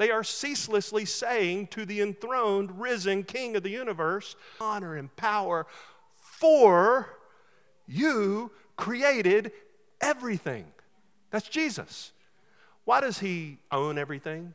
They 0.00 0.10
are 0.10 0.24
ceaselessly 0.24 1.04
saying 1.04 1.68
to 1.68 1.84
the 1.84 2.00
enthroned, 2.00 2.80
risen 2.80 3.22
king 3.22 3.54
of 3.54 3.62
the 3.62 3.70
universe, 3.70 4.34
honor 4.60 4.96
and 4.96 5.14
power 5.14 5.68
for 6.16 7.18
you 7.86 8.50
created 8.76 9.52
everything. 10.00 10.64
That's 11.30 11.48
Jesus. 11.48 12.10
Why 12.84 13.00
does 13.00 13.20
he 13.20 13.58
own 13.70 13.96
everything? 13.96 14.54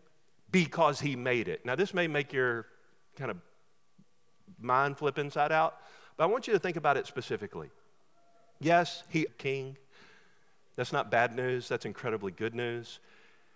because 0.55 1.01
he 1.01 1.17
made 1.17 1.49
it. 1.49 1.65
Now, 1.65 1.75
this 1.75 1.93
may 1.93 2.07
make 2.07 2.31
your 2.31 2.65
kind 3.17 3.29
of 3.29 3.35
mind 4.57 4.97
flip 4.97 5.19
inside 5.19 5.51
out, 5.51 5.75
but 6.15 6.23
I 6.23 6.27
want 6.27 6.47
you 6.47 6.53
to 6.53 6.59
think 6.59 6.77
about 6.77 6.95
it 6.95 7.07
specifically. 7.07 7.69
Yes, 8.61 9.03
he 9.09 9.27
king. 9.37 9.75
That's 10.77 10.93
not 10.93 11.11
bad 11.11 11.35
news, 11.35 11.67
that's 11.67 11.85
incredibly 11.85 12.31
good 12.31 12.55
news. 12.55 12.99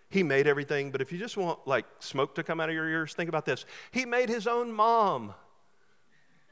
He 0.10 0.24
made 0.24 0.48
everything, 0.48 0.92
but 0.92 1.02
if 1.02 1.12
you 1.12 1.20
just 1.20 1.38
want 1.38 1.68
like 1.68 1.86
smoke 2.00 2.36
to 2.36 2.44
come 2.44 2.60
out 2.60 2.70
of 2.70 2.76
your 2.76 2.90
ears, 2.90 3.14
think 3.14 3.30
about 3.30 3.46
this. 3.46 3.66
He 3.92 4.06
made 4.06 4.30
his 4.30 4.48
own 4.48 4.72
mom. 4.72 5.34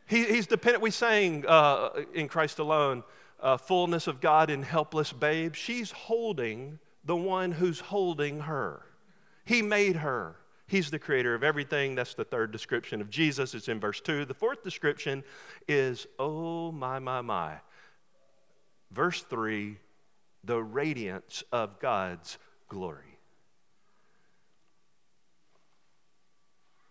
He, 0.05 0.23
he's 0.25 0.47
dependent, 0.47 0.83
we 0.83 0.91
sang 0.91 1.45
uh, 1.47 1.89
in 2.13 2.27
Christ 2.27 2.59
alone, 2.59 3.03
uh, 3.39 3.57
fullness 3.57 4.07
of 4.07 4.21
God 4.21 4.49
in 4.49 4.63
helpless 4.63 5.11
babe. 5.11 5.55
She's 5.55 5.91
holding 5.91 6.79
the 7.03 7.15
one 7.15 7.51
who's 7.51 7.79
holding 7.79 8.41
her. 8.41 8.83
He 9.43 9.61
made 9.61 9.97
her. 9.97 10.35
He's 10.67 10.91
the 10.91 10.99
creator 10.99 11.33
of 11.33 11.43
everything. 11.43 11.95
That's 11.95 12.13
the 12.13 12.25
third 12.25 12.51
description 12.51 13.01
of 13.01 13.09
Jesus. 13.09 13.53
It's 13.53 13.69
in 13.69 13.79
verse 13.79 14.01
2. 14.01 14.25
The 14.25 14.33
fourth 14.33 14.63
description 14.63 15.23
is, 15.67 16.07
oh, 16.19 16.71
my, 16.71 16.99
my, 16.99 17.21
my. 17.21 17.55
Verse 18.91 19.21
3 19.23 19.77
the 20.43 20.63
radiance 20.63 21.43
of 21.51 21.77
God's 21.79 22.37
glory. 22.69 23.06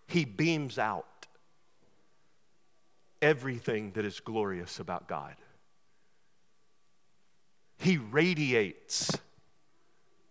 He 0.07 0.25
beams 0.25 0.79
out 0.79 1.27
everything 3.21 3.93
that 3.93 4.05
is 4.05 4.21
glorious 4.21 4.79
about 4.79 5.09
God. 5.09 5.35
He 7.79 7.97
radiates 7.97 9.13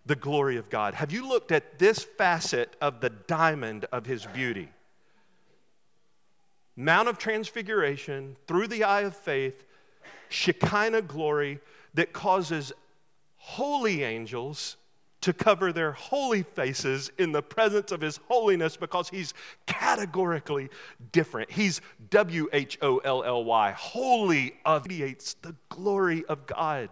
the 0.06 0.16
glory 0.16 0.58
of 0.58 0.70
God. 0.70 0.94
Have 0.94 1.12
you 1.12 1.28
looked 1.28 1.52
at 1.52 1.80
this 1.80 2.04
facet 2.04 2.76
of 2.80 3.02
the 3.02 3.10
diamond 3.10 3.86
of 3.92 4.06
his 4.06 4.26
beauty? 4.28 4.70
Mount 6.76 7.08
of 7.08 7.18
Transfiguration, 7.18 8.36
through 8.48 8.68
the 8.68 8.84
eye 8.84 9.02
of 9.02 9.16
faith, 9.16 9.64
Shekinah 10.30 11.04
glory 11.04 11.60
that 11.94 12.14
causes 12.14 12.74
holy 13.38 14.04
angels 14.04 14.76
to 15.26 15.34
cover 15.34 15.74
their 15.74 15.92
holy 15.92 16.44
faces 16.44 17.12
in 17.18 17.32
the 17.32 17.42
presence 17.42 17.92
of 17.92 18.00
his 18.00 18.20
holiness 18.28 18.78
because 18.78 19.10
he's 19.10 19.34
categorically 19.66 20.70
different. 21.12 21.50
He's 21.50 21.82
W 22.12 22.48
H 22.54 22.78
O 22.84 23.00
L 23.00 23.24
L 23.24 23.44
Y, 23.44 23.72
holy, 23.72 24.54
radiates 24.64 25.34
the 25.42 25.56
glory 25.70 26.24
of 26.26 26.46
God. 26.46 26.90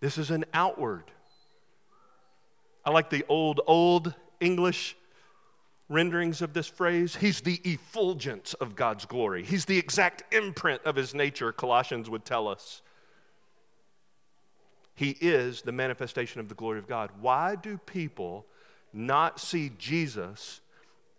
This 0.00 0.16
is 0.16 0.30
an 0.30 0.46
outward. 0.54 1.04
I 2.82 2.90
like 2.90 3.10
the 3.10 3.26
old, 3.28 3.60
old 3.66 4.14
English 4.40 4.96
renderings 5.90 6.40
of 6.40 6.54
this 6.54 6.68
phrase. 6.68 7.16
He's 7.16 7.42
the 7.42 7.60
effulgence 7.64 8.54
of 8.54 8.76
God's 8.76 9.04
glory, 9.04 9.44
He's 9.44 9.66
the 9.66 9.76
exact 9.76 10.32
imprint 10.32 10.80
of 10.86 10.96
His 10.96 11.14
nature, 11.14 11.52
Colossians 11.52 12.08
would 12.08 12.24
tell 12.24 12.48
us. 12.48 12.80
He 15.00 15.16
is 15.18 15.62
the 15.62 15.72
manifestation 15.72 16.40
of 16.40 16.50
the 16.50 16.54
glory 16.54 16.78
of 16.78 16.86
God. 16.86 17.08
Why 17.22 17.56
do 17.56 17.78
people 17.78 18.44
not 18.92 19.40
see 19.40 19.72
Jesus 19.78 20.60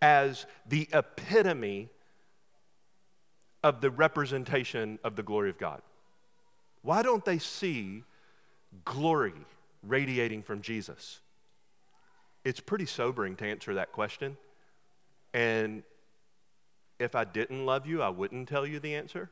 as 0.00 0.46
the 0.68 0.88
epitome 0.92 1.88
of 3.60 3.80
the 3.80 3.90
representation 3.90 5.00
of 5.02 5.16
the 5.16 5.24
glory 5.24 5.50
of 5.50 5.58
God? 5.58 5.82
Why 6.82 7.02
don't 7.02 7.24
they 7.24 7.38
see 7.38 8.04
glory 8.84 9.34
radiating 9.82 10.44
from 10.44 10.62
Jesus? 10.62 11.18
It's 12.44 12.60
pretty 12.60 12.86
sobering 12.86 13.34
to 13.34 13.46
answer 13.46 13.74
that 13.74 13.90
question. 13.90 14.36
And 15.34 15.82
if 17.00 17.16
I 17.16 17.24
didn't 17.24 17.66
love 17.66 17.88
you, 17.88 18.00
I 18.00 18.10
wouldn't 18.10 18.48
tell 18.48 18.64
you 18.64 18.78
the 18.78 18.94
answer. 18.94 19.28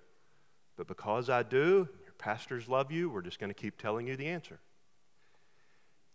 But 0.76 0.88
because 0.88 1.30
I 1.30 1.44
do, 1.44 1.88
pastors 2.20 2.68
love 2.68 2.92
you, 2.92 3.10
we're 3.10 3.22
just 3.22 3.40
going 3.40 3.50
to 3.50 3.60
keep 3.60 3.76
telling 3.76 4.06
you 4.06 4.16
the 4.16 4.28
answer. 4.28 4.60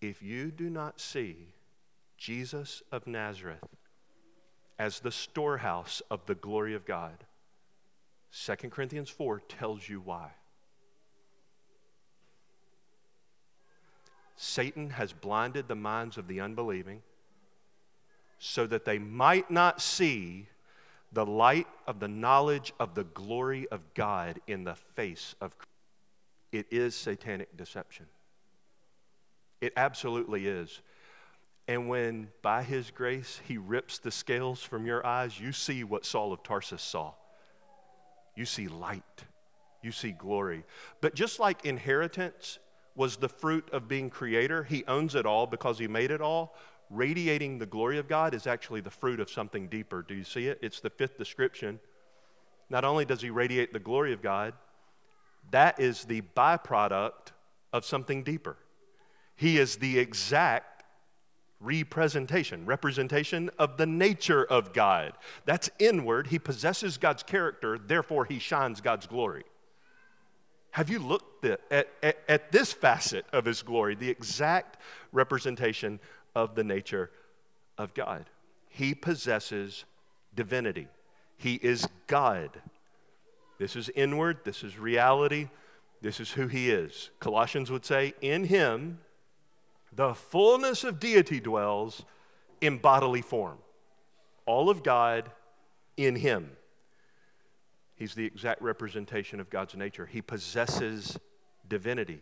If 0.01 0.21
you 0.21 0.51
do 0.51 0.69
not 0.69 1.01
see 1.01 1.53
Jesus 2.17 2.83
of 2.91 3.07
Nazareth 3.07 3.63
as 4.77 4.99
the 4.99 5.11
storehouse 5.11 6.01
of 6.11 6.25
the 6.27 6.35
glory 6.35 6.75
of 6.75 6.85
God, 6.85 7.25
2 8.31 8.55
Corinthians 8.69 9.09
4 9.09 9.41
tells 9.49 9.89
you 9.89 9.99
why. 9.99 10.29
Satan 14.35 14.91
has 14.91 15.13
blinded 15.13 15.67
the 15.67 15.75
minds 15.75 16.17
of 16.17 16.27
the 16.27 16.41
unbelieving 16.41 17.01
so 18.37 18.67
that 18.67 18.85
they 18.85 18.99
might 18.99 19.49
not 19.49 19.81
see 19.81 20.47
the 21.11 21.25
light 21.25 21.67
of 21.87 21.99
the 21.99 22.07
knowledge 22.07 22.73
of 22.79 22.93
the 22.93 23.05
glory 23.05 23.67
of 23.71 23.81
God 23.93 24.41
in 24.45 24.65
the 24.65 24.75
face 24.75 25.35
of 25.39 25.57
Christ. 25.57 25.74
It 26.51 26.67
is 26.71 26.95
satanic 26.95 27.55
deception. 27.57 28.05
It 29.61 29.73
absolutely 29.75 30.47
is. 30.47 30.81
And 31.67 31.89
when 31.89 32.29
by 32.41 32.63
his 32.63 32.91
grace 32.91 33.41
he 33.47 33.57
rips 33.57 33.97
the 33.97 34.11
scales 34.11 34.61
from 34.61 34.85
your 34.85 35.05
eyes, 35.05 35.39
you 35.39 35.51
see 35.51 35.83
what 35.83 36.05
Saul 36.05 36.31
of 36.31 36.43
Tarsus 36.43 36.81
saw. 36.81 37.13
You 38.35 38.45
see 38.45 38.67
light, 38.67 39.23
you 39.81 39.91
see 39.91 40.11
glory. 40.11 40.65
But 41.01 41.15
just 41.15 41.39
like 41.39 41.65
inheritance 41.65 42.59
was 42.95 43.17
the 43.17 43.29
fruit 43.29 43.69
of 43.71 43.87
being 43.87 44.09
creator. 44.09 44.63
He 44.63 44.85
owns 44.85 45.15
it 45.15 45.25
all 45.25 45.47
because 45.47 45.79
he 45.79 45.87
made 45.87 46.11
it 46.11 46.21
all. 46.21 46.55
Radiating 46.89 47.57
the 47.57 47.65
glory 47.65 47.97
of 47.97 48.07
God 48.07 48.33
is 48.33 48.45
actually 48.45 48.81
the 48.81 48.91
fruit 48.91 49.19
of 49.19 49.29
something 49.29 49.67
deeper. 49.67 50.03
Do 50.07 50.13
you 50.13 50.23
see 50.23 50.47
it? 50.47 50.59
It's 50.61 50.79
the 50.79 50.89
fifth 50.89 51.17
description. 51.17 51.79
Not 52.69 52.85
only 52.85 53.05
does 53.05 53.21
he 53.21 53.29
radiate 53.29 53.73
the 53.73 53.79
glory 53.79 54.13
of 54.13 54.21
God, 54.21 54.53
that 55.51 55.79
is 55.79 56.05
the 56.05 56.21
byproduct 56.35 57.31
of 57.73 57.85
something 57.85 58.23
deeper. 58.23 58.57
He 59.35 59.57
is 59.57 59.77
the 59.77 59.99
exact 59.99 60.83
representation, 61.59 62.65
representation 62.65 63.49
of 63.57 63.77
the 63.77 63.85
nature 63.85 64.43
of 64.45 64.73
God. 64.73 65.13
That's 65.45 65.69
inward. 65.79 66.27
He 66.27 66.39
possesses 66.39 66.97
God's 66.97 67.23
character, 67.23 67.77
therefore, 67.77 68.25
he 68.25 68.39
shines 68.39 68.81
God's 68.81 69.07
glory. 69.07 69.43
Have 70.75 70.89
you 70.89 70.99
looked 70.99 71.45
at, 71.45 71.61
at, 72.03 72.17
at, 72.27 72.51
this 72.51 72.73
facet 72.73 73.25
of 73.31 73.45
His 73.45 73.61
glory, 73.61 73.95
the 73.95 74.09
exact 74.09 74.75
representation 75.13 76.01
of 76.35 76.53
the 76.55 76.65
nature 76.65 77.11
of 77.77 77.93
God? 77.93 78.25
He 78.67 78.93
possesses 78.93 79.85
divinity, 80.35 80.89
He 81.37 81.55
is 81.55 81.87
God. 82.07 82.49
This 83.57 83.75
is 83.75 83.89
inward, 83.95 84.39
this 84.43 84.63
is 84.63 84.77
reality, 84.77 85.49
this 86.01 86.19
is 86.19 86.31
who 86.31 86.47
He 86.47 86.69
is. 86.69 87.09
Colossians 87.19 87.71
would 87.71 87.85
say, 87.85 88.13
In 88.21 88.45
Him, 88.45 88.99
the 89.93 90.13
fullness 90.13 90.83
of 90.83 90.99
deity 90.99 91.39
dwells 91.39 92.03
in 92.61 92.77
bodily 92.77 93.21
form. 93.21 93.57
All 94.45 94.69
of 94.69 94.83
God 94.83 95.31
in 95.97 96.17
Him. 96.17 96.51
He's 97.95 98.13
the 98.13 98.25
exact 98.25 98.61
representation 98.61 99.39
of 99.39 99.49
God's 99.49 99.75
nature. 99.75 100.05
He 100.05 100.21
possesses 100.21 101.17
divinity. 101.67 102.19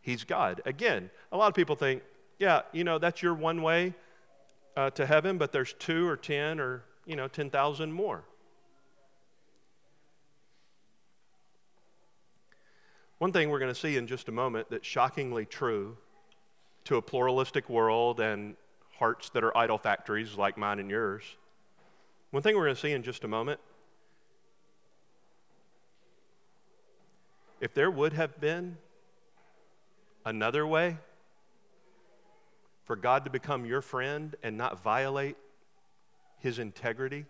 He's 0.00 0.24
God. 0.24 0.60
Again, 0.66 1.10
a 1.30 1.36
lot 1.36 1.48
of 1.48 1.54
people 1.54 1.76
think, 1.76 2.02
yeah, 2.38 2.62
you 2.72 2.84
know, 2.84 2.98
that's 2.98 3.22
your 3.22 3.34
one 3.34 3.62
way. 3.62 3.94
uh, 4.76 4.90
to 4.90 5.06
heaven, 5.06 5.38
but 5.38 5.52
there's 5.52 5.72
two 5.74 6.06
or 6.06 6.16
10 6.16 6.60
or, 6.60 6.84
you 7.06 7.16
know, 7.16 7.28
10,000 7.28 7.92
more. 7.92 8.24
One 13.18 13.32
thing 13.32 13.48
we're 13.48 13.58
going 13.58 13.72
to 13.72 13.80
see 13.80 13.96
in 13.96 14.06
just 14.06 14.28
a 14.28 14.32
moment 14.32 14.68
that's 14.70 14.86
shockingly 14.86 15.46
true 15.46 15.96
to 16.84 16.96
a 16.96 17.02
pluralistic 17.02 17.70
world 17.70 18.20
and 18.20 18.56
hearts 18.98 19.30
that 19.30 19.42
are 19.42 19.56
idol 19.56 19.78
factories 19.78 20.36
like 20.36 20.58
mine 20.58 20.78
and 20.78 20.90
yours. 20.90 21.24
One 22.30 22.42
thing 22.42 22.56
we're 22.56 22.64
going 22.64 22.74
to 22.74 22.80
see 22.80 22.92
in 22.92 23.02
just 23.02 23.24
a 23.24 23.28
moment 23.28 23.60
if 27.58 27.72
there 27.72 27.90
would 27.90 28.12
have 28.12 28.38
been 28.38 28.76
another 30.26 30.66
way 30.66 30.98
for 32.84 32.96
God 32.96 33.24
to 33.24 33.30
become 33.30 33.64
your 33.64 33.80
friend 33.80 34.36
and 34.42 34.58
not 34.58 34.82
violate 34.82 35.36
his 36.38 36.58
integrity, 36.58 37.24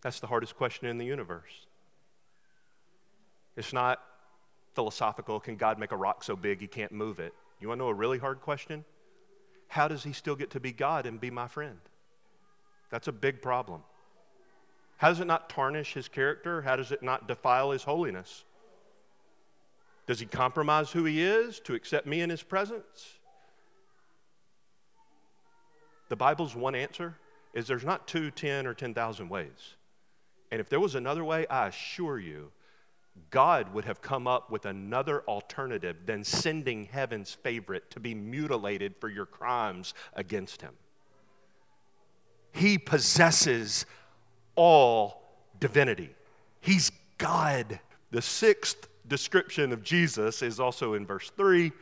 that's 0.00 0.18
the 0.18 0.26
hardest 0.26 0.56
question 0.56 0.88
in 0.88 0.96
the 0.96 1.04
universe. 1.04 1.66
It's 3.54 3.72
not 3.72 4.02
philosophical 4.74 5.40
can 5.40 5.56
God 5.56 5.78
make 5.78 5.92
a 5.92 5.96
rock 5.96 6.24
so 6.24 6.36
big 6.36 6.60
he 6.60 6.66
can't 6.66 6.92
move 6.92 7.18
it? 7.18 7.34
You 7.60 7.68
want 7.68 7.78
to 7.78 7.84
know 7.84 7.90
a 7.90 7.94
really 7.94 8.18
hard 8.18 8.40
question? 8.40 8.84
How 9.68 9.88
does 9.88 10.04
he 10.04 10.12
still 10.12 10.36
get 10.36 10.50
to 10.50 10.60
be 10.60 10.72
God 10.72 11.06
and 11.06 11.20
be 11.20 11.30
my 11.30 11.48
friend? 11.48 11.78
That's 12.90 13.08
a 13.08 13.12
big 13.12 13.42
problem. 13.42 13.82
How 14.98 15.08
does 15.08 15.20
it 15.20 15.26
not 15.26 15.48
tarnish 15.48 15.94
his 15.94 16.08
character? 16.08 16.62
How 16.62 16.76
does 16.76 16.92
it 16.92 17.02
not 17.02 17.26
defile 17.26 17.70
his 17.72 17.82
holiness? 17.82 18.44
Does 20.06 20.20
he 20.20 20.26
compromise 20.26 20.90
who 20.90 21.04
he 21.04 21.22
is 21.22 21.60
to 21.60 21.74
accept 21.74 22.06
me 22.06 22.20
in 22.20 22.30
his 22.30 22.42
presence? 22.42 23.18
The 26.08 26.16
Bible's 26.16 26.54
one 26.54 26.74
answer 26.74 27.16
is 27.54 27.66
there's 27.66 27.84
not 27.84 28.06
two, 28.06 28.30
ten, 28.30 28.66
or 28.66 28.74
10,000 28.74 29.28
ways. 29.28 29.76
And 30.50 30.60
if 30.60 30.68
there 30.68 30.80
was 30.80 30.94
another 30.94 31.24
way, 31.24 31.46
I 31.48 31.68
assure 31.68 32.18
you, 32.18 32.52
God 33.30 33.72
would 33.74 33.84
have 33.84 34.02
come 34.02 34.26
up 34.26 34.50
with 34.50 34.66
another 34.66 35.22
alternative 35.22 35.96
than 36.06 36.24
sending 36.24 36.84
heaven's 36.84 37.32
favorite 37.32 37.90
to 37.90 38.00
be 38.00 38.14
mutilated 38.14 38.94
for 39.00 39.08
your 39.08 39.26
crimes 39.26 39.94
against 40.14 40.62
him. 40.62 40.74
He 42.52 42.78
possesses 42.78 43.86
all 44.56 45.22
divinity, 45.58 46.14
He's 46.60 46.90
God. 47.18 47.80
The 48.10 48.22
sixth 48.22 48.88
description 49.08 49.72
of 49.72 49.82
Jesus 49.82 50.40
is 50.42 50.60
also 50.60 50.94
in 50.94 51.04
verse 51.04 51.30
3. 51.36 51.72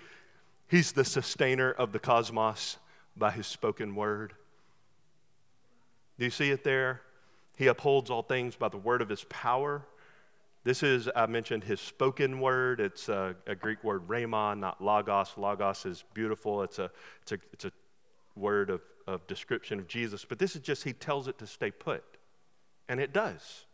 He's 0.68 0.92
the 0.92 1.04
sustainer 1.04 1.70
of 1.70 1.92
the 1.92 1.98
cosmos 1.98 2.78
by 3.16 3.30
his 3.30 3.46
spoken 3.46 3.94
word. 3.94 4.32
Do 6.18 6.24
you 6.24 6.30
see 6.30 6.50
it 6.50 6.64
there? 6.64 7.02
He 7.56 7.66
upholds 7.66 8.10
all 8.10 8.22
things 8.22 8.56
by 8.56 8.68
the 8.68 8.78
word 8.78 9.02
of 9.02 9.08
his 9.08 9.24
power. 9.24 9.82
This 10.64 10.84
is, 10.84 11.08
I 11.16 11.26
mentioned 11.26 11.64
his 11.64 11.80
spoken 11.80 12.40
word. 12.40 12.78
It's 12.80 13.08
a, 13.08 13.34
a, 13.46 13.54
Greek 13.54 13.82
word, 13.82 14.06
rhema, 14.06 14.56
not 14.56 14.80
logos. 14.80 15.32
Logos 15.36 15.84
is 15.86 16.04
beautiful, 16.14 16.62
it's 16.62 16.78
a, 16.78 16.90
it's 17.22 17.32
a, 17.32 17.38
it's 17.52 17.64
a 17.64 17.72
word 18.36 18.70
of, 18.70 18.80
of 19.06 19.26
description 19.26 19.80
of 19.80 19.88
Jesus. 19.88 20.24
But 20.24 20.38
this 20.38 20.54
is 20.54 20.62
just, 20.62 20.84
he 20.84 20.92
tells 20.92 21.26
it 21.26 21.38
to 21.38 21.46
stay 21.46 21.72
put. 21.72 22.04
And 22.88 23.00
it 23.00 23.12
does. 23.12 23.64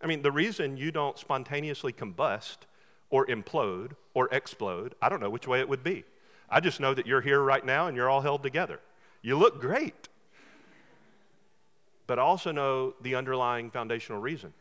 I 0.00 0.06
mean, 0.06 0.22
the 0.22 0.32
reason 0.32 0.76
you 0.76 0.90
don't 0.90 1.18
spontaneously 1.18 1.92
combust 1.92 2.58
or 3.10 3.26
implode 3.26 3.92
or 4.14 4.28
explode, 4.32 4.94
I 5.02 5.08
don't 5.08 5.20
know 5.20 5.30
which 5.30 5.46
way 5.46 5.60
it 5.60 5.68
would 5.68 5.84
be. 5.84 6.04
I 6.48 6.60
just 6.60 6.80
know 6.80 6.94
that 6.94 7.06
you're 7.06 7.20
here 7.20 7.40
right 7.40 7.64
now 7.64 7.88
and 7.88 7.96
you're 7.96 8.08
all 8.08 8.22
held 8.22 8.42
together. 8.42 8.80
You 9.20 9.38
look 9.38 9.60
great. 9.60 10.08
But 12.06 12.18
I 12.18 12.22
also 12.22 12.52
know 12.52 12.94
the 13.00 13.14
underlying 13.14 13.70
foundational 13.70 14.20
reason. 14.20 14.52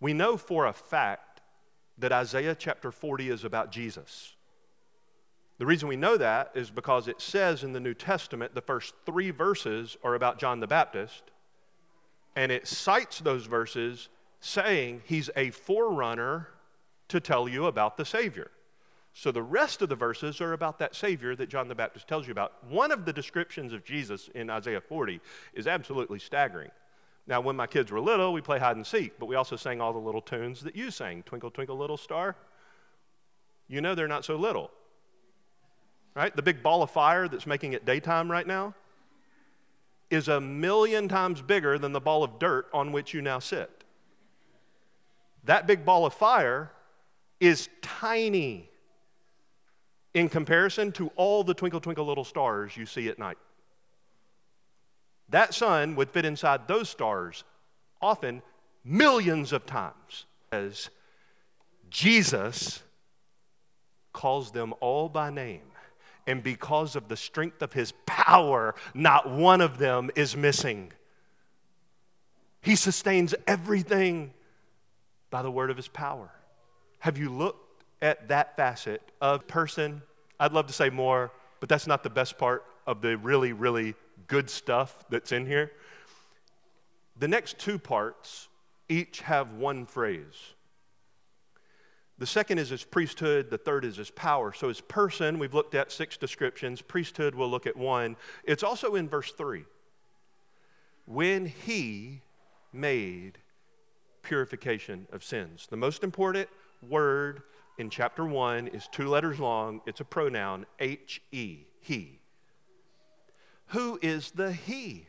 We 0.00 0.14
know 0.14 0.36
for 0.36 0.66
a 0.66 0.72
fact 0.72 1.40
that 1.98 2.12
Isaiah 2.12 2.54
chapter 2.54 2.90
40 2.90 3.28
is 3.30 3.44
about 3.44 3.70
Jesus. 3.70 4.34
The 5.58 5.66
reason 5.66 5.88
we 5.88 5.96
know 5.96 6.16
that 6.16 6.52
is 6.54 6.70
because 6.70 7.06
it 7.06 7.20
says 7.20 7.62
in 7.62 7.74
the 7.74 7.80
New 7.80 7.92
Testament 7.92 8.54
the 8.54 8.62
first 8.62 8.94
three 9.04 9.30
verses 9.30 9.98
are 10.02 10.14
about 10.14 10.38
John 10.38 10.60
the 10.60 10.66
Baptist, 10.66 11.24
and 12.34 12.50
it 12.50 12.66
cites 12.66 13.20
those 13.20 13.44
verses 13.44 14.08
saying 14.40 15.02
he's 15.04 15.28
a 15.36 15.50
forerunner 15.50 16.48
to 17.08 17.20
tell 17.20 17.46
you 17.46 17.66
about 17.66 17.98
the 17.98 18.06
Savior. 18.06 18.50
So 19.12 19.30
the 19.30 19.42
rest 19.42 19.82
of 19.82 19.90
the 19.90 19.96
verses 19.96 20.40
are 20.40 20.54
about 20.54 20.78
that 20.78 20.94
Savior 20.94 21.36
that 21.36 21.50
John 21.50 21.68
the 21.68 21.74
Baptist 21.74 22.08
tells 22.08 22.26
you 22.26 22.32
about. 22.32 22.52
One 22.68 22.90
of 22.90 23.04
the 23.04 23.12
descriptions 23.12 23.74
of 23.74 23.84
Jesus 23.84 24.30
in 24.34 24.48
Isaiah 24.48 24.80
40 24.80 25.20
is 25.52 25.66
absolutely 25.66 26.20
staggering. 26.20 26.70
Now, 27.26 27.40
when 27.40 27.56
my 27.56 27.66
kids 27.66 27.92
were 27.92 28.00
little, 28.00 28.32
we 28.32 28.40
play 28.40 28.58
hide 28.58 28.76
and 28.76 28.86
seek, 28.86 29.18
but 29.18 29.26
we 29.26 29.36
also 29.36 29.56
sang 29.56 29.80
all 29.80 29.92
the 29.92 29.98
little 29.98 30.20
tunes 30.20 30.62
that 30.62 30.74
you 30.74 30.90
sang 30.90 31.22
Twinkle, 31.22 31.50
Twinkle, 31.50 31.76
Little 31.76 31.96
Star. 31.96 32.36
You 33.68 33.80
know 33.80 33.94
they're 33.94 34.08
not 34.08 34.24
so 34.24 34.36
little. 34.36 34.70
Right? 36.14 36.34
The 36.34 36.42
big 36.42 36.62
ball 36.62 36.82
of 36.82 36.90
fire 36.90 37.28
that's 37.28 37.46
making 37.46 37.72
it 37.72 37.84
daytime 37.84 38.30
right 38.30 38.46
now 38.46 38.74
is 40.10 40.26
a 40.26 40.40
million 40.40 41.06
times 41.06 41.40
bigger 41.40 41.78
than 41.78 41.92
the 41.92 42.00
ball 42.00 42.24
of 42.24 42.38
dirt 42.40 42.66
on 42.72 42.90
which 42.90 43.14
you 43.14 43.22
now 43.22 43.38
sit. 43.38 43.84
That 45.44 45.66
big 45.66 45.84
ball 45.84 46.04
of 46.04 46.12
fire 46.12 46.72
is 47.38 47.68
tiny 47.80 48.68
in 50.12 50.28
comparison 50.28 50.90
to 50.92 51.08
all 51.14 51.44
the 51.44 51.54
twinkle, 51.54 51.80
twinkle, 51.80 52.04
little 52.04 52.24
stars 52.24 52.76
you 52.76 52.86
see 52.86 53.08
at 53.08 53.18
night. 53.18 53.38
That 55.30 55.54
sun 55.54 55.96
would 55.96 56.10
fit 56.10 56.24
inside 56.24 56.68
those 56.68 56.88
stars 56.88 57.44
often 58.02 58.42
millions 58.84 59.52
of 59.52 59.66
times. 59.66 60.26
As 60.52 60.90
Jesus 61.90 62.82
calls 64.12 64.50
them 64.50 64.74
all 64.80 65.08
by 65.08 65.30
name. 65.30 65.62
And 66.26 66.42
because 66.42 66.96
of 66.96 67.08
the 67.08 67.16
strength 67.16 67.62
of 67.62 67.72
his 67.72 67.92
power, 68.06 68.74
not 68.94 69.30
one 69.30 69.60
of 69.60 69.78
them 69.78 70.10
is 70.14 70.36
missing. 70.36 70.92
He 72.62 72.76
sustains 72.76 73.34
everything 73.46 74.32
by 75.30 75.42
the 75.42 75.50
word 75.50 75.70
of 75.70 75.76
his 75.76 75.88
power. 75.88 76.30
Have 76.98 77.16
you 77.16 77.30
looked 77.30 77.84
at 78.02 78.28
that 78.28 78.56
facet 78.56 79.02
of 79.20 79.46
person? 79.46 80.02
I'd 80.38 80.52
love 80.52 80.66
to 80.66 80.72
say 80.72 80.90
more, 80.90 81.32
but 81.58 81.68
that's 81.68 81.86
not 81.86 82.02
the 82.02 82.10
best 82.10 82.36
part 82.36 82.64
of 82.86 83.00
the 83.00 83.16
really, 83.16 83.52
really 83.52 83.94
good 84.30 84.48
stuff 84.48 85.04
that's 85.10 85.32
in 85.32 85.44
here. 85.44 85.72
The 87.18 87.28
next 87.28 87.58
two 87.58 87.78
parts 87.78 88.48
each 88.88 89.20
have 89.22 89.52
one 89.54 89.84
phrase. 89.86 90.54
The 92.16 92.26
second 92.26 92.58
is 92.58 92.68
his 92.68 92.84
priesthood, 92.84 93.50
the 93.50 93.58
third 93.58 93.84
is 93.84 93.96
his 93.96 94.10
power. 94.10 94.52
So, 94.52 94.68
his 94.68 94.80
person, 94.80 95.38
we've 95.38 95.54
looked 95.54 95.74
at 95.74 95.90
six 95.90 96.16
descriptions. 96.16 96.80
Priesthood, 96.80 97.34
we'll 97.34 97.50
look 97.50 97.66
at 97.66 97.76
one. 97.76 98.16
It's 98.44 98.62
also 98.62 98.94
in 98.94 99.08
verse 99.08 99.32
three. 99.32 99.64
When 101.06 101.46
he 101.46 102.22
made 102.72 103.38
purification 104.22 105.08
of 105.12 105.24
sins. 105.24 105.66
The 105.70 105.76
most 105.76 106.04
important 106.04 106.48
word 106.86 107.42
in 107.78 107.90
chapter 107.90 108.24
one 108.24 108.68
is 108.68 108.88
two 108.92 109.08
letters 109.08 109.40
long, 109.40 109.80
it's 109.86 110.00
a 110.00 110.04
pronoun, 110.04 110.66
H 110.78 111.22
E, 111.32 111.64
he. 111.80 112.19
Who 113.70 113.98
is 114.02 114.32
the 114.32 114.52
He? 114.52 115.06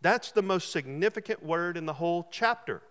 That's 0.00 0.32
the 0.32 0.42
most 0.42 0.70
significant 0.70 1.42
word 1.42 1.76
in 1.76 1.86
the 1.86 1.94
whole 1.94 2.28
chapter. 2.30 2.82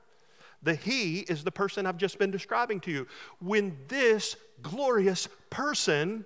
The 0.61 0.75
He 0.75 1.19
is 1.19 1.43
the 1.43 1.51
person 1.51 1.85
I've 1.85 1.97
just 1.97 2.17
been 2.17 2.31
describing 2.31 2.79
to 2.81 2.91
you. 2.91 3.07
When 3.39 3.77
this 3.87 4.35
glorious 4.61 5.27
person 5.49 6.25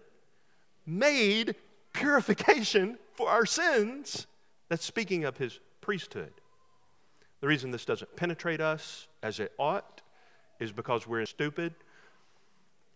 made 0.86 1.56
purification 1.94 2.98
for 3.14 3.30
our 3.30 3.46
sins, 3.46 4.28
that's 4.70 4.86
speaking 4.86 5.24
of 5.26 5.38
His 5.38 5.60
priesthood. 5.82 6.34
The 7.40 7.48
reason 7.48 7.72
this 7.72 7.86
doesn't 7.86 8.16
penetrate 8.16 8.62
us 8.62 9.08
as 9.24 9.40
it 9.40 9.54
ought 9.58 10.02
is 10.60 10.72
because 10.72 11.08
we're 11.08 11.26
stupid. 11.26 11.74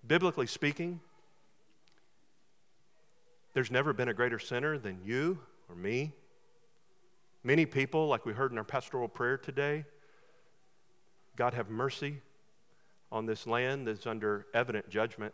Biblically 0.06 0.48
speaking, 0.48 1.00
there's 3.54 3.72
never 3.72 3.94
been 3.94 4.10
a 4.10 4.14
greater 4.14 4.40
sinner 4.40 4.78
than 4.78 5.00
you 5.04 5.40
or 5.70 5.76
me. 5.76 6.14
Many 7.44 7.66
people, 7.66 8.08
like 8.08 8.26
we 8.26 8.34
heard 8.34 8.52
in 8.52 8.58
our 8.58 8.64
pastoral 8.64 9.08
prayer 9.08 9.38
today, 9.38 9.86
God 11.36 11.54
have 11.54 11.70
mercy 11.70 12.18
on 13.12 13.26
this 13.26 13.48
land 13.48 13.88
that's 13.88 14.06
under 14.06 14.46
evident 14.54 14.90
judgment. 14.90 15.34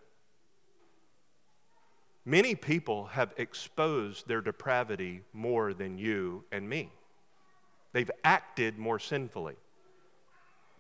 Many 2.26 2.56
people 2.56 3.06
have 3.06 3.34
exposed 3.38 4.28
their 4.28 4.42
depravity 4.42 5.22
more 5.32 5.74
than 5.74 5.98
you 5.98 6.44
and 6.52 6.68
me. 6.68 6.92
They've 7.94 8.12
acted 8.24 8.78
more 8.78 9.00
sinfully. 9.00 9.56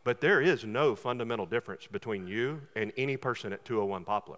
But 0.03 0.21
there 0.21 0.41
is 0.41 0.63
no 0.63 0.95
fundamental 0.95 1.45
difference 1.45 1.87
between 1.87 2.27
you 2.27 2.61
and 2.75 2.91
any 2.97 3.17
person 3.17 3.53
at 3.53 3.65
201 3.65 4.05
Poplar. 4.05 4.37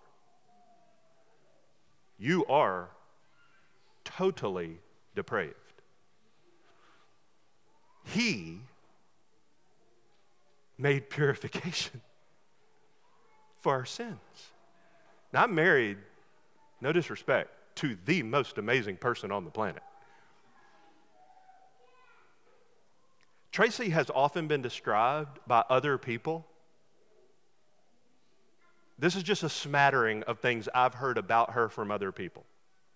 You 2.20 2.46
are 2.48 2.90
totally 4.04 4.80
depraved. 5.16 5.56
He 8.04 8.60
made 10.78 11.10
purification 11.10 12.02
for 13.62 13.74
our 13.74 13.86
sins. 13.86 14.18
Now, 15.32 15.44
I'm 15.44 15.56
married, 15.56 15.98
no 16.82 16.92
disrespect, 16.92 17.50
to 17.76 17.98
the 18.06 18.24
most 18.24 18.58
amazing 18.58 18.98
person 18.98 19.32
on 19.32 19.46
the 19.46 19.52
planet. 19.52 19.84
Tracy 23.52 23.90
has 23.90 24.10
often 24.14 24.48
been 24.48 24.62
described 24.62 25.40
by 25.48 25.64
other 25.70 25.98
people. 25.98 26.46
This 29.00 29.16
is 29.16 29.24
just 29.24 29.44
a 29.44 29.50
smattering 29.50 30.24
of 30.24 30.40
things 30.40 30.68
I've 30.76 30.96
heard 30.96 31.18
about 31.18 31.52
her 31.52 31.70
from 31.70 31.90
other 31.90 32.12
people 32.12 32.46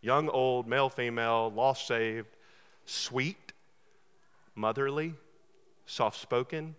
young, 0.02 0.28
old, 0.28 0.68
male, 0.68 0.90
female, 0.90 1.50
lost, 1.56 1.88
saved, 1.88 2.28
sweet, 2.84 3.54
motherly, 4.54 5.14
soft 5.86 6.20
spoken, 6.20 6.76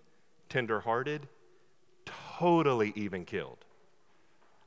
tender 0.50 0.80
hearted, 0.80 1.26
totally 2.04 2.92
even 2.94 3.24
killed. 3.24 3.64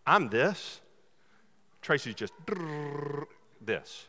I'm 0.08 0.30
this. 0.30 0.82
Tracy's 1.84 2.15
just 2.15 2.34
this. 3.62 4.08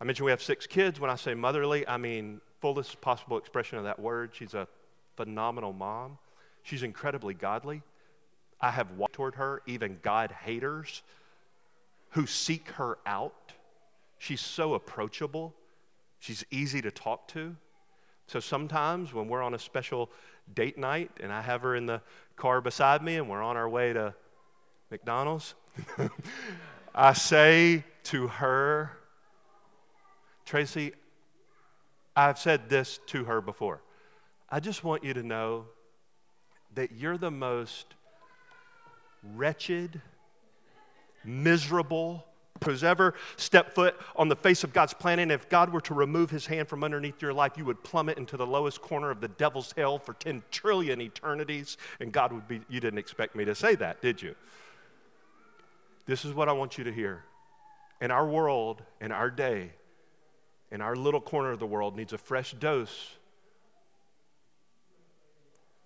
I 0.00 0.04
mentioned 0.04 0.24
we 0.24 0.32
have 0.32 0.42
six 0.42 0.66
kids. 0.66 0.98
When 0.98 1.08
I 1.08 1.14
say 1.14 1.34
motherly, 1.34 1.86
I 1.86 1.98
mean 1.98 2.40
fullest 2.60 3.00
possible 3.00 3.38
expression 3.38 3.78
of 3.78 3.84
that 3.84 4.00
word. 4.00 4.30
She's 4.32 4.54
a 4.54 4.66
phenomenal 5.16 5.72
mom. 5.72 6.18
She's 6.64 6.82
incredibly 6.82 7.34
godly. 7.34 7.82
I 8.64 8.70
have 8.70 8.92
walked 8.92 9.16
toward 9.16 9.34
her, 9.34 9.60
even 9.66 9.98
God 10.00 10.32
haters 10.32 11.02
who 12.12 12.24
seek 12.24 12.70
her 12.70 12.96
out. 13.04 13.52
She's 14.16 14.40
so 14.40 14.72
approachable. 14.72 15.54
She's 16.18 16.46
easy 16.50 16.80
to 16.80 16.90
talk 16.90 17.28
to. 17.28 17.56
So 18.26 18.40
sometimes 18.40 19.12
when 19.12 19.28
we're 19.28 19.42
on 19.42 19.52
a 19.52 19.58
special 19.58 20.10
date 20.54 20.78
night 20.78 21.10
and 21.20 21.30
I 21.30 21.42
have 21.42 21.60
her 21.60 21.76
in 21.76 21.84
the 21.84 22.00
car 22.36 22.62
beside 22.62 23.02
me 23.02 23.16
and 23.16 23.28
we're 23.28 23.42
on 23.42 23.58
our 23.58 23.68
way 23.68 23.92
to 23.92 24.14
McDonald's, 24.90 25.54
I 26.94 27.12
say 27.12 27.84
to 28.04 28.28
her, 28.28 28.92
Tracy, 30.46 30.94
I've 32.16 32.38
said 32.38 32.70
this 32.70 32.98
to 33.08 33.24
her 33.24 33.42
before. 33.42 33.82
I 34.48 34.58
just 34.58 34.84
want 34.84 35.04
you 35.04 35.12
to 35.12 35.22
know 35.22 35.66
that 36.74 36.92
you're 36.92 37.18
the 37.18 37.30
most 37.30 37.94
wretched, 39.34 40.00
miserable, 41.24 42.26
who's 42.64 42.84
ever 42.84 43.14
stepped 43.36 43.74
foot 43.74 43.96
on 44.16 44.28
the 44.28 44.36
face 44.36 44.64
of 44.64 44.72
God's 44.72 44.94
planet. 44.94 45.24
And 45.24 45.32
if 45.32 45.48
God 45.48 45.72
were 45.72 45.80
to 45.82 45.94
remove 45.94 46.30
his 46.30 46.46
hand 46.46 46.68
from 46.68 46.84
underneath 46.84 47.20
your 47.20 47.32
life, 47.32 47.52
you 47.56 47.64
would 47.64 47.82
plummet 47.82 48.18
into 48.18 48.36
the 48.36 48.46
lowest 48.46 48.80
corner 48.80 49.10
of 49.10 49.20
the 49.20 49.28
devil's 49.28 49.72
hell 49.76 49.98
for 49.98 50.14
10 50.14 50.42
trillion 50.50 51.00
eternities. 51.00 51.76
And 52.00 52.12
God 52.12 52.32
would 52.32 52.46
be, 52.46 52.60
you 52.68 52.80
didn't 52.80 52.98
expect 52.98 53.34
me 53.34 53.44
to 53.44 53.54
say 53.54 53.74
that, 53.76 54.00
did 54.00 54.22
you? 54.22 54.34
This 56.06 56.24
is 56.24 56.32
what 56.32 56.48
I 56.48 56.52
want 56.52 56.78
you 56.78 56.84
to 56.84 56.92
hear. 56.92 57.24
In 58.00 58.10
our 58.10 58.26
world, 58.26 58.82
in 59.00 59.12
our 59.12 59.30
day, 59.30 59.72
in 60.70 60.80
our 60.80 60.96
little 60.96 61.20
corner 61.20 61.50
of 61.50 61.58
the 61.58 61.66
world, 61.66 61.96
needs 61.96 62.12
a 62.12 62.18
fresh 62.18 62.52
dose 62.52 63.10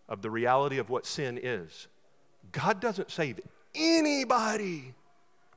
of 0.08 0.22
the 0.22 0.30
reality 0.30 0.78
of 0.78 0.90
what 0.90 1.06
sin 1.06 1.38
is. 1.40 1.86
God 2.52 2.80
doesn't 2.80 3.10
save 3.10 3.40
anybody 3.74 4.94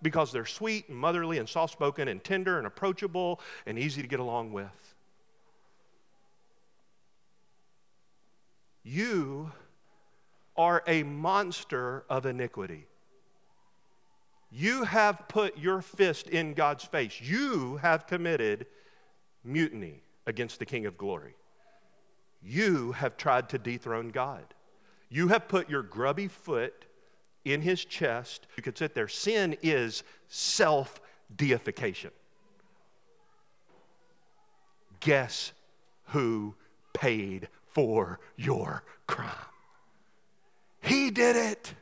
because 0.02 0.32
they're 0.32 0.46
sweet 0.46 0.90
and 0.90 0.98
motherly 0.98 1.38
and 1.38 1.48
soft 1.48 1.74
spoken 1.74 2.08
and 2.08 2.24
tender 2.24 2.58
and 2.58 2.68
approachable 2.68 3.40
and 3.66 3.78
easy 3.78 4.02
to 4.02 4.08
get 4.08 4.20
along 4.20 4.52
with. 4.52 4.96
You 8.84 9.52
are 10.58 10.84
a 10.88 11.04
monster 11.04 12.04
of 12.10 12.26
iniquity. 12.26 12.88
You 14.52 14.84
have 14.84 15.28
put 15.28 15.58
your 15.58 15.82
fist 15.82 16.28
in 16.28 16.54
God's 16.54 16.84
face. 16.84 17.22
You 17.22 17.78
have 17.78 18.06
committed 18.08 18.66
mutiny 19.44 20.02
against 20.26 20.60
the 20.60 20.66
King 20.66 20.86
of 20.86 20.98
glory. 20.98 21.36
You 22.44 22.92
have 22.94 23.18
tried 23.18 23.50
to 23.50 23.58
dethrone 23.58 24.10
God. 24.10 24.44
You 25.14 25.28
have 25.28 25.50
put 25.50 25.70
your 25.70 25.84
grubby 25.84 26.30
foot 26.30 26.86
in 27.44 27.62
his 27.62 27.84
chest. 27.84 28.48
You 28.56 28.64
could 28.64 28.78
sit 28.78 28.96
there. 28.96 29.10
Sin 29.10 29.58
is 29.62 30.04
self 30.30 31.02
deification. 31.36 32.12
Guess 35.02 35.52
who 36.06 36.56
paid 36.94 37.50
for 37.74 38.20
your 38.38 38.84
crime? 39.06 39.28
He 40.80 41.12
did 41.12 41.36
it. 41.36 41.74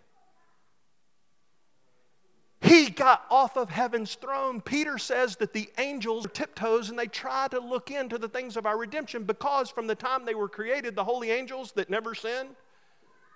He 2.62 2.90
got 2.90 3.26
off 3.30 3.58
of 3.58 3.70
heaven's 3.70 4.16
throne. 4.16 4.60
Peter 4.60 4.98
says 4.98 5.36
that 5.38 5.54
the 5.54 5.70
angels 5.78 6.26
are 6.26 6.30
tiptoes 6.30 6.90
and 6.90 6.98
they 6.98 7.08
try 7.08 7.48
to 7.50 7.60
look 7.60 7.92
into 7.92 8.18
the 8.18 8.28
things 8.28 8.58
of 8.58 8.66
our 8.66 8.78
redemption 8.78 9.24
because 9.24 9.70
from 9.70 9.88
the 9.88 9.96
time 9.96 10.26
they 10.26 10.36
were 10.36 10.50
created, 10.50 10.96
the 10.96 11.04
holy 11.04 11.32
angels 11.32 11.72
that 11.74 11.90
never 11.90 12.14
sinned, 12.14 12.50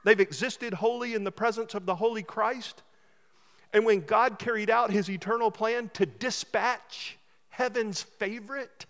They've 0.04 0.20
existed 0.20 0.74
holy 0.74 1.13
in 1.13 1.24
the 1.24 1.32
presence 1.32 1.74
of 1.74 1.86
the 1.86 1.96
Holy 1.96 2.24
Christ. 2.24 2.84
And 3.72 3.86
when 3.86 4.02
God 4.02 4.38
carried 4.38 4.70
out 4.70 4.92
his 4.92 5.10
eternal 5.10 5.50
plan 5.50 5.89
to 5.94 6.06
dispatch 6.06 7.18
heaven's 7.50 8.02
favorite 8.02 8.86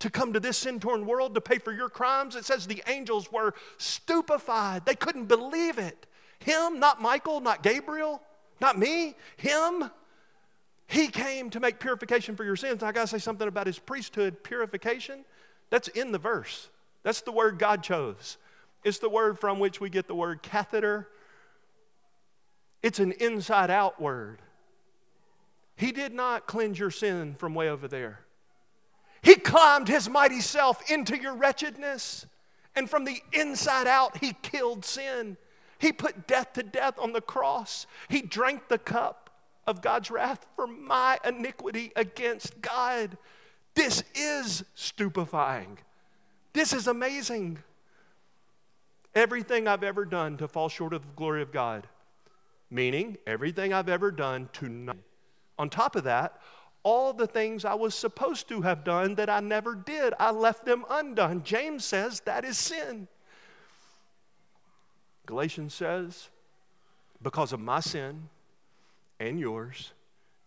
to 0.00 0.10
come 0.10 0.32
to 0.32 0.40
this 0.40 0.58
sin 0.58 0.80
torn 0.80 1.06
world 1.06 1.34
to 1.34 1.40
pay 1.40 1.58
for 1.58 1.72
your 1.72 1.88
crimes, 1.88 2.36
it 2.36 2.44
says 2.44 2.66
the 2.66 2.82
angels 2.86 3.30
were 3.30 3.54
stupefied. 3.78 4.84
They 4.86 4.94
couldn't 4.94 5.26
believe 5.26 5.78
it. 5.78 6.06
Him, 6.38 6.80
not 6.80 7.00
Michael, 7.00 7.40
not 7.40 7.62
Gabriel, 7.62 8.22
not 8.60 8.78
me, 8.78 9.14
him. 9.36 9.90
He 10.86 11.08
came 11.08 11.50
to 11.50 11.60
make 11.60 11.80
purification 11.80 12.36
for 12.36 12.44
your 12.44 12.56
sins. 12.56 12.82
I 12.82 12.92
got 12.92 13.02
to 13.02 13.06
say 13.06 13.18
something 13.18 13.48
about 13.48 13.66
his 13.66 13.78
priesthood 13.78 14.42
purification. 14.42 15.24
That's 15.70 15.88
in 15.88 16.12
the 16.12 16.18
verse. 16.18 16.68
That's 17.02 17.22
the 17.22 17.32
word 17.32 17.58
God 17.58 17.82
chose. 17.82 18.36
It's 18.86 18.98
the 18.98 19.08
word 19.08 19.40
from 19.40 19.58
which 19.58 19.80
we 19.80 19.90
get 19.90 20.06
the 20.06 20.14
word 20.14 20.44
catheter. 20.44 21.08
It's 22.84 23.00
an 23.00 23.10
inside 23.10 23.68
out 23.68 24.00
word. 24.00 24.40
He 25.74 25.90
did 25.90 26.14
not 26.14 26.46
cleanse 26.46 26.78
your 26.78 26.92
sin 26.92 27.34
from 27.34 27.52
way 27.52 27.68
over 27.68 27.88
there. 27.88 28.20
He 29.22 29.34
climbed 29.34 29.88
his 29.88 30.08
mighty 30.08 30.40
self 30.40 30.88
into 30.88 31.20
your 31.20 31.34
wretchedness. 31.34 32.26
And 32.76 32.88
from 32.88 33.04
the 33.04 33.20
inside 33.32 33.88
out, 33.88 34.18
he 34.18 34.34
killed 34.34 34.84
sin. 34.84 35.36
He 35.80 35.90
put 35.90 36.28
death 36.28 36.52
to 36.52 36.62
death 36.62 36.96
on 36.96 37.12
the 37.12 37.20
cross. 37.20 37.88
He 38.08 38.22
drank 38.22 38.68
the 38.68 38.78
cup 38.78 39.30
of 39.66 39.82
God's 39.82 40.12
wrath 40.12 40.46
for 40.54 40.68
my 40.68 41.18
iniquity 41.24 41.90
against 41.96 42.60
God. 42.60 43.18
This 43.74 44.04
is 44.14 44.62
stupefying. 44.76 45.78
This 46.52 46.72
is 46.72 46.86
amazing 46.86 47.58
everything 49.16 49.66
I've 49.66 49.82
ever 49.82 50.04
done 50.04 50.36
to 50.36 50.46
fall 50.46 50.68
short 50.68 50.92
of 50.92 51.04
the 51.04 51.12
glory 51.14 51.42
of 51.42 51.50
God. 51.50 51.88
Meaning, 52.70 53.16
everything 53.26 53.72
I've 53.72 53.88
ever 53.88 54.10
done 54.12 54.48
to 54.54 54.68
not. 54.68 54.96
On 55.58 55.70
top 55.70 55.96
of 55.96 56.04
that, 56.04 56.38
all 56.82 57.12
the 57.12 57.26
things 57.26 57.64
I 57.64 57.74
was 57.74 57.94
supposed 57.94 58.48
to 58.48 58.60
have 58.60 58.84
done 58.84 59.16
that 59.16 59.30
I 59.30 59.40
never 59.40 59.74
did, 59.74 60.14
I 60.20 60.30
left 60.30 60.64
them 60.64 60.84
undone. 60.88 61.42
James 61.42 61.84
says 61.84 62.20
that 62.20 62.44
is 62.44 62.58
sin. 62.58 63.08
Galatians 65.24 65.74
says, 65.74 66.28
because 67.22 67.52
of 67.52 67.58
my 67.58 67.80
sin 67.80 68.28
and 69.18 69.40
yours, 69.40 69.92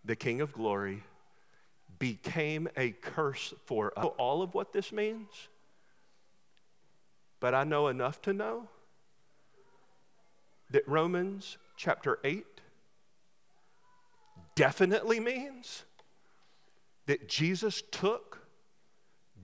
the 0.06 0.16
King 0.16 0.40
of 0.40 0.54
glory 0.54 1.04
became 1.98 2.70
a 2.78 2.92
curse 2.92 3.54
for 3.66 3.92
us. 3.98 4.06
All 4.18 4.42
of 4.42 4.54
what 4.54 4.72
this 4.72 4.92
means 4.92 5.28
but 7.40 7.54
I 7.54 7.64
know 7.64 7.88
enough 7.88 8.22
to 8.24 8.34
know 8.34 8.68
that 10.72 10.88
Romans 10.88 11.58
chapter 11.76 12.20
8 12.24 12.46
definitely 14.56 15.20
means 15.20 15.84
that 17.06 17.28
Jesus 17.28 17.82
took 17.92 18.46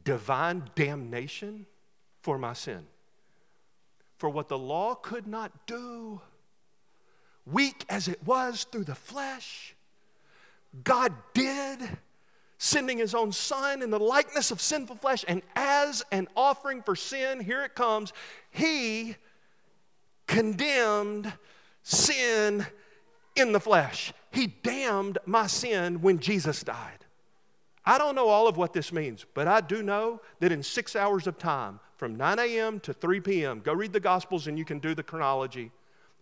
divine 0.03 0.69
damnation 0.75 1.65
for 2.21 2.37
my 2.37 2.53
sin. 2.53 2.85
For 4.17 4.29
what 4.29 4.49
the 4.49 4.57
law 4.57 4.95
could 4.95 5.27
not 5.27 5.65
do, 5.65 6.21
weak 7.45 7.85
as 7.89 8.07
it 8.07 8.23
was 8.25 8.65
through 8.71 8.83
the 8.83 8.95
flesh, 8.95 9.75
God 10.83 11.13
did 11.33 11.79
sending 12.57 12.97
his 12.97 13.13
own 13.13 13.31
son 13.31 13.81
in 13.81 13.89
the 13.89 13.99
likeness 13.99 14.51
of 14.51 14.61
sinful 14.61 14.95
flesh, 14.95 15.25
and 15.27 15.41
as 15.55 16.03
an 16.11 16.27
offering 16.35 16.81
for 16.81 16.95
sin, 16.95 17.39
here 17.39 17.63
it 17.63 17.75
comes, 17.75 18.13
he 18.51 19.15
condemned 20.27 21.31
sin 21.83 22.65
in 23.35 23.51
the 23.51 23.59
flesh. 23.59 24.13
He 24.31 24.47
damned 24.47 25.17
my 25.25 25.47
sin 25.47 26.01
when 26.01 26.19
Jesus 26.19 26.63
died. 26.63 27.05
I 27.85 27.97
don't 27.97 28.15
know 28.15 28.29
all 28.29 28.47
of 28.47 28.57
what 28.57 28.73
this 28.73 28.91
means, 28.91 29.25
but 29.33 29.47
I 29.47 29.61
do 29.61 29.83
know 29.83 30.21
that 30.39 30.51
in 30.51 30.63
six 30.63 30.95
hours 30.95 31.27
of 31.27 31.37
time, 31.37 31.79
from 31.97 32.17
9 32.17 32.39
a.m. 32.39 32.79
to 32.81 32.93
3 32.93 33.19
p.m., 33.21 33.61
go 33.63 33.73
read 33.73 33.93
the 33.93 33.99
Gospels 33.99 34.47
and 34.47 34.57
you 34.57 34.65
can 34.65 34.79
do 34.79 34.95
the 34.95 35.03
chronology. 35.03 35.71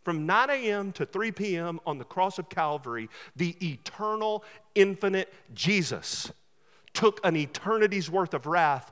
From 0.04 0.26
9 0.26 0.50
a.m. 0.50 0.92
to 0.94 1.06
3 1.06 1.32
p.m. 1.32 1.80
on 1.86 1.98
the 1.98 2.04
cross 2.04 2.38
of 2.38 2.50
Calvary, 2.50 3.10
the 3.36 3.56
eternal, 3.66 4.44
infinite 4.76 5.34
Jesus 5.54 6.32
took 6.94 7.26
an 7.26 7.36
eternity's 7.36 8.10
worth 8.10 8.34
of 8.34 8.46
wrath 8.46 8.92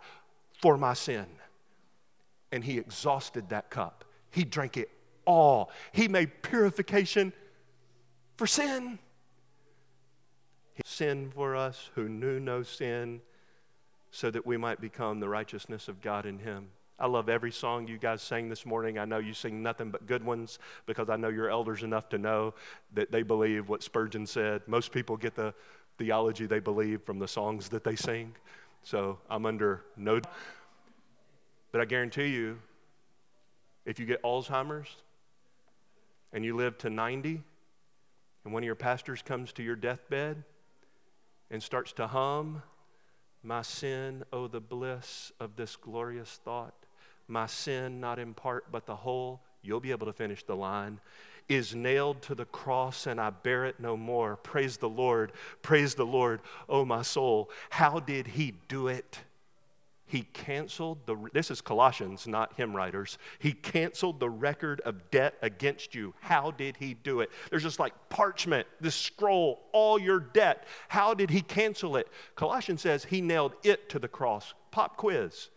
for 0.62 0.78
my 0.78 0.94
sin. 0.94 1.26
And 2.52 2.64
he 2.64 2.78
exhausted 2.78 3.50
that 3.50 3.70
cup. 3.70 4.06
He 4.32 4.44
drank 4.44 4.78
it 4.78 4.90
all. 5.26 5.72
He 5.92 6.08
made 6.08 6.42
purification 6.42 7.34
for 8.38 8.48
sin. 8.48 9.00
He 10.74 10.84
sin 10.86 11.32
for 11.36 11.56
us 11.56 11.90
who 11.96 12.10
knew 12.10 12.40
no 12.40 12.64
sin 12.64 13.22
so 14.12 14.32
that 14.32 14.46
we 14.46 14.58
might 14.58 14.82
become 14.82 15.20
the 15.20 15.30
righteousness 15.30 15.88
of 15.88 16.02
God 16.02 16.26
in 16.26 16.40
him. 16.40 16.70
I 17.02 17.08
love 17.08 17.30
every 17.30 17.52
song 17.52 17.88
you 17.88 17.98
guys 17.98 18.22
sang 18.22 18.48
this 18.48 18.64
morning. 18.64 19.00
I 19.00 19.06
know 19.06 19.18
you 19.18 19.34
sing 19.34 19.64
nothing 19.64 19.90
but 19.90 20.06
good 20.06 20.24
ones 20.24 20.60
because 20.86 21.10
I 21.10 21.16
know 21.16 21.30
you're 21.30 21.50
elders 21.50 21.82
enough 21.82 22.10
to 22.10 22.20
know 22.20 22.54
that 22.94 23.12
they 23.12 23.24
believe 23.24 23.70
what 23.70 23.82
Spurgeon 23.82 24.28
said. 24.28 24.62
Most 24.68 24.92
people 24.92 25.18
get 25.18 25.34
the 25.34 25.56
theology 25.98 26.46
they 26.46 26.60
believe 26.60 27.02
from 27.02 27.18
the 27.18 27.28
songs 27.28 27.70
that 27.70 27.84
they 27.84 27.96
sing. 27.96 28.36
So 28.84 29.18
I'm 29.32 29.48
under 29.48 29.82
no. 29.98 30.22
But 31.72 31.82
I 31.82 31.86
guarantee 31.86 32.28
you, 32.28 32.60
if 33.84 34.00
you 34.00 34.06
get 34.06 34.22
Alzheimer's 34.22 34.96
and 36.32 36.46
you 36.46 36.56
live 36.56 36.78
to 36.80 36.92
90, 36.92 37.42
and 38.44 38.54
one 38.54 38.62
of 38.62 38.66
your 38.66 38.76
pastors 38.76 39.24
comes 39.24 39.52
to 39.54 39.64
your 39.64 39.76
deathbed 39.76 40.44
and 41.50 41.64
starts 41.64 41.94
to 41.94 42.06
hum, 42.06 42.62
My 43.42 43.64
sin, 43.64 44.24
oh, 44.32 44.48
the 44.48 44.62
bliss 44.62 45.32
of 45.40 45.56
this 45.56 45.76
glorious 45.76 46.40
thought, 46.44 46.76
my 47.32 47.48
sin, 47.48 48.00
not 48.00 48.20
in 48.20 48.34
part 48.34 48.66
but 48.72 48.86
the 48.86 48.96
whole, 48.96 49.42
you'll 49.64 49.80
be 49.80 49.92
able 49.92 50.08
to 50.08 50.14
finish 50.14 50.44
the 50.44 50.56
line 50.56 51.00
is 51.50 51.76
nailed 51.76 52.22
to 52.22 52.34
the 52.34 52.46
cross 52.46 53.08
and 53.08 53.20
I 53.20 53.30
bear 53.30 53.66
it 53.66 53.80
no 53.80 53.98
more. 53.98 54.38
Praise 54.38 54.78
the 54.78 54.88
Lord. 54.88 55.34
Praise 55.62 55.96
the 55.96 56.06
Lord. 56.06 56.40
Oh, 56.70 56.86
my 56.86 57.02
soul. 57.02 57.50
How 57.70 58.00
did 58.00 58.28
he 58.28 58.54
do 58.70 58.88
it? 58.88 59.20
He 60.06 60.24
canceled 60.34 61.06
the, 61.06 61.16
this 61.32 61.50
is 61.52 61.62
Colossians, 61.62 62.28
not 62.28 62.54
hymn 62.58 62.76
writers. 62.76 63.18
He 63.40 63.54
canceled 63.54 64.20
the 64.20 64.30
record 64.30 64.82
of 64.82 65.10
debt 65.10 65.36
against 65.42 65.96
you. 65.96 66.14
How 66.20 66.52
did 66.52 66.76
he 66.78 66.94
do 66.94 67.22
it? 67.22 67.32
There's 67.50 67.64
just 67.64 67.80
like 67.80 67.94
parchment, 68.10 68.68
this 68.82 68.96
scroll, 68.96 69.62
all 69.72 69.98
your 69.98 70.20
debt. 70.20 70.66
How 70.90 71.14
did 71.14 71.30
he 71.30 71.42
cancel 71.42 71.96
it? 71.96 72.10
Colossians 72.36 72.82
says 72.82 73.06
he 73.06 73.22
nailed 73.22 73.54
it 73.64 73.88
to 73.90 74.00
the 74.00 74.10
cross. 74.10 74.54
Pop 74.70 74.98
quiz. 74.98 75.50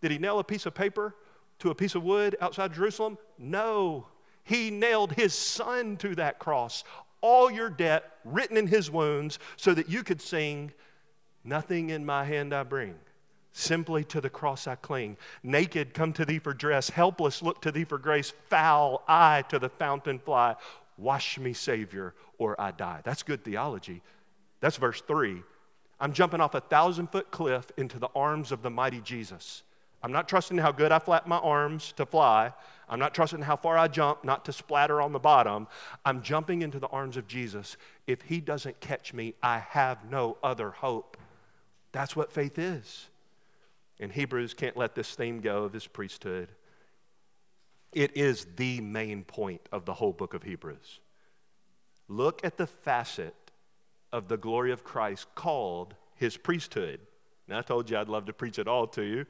Did 0.00 0.10
he 0.10 0.18
nail 0.18 0.38
a 0.38 0.44
piece 0.44 0.66
of 0.66 0.74
paper 0.74 1.14
to 1.58 1.70
a 1.70 1.74
piece 1.74 1.94
of 1.94 2.02
wood 2.02 2.36
outside 2.40 2.74
Jerusalem? 2.74 3.18
No. 3.38 4.08
He 4.44 4.70
nailed 4.70 5.12
his 5.12 5.34
son 5.34 5.96
to 5.98 6.14
that 6.16 6.38
cross. 6.38 6.84
All 7.20 7.50
your 7.50 7.70
debt 7.70 8.18
written 8.24 8.56
in 8.56 8.66
his 8.66 8.90
wounds 8.90 9.38
so 9.56 9.74
that 9.74 9.88
you 9.88 10.02
could 10.02 10.20
sing, 10.20 10.72
Nothing 11.46 11.90
in 11.90 12.04
my 12.04 12.24
hand 12.24 12.52
I 12.52 12.64
bring. 12.64 12.96
Simply 13.52 14.04
to 14.04 14.20
the 14.20 14.28
cross 14.28 14.66
I 14.66 14.74
cling. 14.74 15.16
Naked, 15.42 15.94
come 15.94 16.12
to 16.14 16.24
thee 16.24 16.40
for 16.40 16.52
dress. 16.52 16.90
Helpless, 16.90 17.40
look 17.40 17.62
to 17.62 17.72
thee 17.72 17.84
for 17.84 17.98
grace. 17.98 18.32
Foul, 18.50 19.02
I 19.08 19.42
to 19.48 19.58
the 19.58 19.68
fountain 19.68 20.18
fly. 20.18 20.56
Wash 20.98 21.38
me, 21.38 21.52
Savior, 21.52 22.14
or 22.36 22.60
I 22.60 22.72
die. 22.72 23.00
That's 23.04 23.22
good 23.22 23.44
theology. 23.44 24.02
That's 24.60 24.76
verse 24.76 25.00
three. 25.00 25.42
I'm 26.00 26.12
jumping 26.12 26.40
off 26.40 26.54
a 26.54 26.60
thousand 26.60 27.12
foot 27.12 27.30
cliff 27.30 27.70
into 27.76 27.98
the 27.98 28.08
arms 28.14 28.52
of 28.52 28.62
the 28.62 28.70
mighty 28.70 29.00
Jesus. 29.00 29.62
I'm 30.06 30.12
not 30.12 30.28
trusting 30.28 30.58
how 30.58 30.70
good 30.70 30.92
I 30.92 31.00
flap 31.00 31.26
my 31.26 31.38
arms 31.38 31.92
to 31.96 32.06
fly. 32.06 32.52
I'm 32.88 33.00
not 33.00 33.12
trusting 33.12 33.42
how 33.42 33.56
far 33.56 33.76
I 33.76 33.88
jump 33.88 34.22
not 34.22 34.44
to 34.44 34.52
splatter 34.52 35.02
on 35.02 35.12
the 35.12 35.18
bottom. 35.18 35.66
I'm 36.04 36.22
jumping 36.22 36.62
into 36.62 36.78
the 36.78 36.86
arms 36.86 37.16
of 37.16 37.26
Jesus. 37.26 37.76
If 38.06 38.22
He 38.22 38.40
doesn't 38.40 38.78
catch 38.78 39.12
me, 39.12 39.34
I 39.42 39.58
have 39.58 40.08
no 40.08 40.38
other 40.44 40.70
hope. 40.70 41.16
That's 41.90 42.14
what 42.14 42.30
faith 42.30 42.56
is. 42.56 43.08
And 43.98 44.12
Hebrews 44.12 44.54
can't 44.54 44.76
let 44.76 44.94
this 44.94 45.12
theme 45.16 45.40
go 45.40 45.64
of 45.64 45.72
His 45.72 45.88
priesthood. 45.88 46.50
It 47.92 48.16
is 48.16 48.46
the 48.54 48.80
main 48.80 49.24
point 49.24 49.68
of 49.72 49.86
the 49.86 49.94
whole 49.94 50.12
book 50.12 50.34
of 50.34 50.44
Hebrews. 50.44 51.00
Look 52.06 52.44
at 52.44 52.58
the 52.58 52.68
facet 52.68 53.34
of 54.12 54.28
the 54.28 54.36
glory 54.36 54.70
of 54.70 54.84
Christ 54.84 55.26
called 55.34 55.96
His 56.14 56.36
priesthood. 56.36 57.00
Now, 57.48 57.58
I 57.58 57.62
told 57.62 57.90
you 57.90 57.96
I'd 57.96 58.08
love 58.08 58.26
to 58.26 58.32
preach 58.32 58.60
it 58.60 58.68
all 58.68 58.86
to 58.86 59.02
you. 59.02 59.26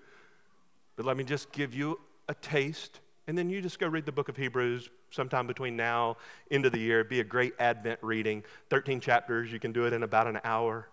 But 0.97 1.07
let 1.07 1.17
me 1.17 1.25
just 1.25 1.53
give 1.53 1.75
you 1.75 2.01
a 2.29 2.35
taste, 2.35 3.01
and 3.27 3.37
then 3.37 3.51
you 3.51 3.61
just 3.61 3.79
go 3.79 3.87
read 3.87 4.07
the 4.07 4.13
book 4.13 4.29
of 4.29 4.37
Hebrews 4.37 4.91
sometime 5.11 5.47
between 5.47 5.77
now, 5.77 6.17
end 6.51 6.67
of 6.67 6.73
the 6.73 6.79
year. 6.79 7.01
It'd 7.01 7.11
be 7.11 7.21
a 7.21 7.25
great 7.25 7.55
Advent 7.59 8.01
reading. 8.03 8.43
13 8.71 9.01
chapters, 9.01 9.53
you 9.53 9.59
can 9.59 9.73
do 9.73 9.85
it 9.85 9.93
in 9.93 10.03
about 10.03 10.27
an 10.27 10.41
hour. 10.45 10.89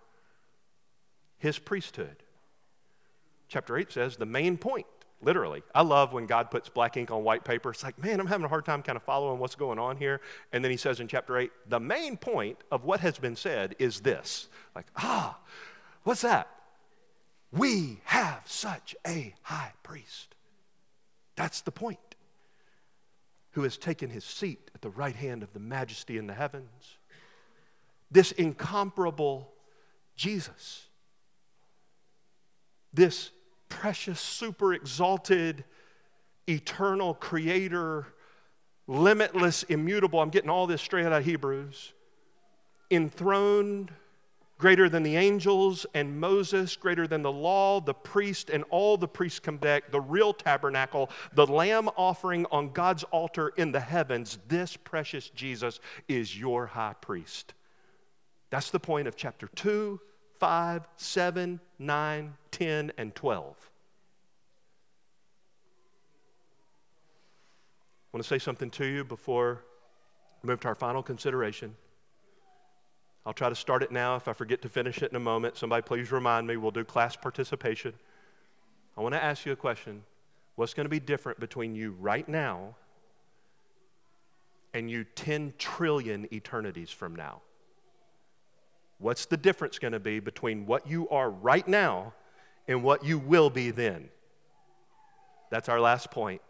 His 1.38 1.58
priesthood. 1.58 2.16
Chapter 3.48 3.76
8 3.76 3.92
says 3.92 4.16
the 4.16 4.26
main 4.26 4.56
point, 4.56 4.86
literally. 5.22 5.62
I 5.74 5.82
love 5.82 6.12
when 6.12 6.26
God 6.26 6.50
puts 6.50 6.68
black 6.68 6.96
ink 6.96 7.10
on 7.10 7.24
white 7.24 7.44
paper. 7.44 7.70
It's 7.70 7.82
like, 7.82 8.02
man, 8.02 8.20
I'm 8.20 8.26
having 8.26 8.44
a 8.44 8.48
hard 8.48 8.64
time 8.64 8.82
kind 8.82 8.96
of 8.96 9.02
following 9.02 9.38
what's 9.38 9.54
going 9.54 9.78
on 9.78 9.96
here. 9.96 10.20
And 10.52 10.64
then 10.64 10.70
he 10.70 10.76
says 10.76 11.00
in 11.00 11.08
chapter 11.08 11.36
8, 11.36 11.50
the 11.68 11.80
main 11.80 12.16
point 12.16 12.58
of 12.70 12.84
what 12.84 13.00
has 13.00 13.18
been 13.18 13.36
said 13.36 13.74
is 13.78 14.00
this. 14.00 14.48
Like, 14.74 14.86
ah, 14.96 15.38
what's 16.04 16.22
that? 16.22 16.48
We 17.56 18.00
have 18.04 18.42
such 18.46 18.96
a 19.06 19.34
high 19.42 19.72
priest. 19.82 20.34
That's 21.36 21.60
the 21.60 21.70
point. 21.70 21.98
Who 23.52 23.62
has 23.62 23.78
taken 23.78 24.10
his 24.10 24.24
seat 24.24 24.70
at 24.74 24.82
the 24.82 24.90
right 24.90 25.14
hand 25.14 25.44
of 25.44 25.52
the 25.52 25.60
majesty 25.60 26.18
in 26.18 26.26
the 26.26 26.34
heavens. 26.34 26.98
This 28.10 28.32
incomparable 28.32 29.52
Jesus. 30.16 30.86
This 32.92 33.30
precious, 33.68 34.20
super 34.20 34.74
exalted, 34.74 35.64
eternal 36.48 37.14
creator, 37.14 38.06
limitless, 38.88 39.62
immutable. 39.64 40.20
I'm 40.20 40.30
getting 40.30 40.50
all 40.50 40.66
this 40.66 40.82
straight 40.82 41.06
out 41.06 41.12
of 41.12 41.24
Hebrews. 41.24 41.92
Enthroned 42.90 43.92
greater 44.64 44.88
than 44.88 45.02
the 45.02 45.14
angels 45.14 45.84
and 45.92 46.18
Moses, 46.18 46.74
greater 46.74 47.06
than 47.06 47.20
the 47.20 47.30
law, 47.30 47.82
the 47.82 47.92
priest, 47.92 48.48
and 48.48 48.64
all 48.70 48.96
the 48.96 49.06
priests 49.06 49.38
come 49.38 49.58
back, 49.58 49.90
the 49.90 50.00
real 50.00 50.32
tabernacle, 50.32 51.10
the 51.34 51.46
lamb 51.46 51.90
offering 51.98 52.46
on 52.50 52.70
God's 52.70 53.02
altar 53.10 53.52
in 53.58 53.72
the 53.72 53.80
heavens. 53.80 54.38
This 54.48 54.74
precious 54.74 55.28
Jesus 55.28 55.80
is 56.08 56.40
your 56.40 56.64
high 56.64 56.94
priest. 56.98 57.52
That's 58.48 58.70
the 58.70 58.80
point 58.80 59.06
of 59.06 59.16
chapter 59.16 59.48
2, 59.48 60.00
5, 60.40 60.88
7, 60.96 61.60
9, 61.78 62.34
10, 62.50 62.92
and 62.96 63.14
12. 63.14 63.70
I 68.14 68.16
want 68.16 68.24
to 68.24 68.26
say 68.26 68.38
something 68.38 68.70
to 68.70 68.86
you 68.86 69.04
before 69.04 69.62
we 70.42 70.46
move 70.46 70.60
to 70.60 70.68
our 70.68 70.74
final 70.74 71.02
consideration. 71.02 71.76
I'll 73.26 73.32
try 73.32 73.48
to 73.48 73.54
start 73.54 73.82
it 73.82 73.90
now. 73.90 74.16
If 74.16 74.28
I 74.28 74.32
forget 74.32 74.60
to 74.62 74.68
finish 74.68 75.02
it 75.02 75.10
in 75.10 75.16
a 75.16 75.20
moment, 75.20 75.56
somebody 75.56 75.82
please 75.82 76.12
remind 76.12 76.46
me. 76.46 76.56
We'll 76.56 76.70
do 76.70 76.84
class 76.84 77.16
participation. 77.16 77.94
I 78.96 79.00
want 79.00 79.14
to 79.14 79.22
ask 79.22 79.46
you 79.46 79.52
a 79.52 79.56
question. 79.56 80.02
What's 80.56 80.74
going 80.74 80.84
to 80.84 80.90
be 80.90 81.00
different 81.00 81.40
between 81.40 81.74
you 81.74 81.96
right 81.98 82.28
now 82.28 82.76
and 84.72 84.90
you 84.90 85.04
10 85.04 85.54
trillion 85.58 86.32
eternities 86.32 86.90
from 86.90 87.16
now? 87.16 87.40
What's 88.98 89.26
the 89.26 89.36
difference 89.36 89.78
going 89.78 89.92
to 89.92 90.00
be 90.00 90.20
between 90.20 90.66
what 90.66 90.86
you 90.86 91.08
are 91.08 91.30
right 91.30 91.66
now 91.66 92.12
and 92.68 92.82
what 92.82 93.04
you 93.04 93.18
will 93.18 93.50
be 93.50 93.70
then? 93.70 94.10
That's 95.50 95.68
our 95.68 95.80
last 95.80 96.10
point. 96.10 96.42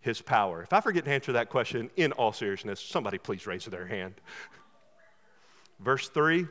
His 0.00 0.22
power. 0.22 0.62
If 0.62 0.72
I 0.72 0.80
forget 0.80 1.04
to 1.04 1.10
answer 1.10 1.32
that 1.32 1.50
question 1.50 1.90
in 1.96 2.12
all 2.12 2.32
seriousness, 2.32 2.80
somebody 2.80 3.18
please 3.18 3.46
raise 3.46 3.66
their 3.66 3.86
hand. 3.86 4.14
Verse 5.80 6.08
3, 6.08 6.46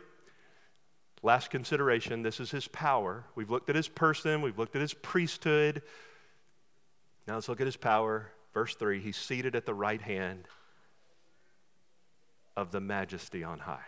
last 1.21 1.51
consideration 1.51 2.23
this 2.23 2.39
is 2.39 2.49
his 2.51 2.67
power. 2.67 3.25
We've 3.35 3.49
looked 3.49 3.69
at 3.69 3.75
his 3.75 3.87
person, 3.87 4.41
we've 4.41 4.57
looked 4.57 4.75
at 4.75 4.81
his 4.81 4.93
priesthood. 4.93 5.83
Now 7.27 7.35
let's 7.35 7.47
look 7.47 7.61
at 7.61 7.67
his 7.67 7.77
power. 7.77 8.31
Verse 8.53 8.75
3 8.75 8.99
He's 8.99 9.17
seated 9.17 9.55
at 9.55 9.65
the 9.65 9.73
right 9.73 10.01
hand 10.01 10.45
of 12.57 12.71
the 12.71 12.81
majesty 12.81 13.43
on 13.43 13.59
high. 13.59 13.85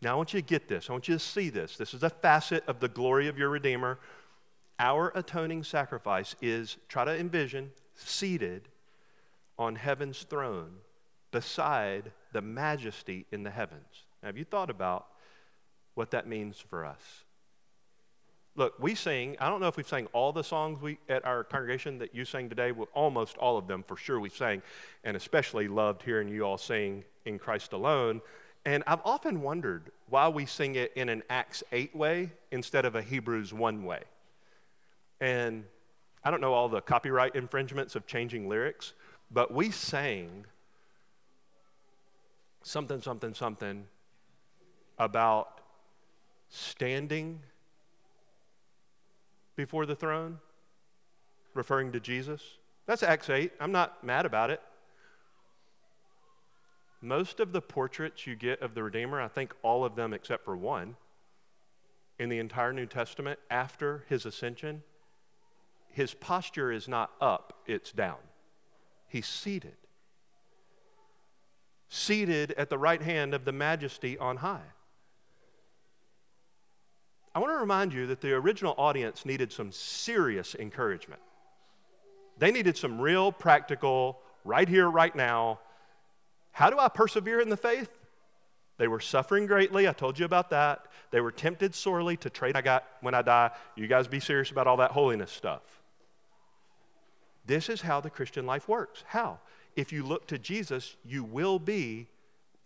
Now, 0.00 0.12
I 0.12 0.14
want 0.14 0.32
you 0.32 0.40
to 0.40 0.46
get 0.46 0.68
this. 0.68 0.88
I 0.88 0.92
want 0.92 1.08
you 1.08 1.14
to 1.14 1.18
see 1.18 1.50
this. 1.50 1.76
This 1.76 1.92
is 1.92 2.04
a 2.04 2.10
facet 2.10 2.62
of 2.68 2.78
the 2.78 2.86
glory 2.86 3.26
of 3.26 3.36
your 3.36 3.48
Redeemer. 3.48 3.98
Our 4.78 5.10
atoning 5.16 5.64
sacrifice 5.64 6.36
is, 6.40 6.76
try 6.88 7.04
to 7.04 7.18
envision, 7.18 7.72
seated 7.96 8.68
on 9.58 9.74
heaven's 9.74 10.22
throne 10.22 10.76
beside 11.30 12.12
the 12.32 12.42
majesty 12.42 13.26
in 13.30 13.42
the 13.42 13.50
heavens. 13.50 14.06
Now, 14.22 14.28
have 14.28 14.38
you 14.38 14.44
thought 14.44 14.70
about 14.70 15.06
what 15.98 16.12
that 16.12 16.28
means 16.28 16.60
for 16.60 16.86
us. 16.86 17.24
Look, 18.54 18.74
we 18.78 18.94
sing, 18.94 19.36
I 19.40 19.48
don't 19.48 19.60
know 19.60 19.66
if 19.66 19.76
we've 19.76 19.86
sang 19.86 20.06
all 20.12 20.32
the 20.32 20.44
songs 20.44 20.80
we, 20.80 20.98
at 21.08 21.24
our 21.24 21.42
congregation 21.42 21.98
that 21.98 22.14
you 22.14 22.24
sang 22.24 22.48
today, 22.48 22.70
well, 22.70 22.86
almost 22.94 23.36
all 23.38 23.58
of 23.58 23.66
them 23.66 23.82
for 23.82 23.96
sure 23.96 24.20
we 24.20 24.28
sang, 24.28 24.62
and 25.02 25.16
especially 25.16 25.66
loved 25.66 26.02
hearing 26.02 26.28
you 26.28 26.44
all 26.44 26.56
sing 26.56 27.02
in 27.24 27.36
Christ 27.36 27.72
alone. 27.72 28.20
And 28.64 28.84
I've 28.86 29.00
often 29.04 29.42
wondered 29.42 29.90
why 30.08 30.28
we 30.28 30.46
sing 30.46 30.76
it 30.76 30.92
in 30.94 31.08
an 31.08 31.24
Acts 31.28 31.64
8 31.72 31.96
way 31.96 32.30
instead 32.52 32.84
of 32.84 32.94
a 32.94 33.02
Hebrews 33.02 33.52
1 33.52 33.84
way. 33.84 34.02
And 35.20 35.64
I 36.22 36.30
don't 36.30 36.40
know 36.40 36.54
all 36.54 36.68
the 36.68 36.80
copyright 36.80 37.34
infringements 37.34 37.96
of 37.96 38.06
changing 38.06 38.48
lyrics, 38.48 38.92
but 39.32 39.52
we 39.52 39.72
sang 39.72 40.46
something, 42.68 43.00
something, 43.00 43.34
something 43.34 43.84
about 44.98 45.60
standing 46.50 47.40
before 49.56 49.86
the 49.86 49.96
throne, 49.96 50.38
referring 51.54 51.92
to 51.92 52.00
Jesus. 52.00 52.42
That's 52.86 53.02
Acts 53.02 53.30
8. 53.30 53.52
I'm 53.60 53.72
not 53.72 54.04
mad 54.04 54.26
about 54.26 54.50
it. 54.50 54.60
Most 57.00 57.40
of 57.40 57.52
the 57.52 57.60
portraits 57.60 58.26
you 58.26 58.36
get 58.36 58.60
of 58.60 58.74
the 58.74 58.82
Redeemer, 58.82 59.20
I 59.20 59.28
think 59.28 59.54
all 59.62 59.84
of 59.84 59.94
them 59.94 60.12
except 60.12 60.44
for 60.44 60.56
one, 60.56 60.96
in 62.18 62.28
the 62.28 62.38
entire 62.38 62.72
New 62.72 62.86
Testament 62.86 63.38
after 63.50 64.04
his 64.08 64.26
ascension, 64.26 64.82
his 65.90 66.12
posture 66.12 66.70
is 66.70 66.86
not 66.86 67.12
up, 67.20 67.62
it's 67.66 67.92
down. 67.92 68.18
He's 69.06 69.26
seated. 69.26 69.76
Seated 71.88 72.52
at 72.52 72.70
the 72.70 72.78
right 72.78 73.00
hand 73.00 73.34
of 73.34 73.44
the 73.44 73.52
majesty 73.52 74.18
on 74.18 74.38
high. 74.38 74.72
I 77.34 77.40
want 77.40 77.52
to 77.52 77.58
remind 77.58 77.92
you 77.94 78.06
that 78.08 78.20
the 78.20 78.32
original 78.32 78.74
audience 78.76 79.24
needed 79.24 79.52
some 79.52 79.70
serious 79.72 80.54
encouragement. 80.54 81.20
They 82.38 82.50
needed 82.50 82.76
some 82.76 83.00
real 83.00 83.32
practical, 83.32 84.18
right 84.44 84.68
here, 84.68 84.88
right 84.88 85.14
now. 85.14 85.60
How 86.52 86.70
do 86.70 86.78
I 86.78 86.88
persevere 86.88 87.40
in 87.40 87.48
the 87.48 87.56
faith? 87.56 87.90
They 88.78 88.88
were 88.88 89.00
suffering 89.00 89.46
greatly. 89.46 89.88
I 89.88 89.92
told 89.92 90.18
you 90.18 90.24
about 90.24 90.50
that. 90.50 90.86
They 91.10 91.20
were 91.20 91.32
tempted 91.32 91.74
sorely 91.74 92.16
to 92.18 92.30
trade 92.30 92.56
I 92.56 92.60
got 92.60 92.84
when 93.00 93.14
I 93.14 93.22
die. 93.22 93.50
You 93.76 93.86
guys 93.86 94.06
be 94.06 94.20
serious 94.20 94.50
about 94.50 94.66
all 94.66 94.76
that 94.78 94.92
holiness 94.92 95.30
stuff. 95.30 95.62
This 97.44 97.68
is 97.68 97.80
how 97.80 98.00
the 98.00 98.10
Christian 98.10 98.46
life 98.46 98.68
works. 98.68 99.04
How? 99.06 99.40
If 99.76 99.92
you 99.92 100.02
look 100.02 100.26
to 100.28 100.38
Jesus, 100.38 100.96
you 101.04 101.24
will 101.24 101.58
be 101.58 102.08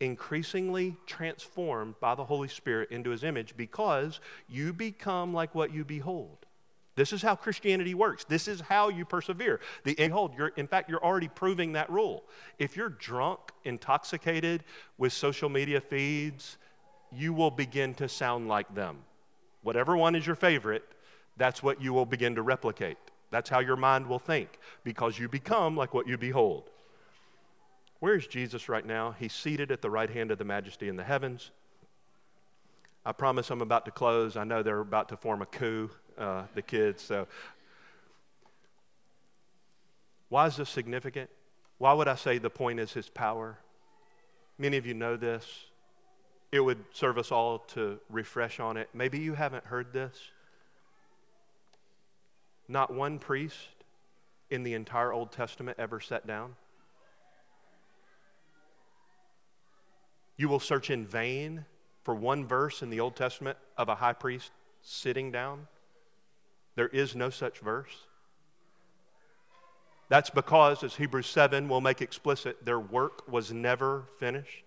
increasingly 0.00 0.96
transformed 1.06 1.94
by 2.00 2.14
the 2.14 2.24
Holy 2.24 2.48
Spirit 2.48 2.90
into 2.90 3.10
his 3.10 3.22
image 3.22 3.56
because 3.56 4.20
you 4.48 4.72
become 4.72 5.32
like 5.32 5.54
what 5.54 5.72
you 5.72 5.84
behold. 5.84 6.38
This 6.94 7.12
is 7.12 7.22
how 7.22 7.36
Christianity 7.36 7.94
works. 7.94 8.24
This 8.24 8.48
is 8.48 8.60
how 8.60 8.88
you 8.88 9.04
persevere. 9.04 9.60
The 9.84 9.94
behold, 9.94 10.32
you're, 10.36 10.48
in 10.48 10.66
fact, 10.66 10.90
you're 10.90 11.02
already 11.02 11.28
proving 11.28 11.72
that 11.72 11.88
rule. 11.88 12.24
If 12.58 12.76
you're 12.76 12.90
drunk, 12.90 13.38
intoxicated 13.64 14.64
with 14.98 15.12
social 15.12 15.48
media 15.48 15.80
feeds, 15.80 16.58
you 17.10 17.32
will 17.32 17.50
begin 17.50 17.94
to 17.94 18.08
sound 18.08 18.48
like 18.48 18.74
them. 18.74 18.98
Whatever 19.62 19.96
one 19.96 20.14
is 20.14 20.26
your 20.26 20.36
favorite, 20.36 20.84
that's 21.36 21.62
what 21.62 21.80
you 21.80 21.92
will 21.92 22.06
begin 22.06 22.34
to 22.34 22.42
replicate. 22.42 22.98
That's 23.30 23.48
how 23.48 23.60
your 23.60 23.76
mind 23.76 24.06
will 24.06 24.18
think 24.18 24.58
because 24.84 25.18
you 25.18 25.28
become 25.28 25.76
like 25.76 25.94
what 25.94 26.06
you 26.06 26.18
behold. 26.18 26.68
Where 28.02 28.16
is 28.16 28.26
Jesus 28.26 28.68
right 28.68 28.84
now? 28.84 29.14
He's 29.16 29.32
seated 29.32 29.70
at 29.70 29.80
the 29.80 29.88
right 29.88 30.10
hand 30.10 30.32
of 30.32 30.38
the 30.38 30.44
majesty 30.44 30.88
in 30.88 30.96
the 30.96 31.04
heavens. 31.04 31.52
I 33.06 33.12
promise 33.12 33.48
I'm 33.48 33.60
about 33.60 33.84
to 33.84 33.92
close. 33.92 34.36
I 34.36 34.42
know 34.42 34.64
they're 34.64 34.80
about 34.80 35.10
to 35.10 35.16
form 35.16 35.40
a 35.40 35.46
coup, 35.46 35.88
uh, 36.18 36.42
the 36.56 36.62
kids. 36.62 37.00
So, 37.00 37.28
why 40.30 40.48
is 40.48 40.56
this 40.56 40.68
significant? 40.68 41.30
Why 41.78 41.92
would 41.92 42.08
I 42.08 42.16
say 42.16 42.38
the 42.38 42.50
point 42.50 42.80
is 42.80 42.92
his 42.92 43.08
power? 43.08 43.56
Many 44.58 44.78
of 44.78 44.84
you 44.84 44.94
know 44.94 45.16
this. 45.16 45.46
It 46.50 46.58
would 46.58 46.84
serve 46.92 47.18
us 47.18 47.30
all 47.30 47.60
to 47.68 48.00
refresh 48.10 48.58
on 48.58 48.78
it. 48.78 48.88
Maybe 48.92 49.20
you 49.20 49.34
haven't 49.34 49.66
heard 49.66 49.92
this. 49.92 50.18
Not 52.66 52.92
one 52.92 53.20
priest 53.20 53.58
in 54.50 54.64
the 54.64 54.74
entire 54.74 55.12
Old 55.12 55.30
Testament 55.30 55.78
ever 55.78 56.00
sat 56.00 56.26
down. 56.26 56.56
You 60.36 60.48
will 60.48 60.60
search 60.60 60.90
in 60.90 61.06
vain 61.06 61.64
for 62.02 62.14
one 62.14 62.46
verse 62.46 62.82
in 62.82 62.90
the 62.90 63.00
Old 63.00 63.16
Testament 63.16 63.58
of 63.76 63.88
a 63.88 63.96
high 63.96 64.12
priest 64.12 64.50
sitting 64.82 65.30
down. 65.30 65.68
There 66.74 66.88
is 66.88 67.14
no 67.14 67.30
such 67.30 67.58
verse. 67.58 68.06
That's 70.08 70.30
because, 70.30 70.82
as 70.82 70.96
Hebrews 70.96 71.26
7 71.26 71.68
will 71.68 71.80
make 71.80 72.02
explicit, 72.02 72.64
their 72.64 72.80
work 72.80 73.30
was 73.30 73.52
never 73.52 74.04
finished. 74.18 74.64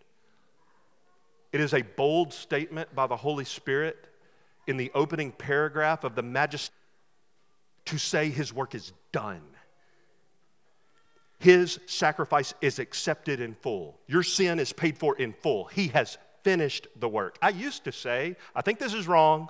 It 1.52 1.62
is 1.62 1.74
a 1.74 1.84
bold 1.84 2.34
statement 2.34 2.94
by 2.96 3.08
the 3.08 3.16
Holy 3.16 3.46
Spirit 3.46 4.08
in 4.68 4.78
the 4.78 4.92
opening 4.96 5.32
paragraph 5.32 6.04
of 6.04 6.16
the 6.16 6.24
Majesty 6.24 6.74
to 7.86 7.98
say 7.98 8.30
his 8.30 8.52
work 8.52 8.74
is 8.74 8.92
done. 9.12 9.44
His 11.40 11.80
sacrifice 11.86 12.54
is 12.62 12.80
accepted 12.80 13.40
in 13.40 13.56
full. 13.56 14.00
Your 14.08 14.24
sin 14.24 14.60
is 14.60 14.74
paid 14.74 14.98
for 14.98 15.16
in 15.18 15.34
full. 15.34 15.66
He 15.66 15.90
has 15.90 16.18
finished 16.44 16.88
the 16.96 17.10
work. 17.10 17.38
I 17.42 17.50
used 17.50 17.84
to 17.86 17.92
say, 17.92 18.38
I 18.56 18.62
think 18.62 18.80
this 18.80 18.94
is 18.94 19.08
wrong. 19.08 19.50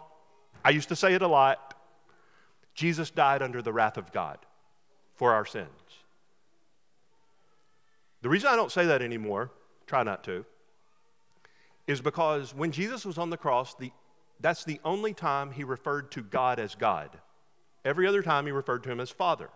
I 0.64 0.72
used 0.72 0.90
to 0.90 0.96
say 0.96 1.14
it 1.14 1.22
a 1.22 1.28
lot. 1.28 1.74
Jesus 2.74 3.10
died 3.10 3.42
under 3.42 3.62
the 3.62 3.72
wrath 3.72 3.98
of 3.98 4.12
God 4.12 4.40
for 5.16 5.34
our 5.34 5.46
sins. 5.46 5.70
The 8.22 8.30
reason 8.30 8.50
I 8.50 8.56
don't 8.56 8.72
say 8.72 8.88
that 8.88 9.02
anymore, 9.02 9.52
try 9.86 10.04
not 10.04 10.24
to, 10.24 10.46
is 11.88 12.02
because 12.02 12.56
when 12.56 12.72
Jesus 12.72 13.06
was 13.06 13.18
on 13.18 13.30
the 13.30 13.38
cross, 13.38 13.76
the, 13.76 13.92
that's 14.40 14.66
the 14.66 14.80
only 14.84 15.14
time 15.14 15.52
he 15.52 15.64
referred 15.64 16.12
to 16.14 16.24
God 16.24 16.60
as 16.60 16.76
God. 16.76 17.12
Every 17.84 18.08
other 18.08 18.24
time 18.24 18.46
he 18.46 18.52
referred 18.52 18.84
to 18.84 18.92
him 18.92 19.00
as 19.00 19.12
Father. 19.12 19.50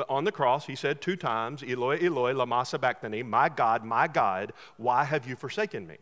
But 0.00 0.08
on 0.08 0.24
the 0.24 0.32
cross, 0.32 0.64
he 0.64 0.76
said 0.76 1.02
two 1.02 1.14
times, 1.14 1.62
Eloi, 1.62 1.98
Eloi, 2.02 2.32
lama 2.32 2.64
sabachthani, 2.64 3.22
my 3.22 3.50
God, 3.50 3.84
my 3.84 4.08
God, 4.08 4.54
why 4.78 5.04
have 5.04 5.28
you 5.28 5.36
forsaken 5.36 5.86
me? 5.86 5.98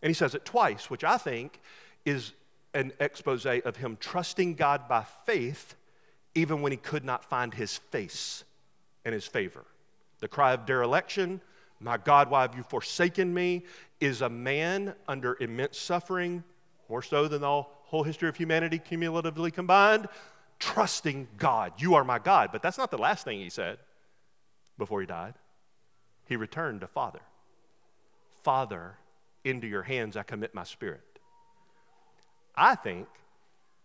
And 0.00 0.08
he 0.08 0.14
says 0.14 0.34
it 0.34 0.46
twice, 0.46 0.88
which 0.88 1.04
I 1.04 1.18
think 1.18 1.60
is 2.06 2.32
an 2.72 2.94
expose 2.98 3.44
of 3.44 3.76
him 3.76 3.98
trusting 4.00 4.54
God 4.54 4.88
by 4.88 5.04
faith, 5.26 5.74
even 6.34 6.62
when 6.62 6.72
he 6.72 6.78
could 6.78 7.04
not 7.04 7.26
find 7.26 7.52
his 7.52 7.76
face 7.76 8.42
and 9.04 9.12
his 9.12 9.26
favor. 9.26 9.66
The 10.20 10.28
cry 10.28 10.54
of 10.54 10.64
dereliction, 10.64 11.42
my 11.80 11.98
God, 11.98 12.30
why 12.30 12.40
have 12.40 12.56
you 12.56 12.62
forsaken 12.62 13.34
me, 13.34 13.66
is 14.00 14.22
a 14.22 14.30
man 14.30 14.94
under 15.06 15.36
immense 15.40 15.76
suffering, 15.76 16.42
more 16.88 17.02
so 17.02 17.28
than 17.28 17.42
the 17.42 17.64
whole 17.64 18.02
history 18.02 18.30
of 18.30 18.36
humanity 18.38 18.78
cumulatively 18.78 19.50
combined, 19.50 20.08
trusting 20.58 21.28
God. 21.36 21.74
You 21.78 21.94
are 21.94 22.04
my 22.04 22.18
God. 22.18 22.50
But 22.52 22.62
that's 22.62 22.78
not 22.78 22.90
the 22.90 22.98
last 22.98 23.24
thing 23.24 23.40
he 23.40 23.50
said 23.50 23.78
before 24.76 25.00
he 25.00 25.06
died. 25.06 25.34
He 26.26 26.36
returned 26.36 26.80
to 26.82 26.86
Father. 26.86 27.20
Father, 28.42 28.96
into 29.44 29.66
your 29.66 29.82
hands 29.82 30.16
I 30.16 30.22
commit 30.22 30.54
my 30.54 30.64
spirit. 30.64 31.02
I 32.54 32.74
think 32.74 33.06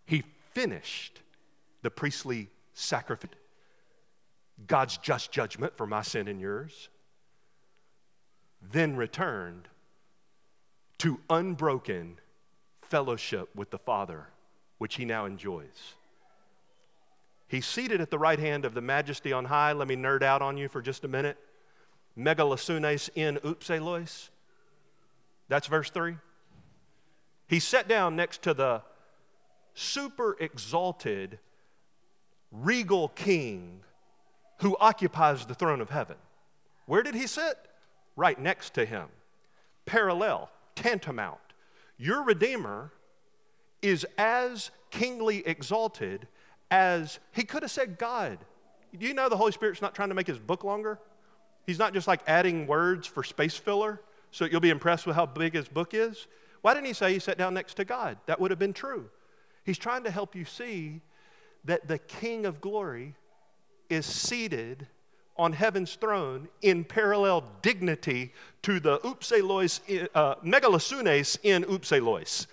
he 0.05 0.23
finished 0.53 1.21
the 1.81 1.91
priestly 1.91 2.49
sacrifice, 2.73 3.29
God's 4.67 4.97
just 4.97 5.31
judgment 5.31 5.77
for 5.77 5.85
my 5.85 6.01
sin 6.01 6.27
and 6.27 6.39
yours, 6.39 6.89
then 8.71 8.95
returned 8.95 9.67
to 10.99 11.19
unbroken 11.29 12.17
fellowship 12.81 13.49
with 13.55 13.69
the 13.69 13.77
Father, 13.77 14.27
which 14.77 14.95
he 14.95 15.05
now 15.05 15.25
enjoys. 15.25 15.95
He's 17.53 17.67
seated 17.67 18.01
at 18.01 18.09
the 18.09 18.17
right 18.17 18.39
hand 18.39 18.65
of 18.65 18.73
the 18.73 18.81
majesty 18.81 19.31
on 19.31 19.45
high. 19.45 19.73
Let 19.73 19.87
me 19.87 19.95
nerd 19.95 20.23
out 20.23 20.41
on 20.41 20.57
you 20.57 20.67
for 20.67 20.81
just 20.81 21.03
a 21.03 21.07
minute. 21.07 21.37
Megalasunes 22.17 23.11
in 23.13 23.37
upselois. 23.43 24.29
That's 25.49 25.67
verse 25.67 25.91
3. 25.91 26.15
He 27.47 27.59
sat 27.59 27.87
down 27.87 28.15
next 28.15 28.41
to 28.41 28.55
the 28.55 28.81
super 29.75 30.35
exalted, 30.39 31.37
regal 32.51 33.09
king 33.09 33.81
who 34.61 34.75
occupies 34.79 35.45
the 35.45 35.53
throne 35.53 35.79
of 35.79 35.91
heaven. 35.91 36.17
Where 36.87 37.03
did 37.03 37.13
he 37.13 37.27
sit? 37.27 37.55
Right 38.15 38.39
next 38.39 38.73
to 38.73 38.83
him. 38.83 39.09
Parallel, 39.85 40.49
tantamount. 40.73 41.37
Your 41.99 42.23
Redeemer 42.23 42.93
is 43.83 44.07
as 44.17 44.71
kingly 44.89 45.45
exalted 45.45 46.27
as 46.73 47.19
he 47.31 47.43
could 47.43 47.61
have 47.61 47.69
said 47.69 47.99
God. 47.99 48.39
Do 48.97 49.05
you 49.05 49.13
know 49.13 49.29
the 49.29 49.37
Holy 49.37 49.51
Spirit's 49.51 49.79
not 49.79 49.93
trying 49.93 50.09
to 50.09 50.15
make 50.15 50.25
his 50.25 50.39
book 50.39 50.63
longer? 50.63 50.99
He's 51.67 51.77
not 51.77 51.93
just 51.93 52.07
like 52.07 52.21
adding 52.25 52.65
words 52.65 53.05
for 53.05 53.23
space 53.23 53.55
filler 53.55 54.01
so 54.31 54.45
you'll 54.45 54.59
be 54.59 54.71
impressed 54.71 55.05
with 55.05 55.15
how 55.15 55.27
big 55.27 55.53
his 55.53 55.67
book 55.67 55.93
is. 55.93 56.25
Why 56.61 56.73
didn't 56.73 56.87
he 56.87 56.93
say 56.93 57.13
he 57.13 57.19
sat 57.19 57.37
down 57.37 57.53
next 57.53 57.75
to 57.75 57.85
God? 57.85 58.17
That 58.25 58.39
would 58.39 58.49
have 58.49 58.57
been 58.57 58.73
true. 58.73 59.11
He's 59.63 59.77
trying 59.77 60.03
to 60.05 60.09
help 60.09 60.35
you 60.35 60.45
see 60.45 61.01
that 61.65 61.87
the 61.87 61.99
King 61.99 62.47
of 62.47 62.59
glory 62.59 63.13
is 63.91 64.07
seated 64.07 64.87
on 65.37 65.53
heaven's 65.53 65.93
throne 65.93 66.47
in 66.63 66.83
parallel 66.85 67.51
dignity 67.61 68.33
to 68.63 68.79
the 68.79 68.97
upselois, 68.99 70.07
uh, 70.15 70.35
megalasunes 70.43 71.37
in 71.43 71.63
upselois. 71.65 72.47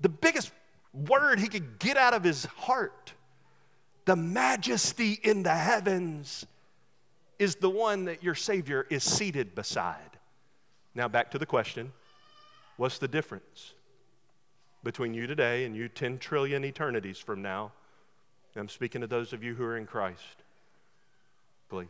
The 0.00 0.08
biggest 0.08 0.50
word 0.94 1.38
he 1.38 1.48
could 1.48 1.78
get 1.78 1.98
out 1.98 2.14
of 2.14 2.24
his 2.24 2.46
heart, 2.46 3.12
the 4.10 4.16
majesty 4.16 5.20
in 5.22 5.44
the 5.44 5.54
heavens, 5.54 6.44
is 7.38 7.54
the 7.54 7.70
one 7.70 8.06
that 8.06 8.24
your 8.24 8.34
Savior 8.34 8.84
is 8.90 9.04
seated 9.04 9.54
beside. 9.54 10.18
Now, 10.96 11.06
back 11.06 11.30
to 11.30 11.38
the 11.38 11.46
question 11.46 11.92
what's 12.76 12.98
the 12.98 13.06
difference 13.06 13.74
between 14.82 15.14
you 15.14 15.28
today 15.28 15.64
and 15.64 15.76
you 15.76 15.88
10 15.88 16.18
trillion 16.18 16.64
eternities 16.64 17.20
from 17.20 17.40
now? 17.40 17.70
I'm 18.56 18.68
speaking 18.68 19.00
to 19.00 19.06
those 19.06 19.32
of 19.32 19.44
you 19.44 19.54
who 19.54 19.62
are 19.62 19.76
in 19.76 19.86
Christ. 19.86 20.42
Please. 21.68 21.86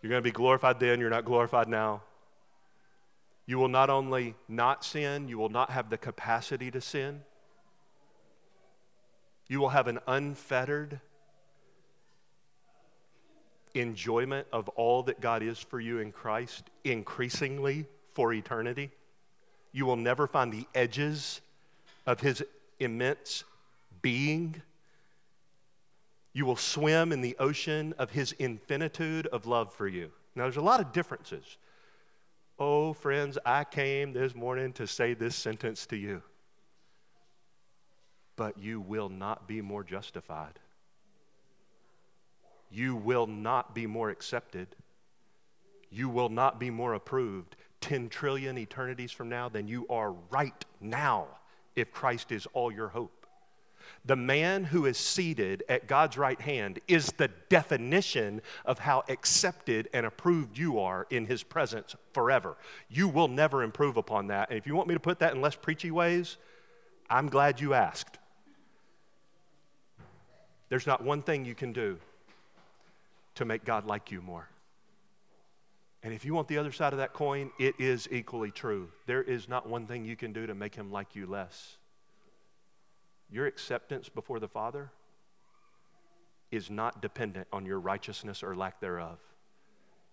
You're 0.00 0.08
going 0.08 0.22
to 0.22 0.26
be 0.26 0.32
glorified 0.32 0.80
then, 0.80 1.00
you're 1.00 1.10
not 1.10 1.26
glorified 1.26 1.68
now. 1.68 2.00
You 3.44 3.58
will 3.58 3.68
not 3.68 3.90
only 3.90 4.36
not 4.48 4.86
sin, 4.86 5.28
you 5.28 5.36
will 5.36 5.50
not 5.50 5.68
have 5.68 5.90
the 5.90 5.98
capacity 5.98 6.70
to 6.70 6.80
sin. 6.80 7.20
You 9.48 9.60
will 9.60 9.68
have 9.68 9.86
an 9.86 9.98
unfettered 10.06 11.02
enjoyment 13.76 14.46
of 14.52 14.68
all 14.70 15.02
that 15.04 15.20
God 15.20 15.42
is 15.42 15.58
for 15.58 15.80
you 15.80 15.98
in 15.98 16.12
Christ, 16.12 16.70
increasingly 16.84 17.86
for 18.14 18.32
eternity. 18.32 18.90
You 19.72 19.86
will 19.86 19.96
never 19.96 20.26
find 20.26 20.52
the 20.52 20.66
edges 20.74 21.40
of 22.06 22.20
His 22.20 22.42
immense 22.78 23.44
being. 24.02 24.62
You 26.32 26.46
will 26.46 26.56
swim 26.56 27.12
in 27.12 27.20
the 27.20 27.36
ocean 27.38 27.94
of 27.98 28.10
His 28.10 28.32
infinitude 28.32 29.26
of 29.28 29.46
love 29.46 29.72
for 29.72 29.86
you. 29.86 30.10
Now, 30.34 30.44
there's 30.44 30.56
a 30.56 30.62
lot 30.62 30.80
of 30.80 30.92
differences. 30.92 31.56
Oh, 32.58 32.92
friends, 32.92 33.38
I 33.44 33.64
came 33.64 34.12
this 34.12 34.34
morning 34.34 34.72
to 34.74 34.86
say 34.86 35.14
this 35.14 35.36
sentence 35.36 35.86
to 35.86 35.96
you. 35.96 36.22
But 38.36 38.58
you 38.58 38.80
will 38.80 39.08
not 39.08 39.46
be 39.48 39.60
more 39.60 39.84
justified 39.84 40.58
you 42.70 42.96
will 42.96 43.26
not 43.26 43.74
be 43.74 43.86
more 43.86 44.10
accepted. 44.10 44.68
You 45.90 46.08
will 46.08 46.28
not 46.28 46.58
be 46.58 46.70
more 46.70 46.94
approved 46.94 47.56
10 47.80 48.08
trillion 48.08 48.58
eternities 48.58 49.12
from 49.12 49.28
now 49.28 49.48
than 49.48 49.68
you 49.68 49.86
are 49.88 50.12
right 50.30 50.64
now 50.80 51.28
if 51.74 51.92
Christ 51.92 52.32
is 52.32 52.46
all 52.52 52.72
your 52.72 52.88
hope. 52.88 53.26
The 54.04 54.16
man 54.16 54.64
who 54.64 54.86
is 54.86 54.98
seated 54.98 55.62
at 55.68 55.86
God's 55.86 56.18
right 56.18 56.40
hand 56.40 56.80
is 56.88 57.12
the 57.12 57.30
definition 57.48 58.42
of 58.64 58.80
how 58.80 59.04
accepted 59.08 59.88
and 59.92 60.04
approved 60.04 60.58
you 60.58 60.80
are 60.80 61.06
in 61.10 61.26
his 61.26 61.42
presence 61.42 61.94
forever. 62.12 62.56
You 62.88 63.08
will 63.08 63.28
never 63.28 63.62
improve 63.62 63.96
upon 63.96 64.28
that. 64.28 64.50
And 64.50 64.58
if 64.58 64.66
you 64.66 64.74
want 64.74 64.88
me 64.88 64.94
to 64.94 65.00
put 65.00 65.20
that 65.20 65.34
in 65.34 65.40
less 65.40 65.54
preachy 65.54 65.90
ways, 65.90 66.36
I'm 67.08 67.28
glad 67.28 67.60
you 67.60 67.74
asked. 67.74 68.18
There's 70.68 70.86
not 70.86 71.04
one 71.04 71.22
thing 71.22 71.44
you 71.44 71.54
can 71.54 71.72
do 71.72 71.98
to 73.36 73.44
make 73.44 73.64
God 73.64 73.86
like 73.86 74.10
you 74.10 74.20
more. 74.20 74.48
And 76.02 76.12
if 76.12 76.24
you 76.24 76.34
want 76.34 76.48
the 76.48 76.58
other 76.58 76.72
side 76.72 76.92
of 76.92 76.98
that 76.98 77.12
coin, 77.12 77.50
it 77.58 77.74
is 77.78 78.08
equally 78.10 78.50
true. 78.50 78.88
There 79.06 79.22
is 79.22 79.48
not 79.48 79.68
one 79.68 79.86
thing 79.86 80.04
you 80.04 80.16
can 80.16 80.32
do 80.32 80.46
to 80.46 80.54
make 80.54 80.74
him 80.74 80.92
like 80.92 81.16
you 81.16 81.26
less. 81.26 81.78
Your 83.30 83.46
acceptance 83.46 84.08
before 84.08 84.38
the 84.38 84.48
Father 84.48 84.92
is 86.50 86.70
not 86.70 87.02
dependent 87.02 87.48
on 87.52 87.66
your 87.66 87.80
righteousness 87.80 88.42
or 88.42 88.54
lack 88.54 88.80
thereof. 88.80 89.18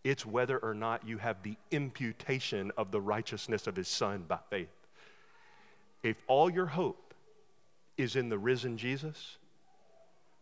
It's 0.03 0.25
whether 0.25 0.57
or 0.57 0.73
not 0.73 1.07
you 1.07 1.19
have 1.19 1.43
the 1.43 1.55
imputation 1.71 2.71
of 2.75 2.91
the 2.91 2.99
righteousness 2.99 3.67
of 3.67 3.75
his 3.75 3.87
Son 3.87 4.25
by 4.27 4.39
faith. 4.49 4.67
If 6.01 6.23
all 6.27 6.49
your 6.49 6.65
hope 6.65 7.13
is 7.97 8.15
in 8.15 8.29
the 8.29 8.37
risen 8.37 8.77
Jesus, 8.77 9.37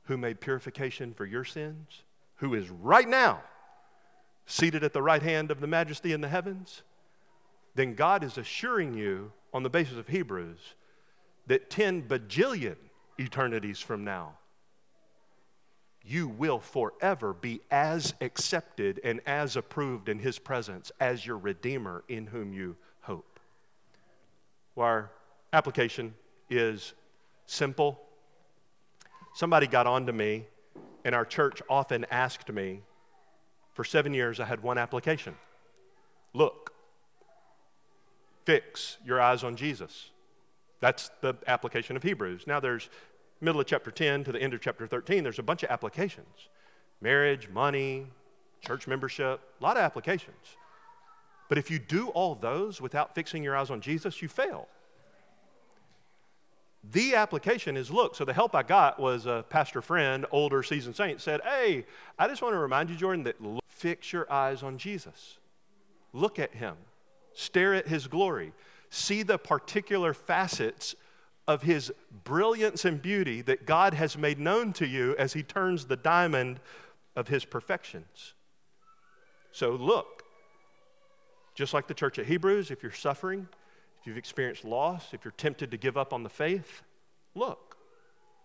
who 0.06 0.18
made 0.18 0.40
purification 0.40 1.14
for 1.14 1.26
your 1.26 1.44
sins, 1.44 2.04
who 2.42 2.56
is 2.56 2.70
right 2.70 3.08
now 3.08 3.40
seated 4.48 4.84
at 4.84 4.94
the 4.94 5.02
right 5.02 5.22
hand 5.22 5.52
of 5.52 5.62
the 5.62 5.68
majesty 5.68 6.12
in 6.12 6.22
the 6.22 6.28
heavens, 6.28 6.82
then 7.76 7.94
God 7.94 8.24
is 8.24 8.38
assuring 8.38 8.96
you, 8.96 9.32
on 9.54 9.64
the 9.64 9.70
basis 9.70 9.98
of 9.98 10.08
Hebrews, 10.08 10.60
that 11.46 11.70
10 11.70 12.08
bajillion 12.08 12.76
eternities 13.20 13.80
from 13.80 14.04
now, 14.04 14.34
you 16.04 16.28
will 16.28 16.60
forever 16.60 17.32
be 17.32 17.62
as 17.70 18.16
accepted 18.22 19.00
and 19.04 19.22
as 19.28 19.56
approved 19.56 20.10
in 20.10 20.18
His 20.18 20.40
presence 20.40 20.92
as 21.00 21.24
your 21.24 21.38
Redeemer 21.38 22.04
in 22.10 22.26
whom 22.26 22.54
you 22.54 22.76
hope. 23.02 23.40
Well, 24.76 24.88
our 24.88 25.12
application 25.54 26.16
is 26.50 26.94
simple. 27.46 28.02
Somebody 29.36 29.68
got 29.68 29.86
on 29.86 30.08
to 30.08 30.14
me 30.14 30.48
and 31.04 31.16
our 31.16 31.26
church 31.26 31.62
often 31.70 32.06
asked 32.12 32.52
me, 32.52 32.82
for 33.74 33.84
seven 33.84 34.14
years, 34.14 34.40
I 34.40 34.46
had 34.46 34.62
one 34.62 34.78
application 34.78 35.36
look, 36.34 36.74
fix 38.46 38.98
your 39.06 39.20
eyes 39.20 39.44
on 39.44 39.56
Jesus. 39.56 40.10
That's 40.80 41.12
the 41.22 41.36
application 41.46 41.96
of 41.96 42.04
Hebrews. 42.04 42.48
Now, 42.48 42.60
there's 42.60 42.90
middle 43.42 43.60
of 43.60 43.68
chapter 43.68 43.92
10 43.92 44.24
to 44.26 44.32
the 44.32 44.42
end 44.42 44.54
of 44.54 44.62
chapter 44.62 44.88
13, 44.88 45.24
there's 45.24 45.40
a 45.40 45.44
bunch 45.44 45.64
of 45.64 45.70
applications 45.70 46.50
marriage, 47.02 47.50
money, 47.50 48.06
church 48.62 48.88
membership, 48.88 49.42
a 49.60 49.64
lot 49.64 49.76
of 49.76 49.82
applications. 49.82 50.56
But 51.50 51.58
if 51.58 51.72
you 51.72 51.80
do 51.80 52.10
all 52.10 52.36
those 52.36 52.80
without 52.80 53.16
fixing 53.16 53.44
your 53.44 53.58
eyes 53.58 53.72
on 53.72 53.82
Jesus, 53.82 54.22
you 54.22 54.28
fail. 54.28 54.68
The 56.84 57.16
application 57.16 57.78
is 57.78 57.92
look. 57.92 58.16
So 58.16 58.26
the 58.26 58.34
help 58.34 58.56
I 58.56 58.64
got 58.64 59.00
was 59.00 59.26
a 59.26 59.46
pastor 59.50 59.82
friend, 59.82 60.26
older 60.32 60.64
seasoned 60.64 60.96
saint, 60.96 61.22
said, 61.22 61.42
Hey, 61.44 61.86
I 62.18 62.28
just 62.28 62.42
want 62.42 62.54
to 62.54 62.60
remind 62.60 62.90
you, 62.90 62.96
Jordan, 62.96 63.24
that 63.26 63.42
look, 63.42 63.64
fix 63.68 64.12
your 64.12 64.32
eyes 64.32 64.64
on 64.64 64.78
Jesus. 64.78 65.38
Look 66.14 66.40
at 66.40 66.54
him, 66.54 66.76
stare 67.34 67.74
at 67.74 67.88
his 67.88 68.08
glory, 68.08 68.52
see 68.90 69.24
the 69.24 69.38
particular 69.38 70.14
facets 70.14 70.96
of 71.48 71.62
his 71.62 71.92
brilliance 72.24 72.86
and 72.86 73.02
beauty 73.02 73.42
that 73.42 73.66
God 73.66 73.94
has 73.94 74.18
made 74.18 74.40
known 74.40 74.74
to 74.74 74.88
you 74.88 75.16
as 75.18 75.34
he 75.34 75.44
turns 75.44 75.86
the 75.86 75.96
diamond 75.96 76.60
of 77.16 77.28
his 77.28 77.46
perfections. 77.46 78.34
So 79.52 79.72
look, 79.72 80.24
just 81.56 81.74
like 81.74 81.88
the 81.88 81.94
church 81.94 82.20
at 82.20 82.26
Hebrews, 82.26 82.72
if 82.72 82.84
you're 82.84 82.92
suffering, 82.92 83.48
if 84.02 84.08
you've 84.08 84.18
experienced 84.18 84.66
loss, 84.66 85.14
if 85.14 85.24
you're 85.24 85.34
tempted 85.38 85.72
to 85.72 85.78
give 85.78 85.96
up 85.96 86.12
on 86.12 86.24
the 86.24 86.30
faith, 86.30 86.82
look. 87.36 87.78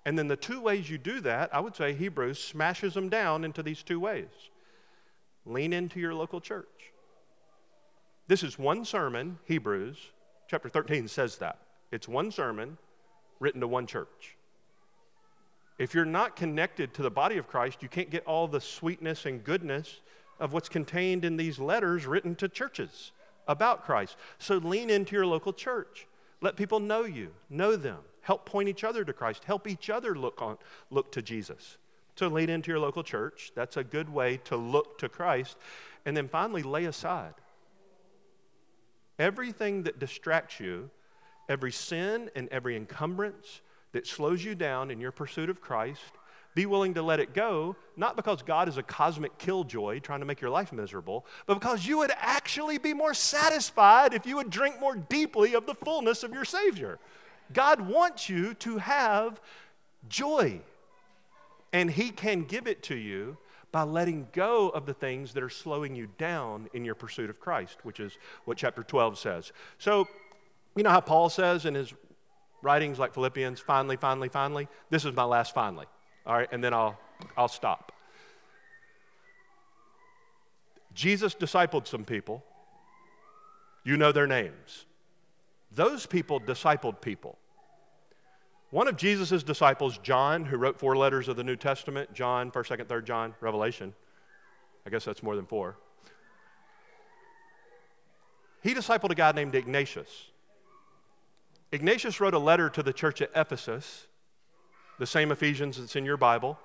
And 0.04 0.16
then 0.16 0.28
the 0.28 0.36
two 0.36 0.60
ways 0.60 0.88
you 0.88 0.98
do 0.98 1.20
that, 1.22 1.52
I 1.52 1.60
would 1.60 1.74
say 1.74 1.94
Hebrews 1.94 2.38
smashes 2.38 2.94
them 2.94 3.08
down 3.08 3.44
into 3.44 3.62
these 3.62 3.82
two 3.82 3.98
ways. 3.98 4.28
Lean 5.44 5.72
into 5.72 5.98
your 5.98 6.14
local 6.14 6.40
church. 6.40 6.92
This 8.28 8.42
is 8.42 8.58
one 8.58 8.84
sermon, 8.84 9.38
Hebrews 9.46 9.96
chapter 10.48 10.68
13 10.68 11.08
says 11.08 11.36
that. 11.38 11.58
It's 11.90 12.08
one 12.08 12.30
sermon 12.30 12.78
written 13.40 13.60
to 13.60 13.68
one 13.68 13.86
church. 13.86 14.36
If 15.78 15.94
you're 15.94 16.04
not 16.04 16.36
connected 16.36 16.94
to 16.94 17.02
the 17.02 17.10
body 17.10 17.36
of 17.36 17.48
Christ, 17.48 17.82
you 17.82 17.88
can't 17.88 18.10
get 18.10 18.24
all 18.24 18.48
the 18.48 18.60
sweetness 18.60 19.26
and 19.26 19.44
goodness 19.44 20.00
of 20.40 20.52
what's 20.52 20.68
contained 20.68 21.24
in 21.24 21.36
these 21.36 21.58
letters 21.58 22.06
written 22.06 22.34
to 22.36 22.48
churches 22.48 23.12
about 23.48 23.84
Christ. 23.84 24.16
So 24.38 24.56
lean 24.56 24.90
into 24.90 25.14
your 25.14 25.26
local 25.26 25.52
church. 25.52 26.06
Let 26.40 26.56
people 26.56 26.80
know 26.80 27.04
you, 27.04 27.30
know 27.48 27.76
them. 27.76 27.98
Help 28.20 28.44
point 28.44 28.68
each 28.68 28.84
other 28.84 29.04
to 29.04 29.12
Christ. 29.12 29.44
Help 29.44 29.68
each 29.68 29.88
other 29.88 30.14
look 30.16 30.42
on 30.42 30.58
look 30.90 31.12
to 31.12 31.22
Jesus. 31.22 31.78
So 32.16 32.28
lean 32.28 32.50
into 32.50 32.70
your 32.70 32.80
local 32.80 33.02
church. 33.02 33.52
That's 33.54 33.76
a 33.76 33.84
good 33.84 34.08
way 34.08 34.38
to 34.44 34.56
look 34.56 34.98
to 34.98 35.08
Christ. 35.08 35.56
And 36.04 36.16
then 36.16 36.28
finally 36.28 36.62
lay 36.62 36.86
aside 36.86 37.34
everything 39.18 39.84
that 39.84 39.98
distracts 39.98 40.60
you, 40.60 40.90
every 41.48 41.72
sin 41.72 42.30
and 42.34 42.48
every 42.50 42.76
encumbrance 42.76 43.62
that 43.92 44.06
slows 44.06 44.44
you 44.44 44.54
down 44.54 44.90
in 44.90 45.00
your 45.00 45.12
pursuit 45.12 45.48
of 45.48 45.60
Christ 45.60 46.12
be 46.56 46.64
willing 46.64 46.94
to 46.94 47.02
let 47.02 47.20
it 47.20 47.34
go, 47.34 47.76
not 47.98 48.16
because 48.16 48.40
God 48.40 48.66
is 48.66 48.78
a 48.78 48.82
cosmic 48.82 49.36
killjoy 49.36 50.00
trying 50.00 50.20
to 50.20 50.26
make 50.26 50.40
your 50.40 50.50
life 50.50 50.72
miserable, 50.72 51.26
but 51.44 51.54
because 51.54 51.86
you 51.86 51.98
would 51.98 52.12
actually 52.16 52.78
be 52.78 52.94
more 52.94 53.12
satisfied 53.12 54.14
if 54.14 54.24
you 54.24 54.36
would 54.36 54.48
drink 54.48 54.80
more 54.80 54.96
deeply 54.96 55.54
of 55.54 55.66
the 55.66 55.74
fullness 55.74 56.22
of 56.22 56.32
your 56.32 56.46
Savior. 56.46 56.98
God 57.52 57.82
wants 57.82 58.30
you 58.30 58.54
to 58.54 58.78
have 58.78 59.38
joy, 60.08 60.62
and 61.74 61.90
He 61.90 62.08
can 62.08 62.44
give 62.44 62.66
it 62.66 62.82
to 62.84 62.96
you 62.96 63.36
by 63.70 63.82
letting 63.82 64.26
go 64.32 64.70
of 64.70 64.86
the 64.86 64.94
things 64.94 65.34
that 65.34 65.42
are 65.42 65.50
slowing 65.50 65.94
you 65.94 66.08
down 66.16 66.70
in 66.72 66.86
your 66.86 66.94
pursuit 66.94 67.28
of 67.28 67.38
Christ, 67.38 67.76
which 67.82 68.00
is 68.00 68.16
what 68.46 68.56
chapter 68.56 68.82
12 68.82 69.18
says. 69.18 69.52
So, 69.78 70.08
You 70.74 70.82
know 70.82 70.90
how 70.90 71.00
Paul 71.00 71.28
says 71.28 71.66
in 71.66 71.74
his 71.74 71.92
writings 72.62 72.98
like 72.98 73.12
Philippians, 73.12 73.60
finally, 73.60 73.96
finally, 73.96 74.30
finally? 74.30 74.68
This 74.88 75.04
is 75.04 75.14
my 75.14 75.24
last 75.24 75.52
finally. 75.52 75.86
All 76.26 76.34
right, 76.34 76.48
and 76.50 76.62
then 76.62 76.74
I'll, 76.74 76.98
I'll 77.36 77.48
stop. 77.48 77.92
Jesus 80.92 81.34
discipled 81.34 81.86
some 81.86 82.04
people. 82.04 82.42
You 83.84 83.96
know 83.96 84.10
their 84.10 84.26
names. 84.26 84.86
Those 85.70 86.06
people 86.06 86.40
discipled 86.40 87.00
people. 87.00 87.38
One 88.70 88.88
of 88.88 88.96
Jesus' 88.96 89.42
disciples, 89.42 89.98
John, 89.98 90.44
who 90.44 90.56
wrote 90.56 90.78
four 90.78 90.96
letters 90.96 91.28
of 91.28 91.36
the 91.36 91.44
New 91.44 91.54
Testament 91.54 92.12
John, 92.12 92.50
1st, 92.50 92.78
2nd, 92.78 92.86
3rd 92.86 93.04
John, 93.04 93.34
Revelation. 93.40 93.94
I 94.84 94.90
guess 94.90 95.04
that's 95.04 95.22
more 95.22 95.36
than 95.36 95.46
four. 95.46 95.76
He 98.62 98.74
discipled 98.74 99.10
a 99.10 99.14
guy 99.14 99.32
named 99.32 99.54
Ignatius. 99.54 100.30
Ignatius 101.70 102.20
wrote 102.20 102.34
a 102.34 102.38
letter 102.38 102.68
to 102.70 102.82
the 102.82 102.92
church 102.92 103.20
at 103.20 103.30
Ephesus, 103.34 104.06
the 104.98 105.06
same 105.06 105.30
Ephesians 105.30 105.78
that's 105.78 105.96
in 105.96 106.04
your 106.04 106.16
Bible. 106.16 106.58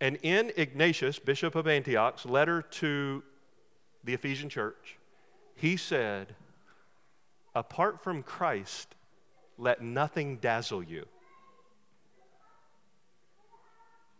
And 0.00 0.16
in 0.22 0.52
Ignatius, 0.56 1.18
Bishop 1.18 1.54
of 1.54 1.66
Antioch's 1.66 2.24
letter 2.24 2.62
to 2.62 3.22
the 4.02 4.14
Ephesian 4.14 4.48
church, 4.48 4.96
he 5.54 5.76
said, 5.76 6.34
Apart 7.54 8.02
from 8.02 8.22
Christ, 8.22 8.94
let 9.58 9.82
nothing 9.82 10.36
dazzle 10.36 10.82
you. 10.82 11.06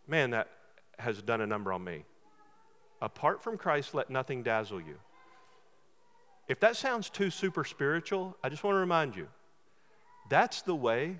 Man, 0.07 0.30
that 0.30 0.49
has 0.99 1.22
done 1.22 1.41
a 1.41 1.47
number 1.47 1.72
on 1.72 1.82
me. 1.82 2.05
Apart 3.01 3.43
from 3.43 3.57
Christ, 3.57 3.95
let 3.95 4.11
nothing 4.11 4.43
dazzle 4.43 4.80
you. 4.80 4.97
If 6.49 6.61
that 6.61 6.76
sounds 6.76 7.09
too 7.09 7.30
super 7.30 7.64
spiritual, 7.64 8.36
I 8.43 8.49
just 8.49 8.64
want 8.64 8.74
to 8.74 8.80
remind 8.80 9.16
you 9.16 9.28
that's 10.28 10.62
the 10.62 10.74
way 10.74 11.18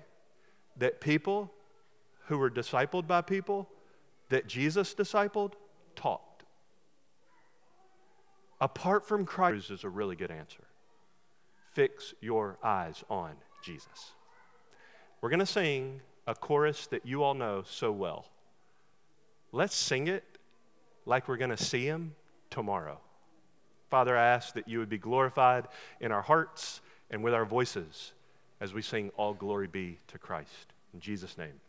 that 0.77 1.01
people 1.01 1.51
who 2.31 2.37
were 2.37 2.49
discipled 2.49 3.07
by 3.07 3.19
people 3.19 3.67
that 4.29 4.47
Jesus 4.47 4.95
discipled 4.95 5.51
taught. 5.97 6.43
Apart 8.61 9.05
from 9.05 9.25
Christ 9.25 9.69
is 9.69 9.83
a 9.83 9.89
really 9.89 10.15
good 10.15 10.31
answer. 10.31 10.63
Fix 11.73 12.13
your 12.21 12.57
eyes 12.63 13.03
on 13.09 13.31
Jesus. 13.61 14.13
We're 15.19 15.27
going 15.27 15.41
to 15.41 15.45
sing 15.45 15.99
a 16.25 16.33
chorus 16.33 16.87
that 16.87 17.05
you 17.05 17.21
all 17.21 17.33
know 17.33 17.63
so 17.67 17.91
well. 17.91 18.27
Let's 19.51 19.75
sing 19.75 20.07
it 20.07 20.23
like 21.05 21.27
we're 21.27 21.35
going 21.35 21.49
to 21.49 21.61
see 21.61 21.83
him 21.83 22.15
tomorrow. 22.49 22.97
Father, 23.89 24.17
I 24.17 24.25
ask 24.25 24.53
that 24.53 24.69
you 24.69 24.79
would 24.79 24.87
be 24.87 24.97
glorified 24.97 25.67
in 25.99 26.13
our 26.13 26.21
hearts 26.21 26.79
and 27.09 27.25
with 27.25 27.33
our 27.33 27.43
voices 27.43 28.13
as 28.61 28.73
we 28.73 28.81
sing 28.81 29.11
All 29.17 29.33
Glory 29.33 29.67
Be 29.67 29.99
to 30.07 30.17
Christ. 30.17 30.71
In 30.93 31.01
Jesus' 31.01 31.37
name. 31.37 31.59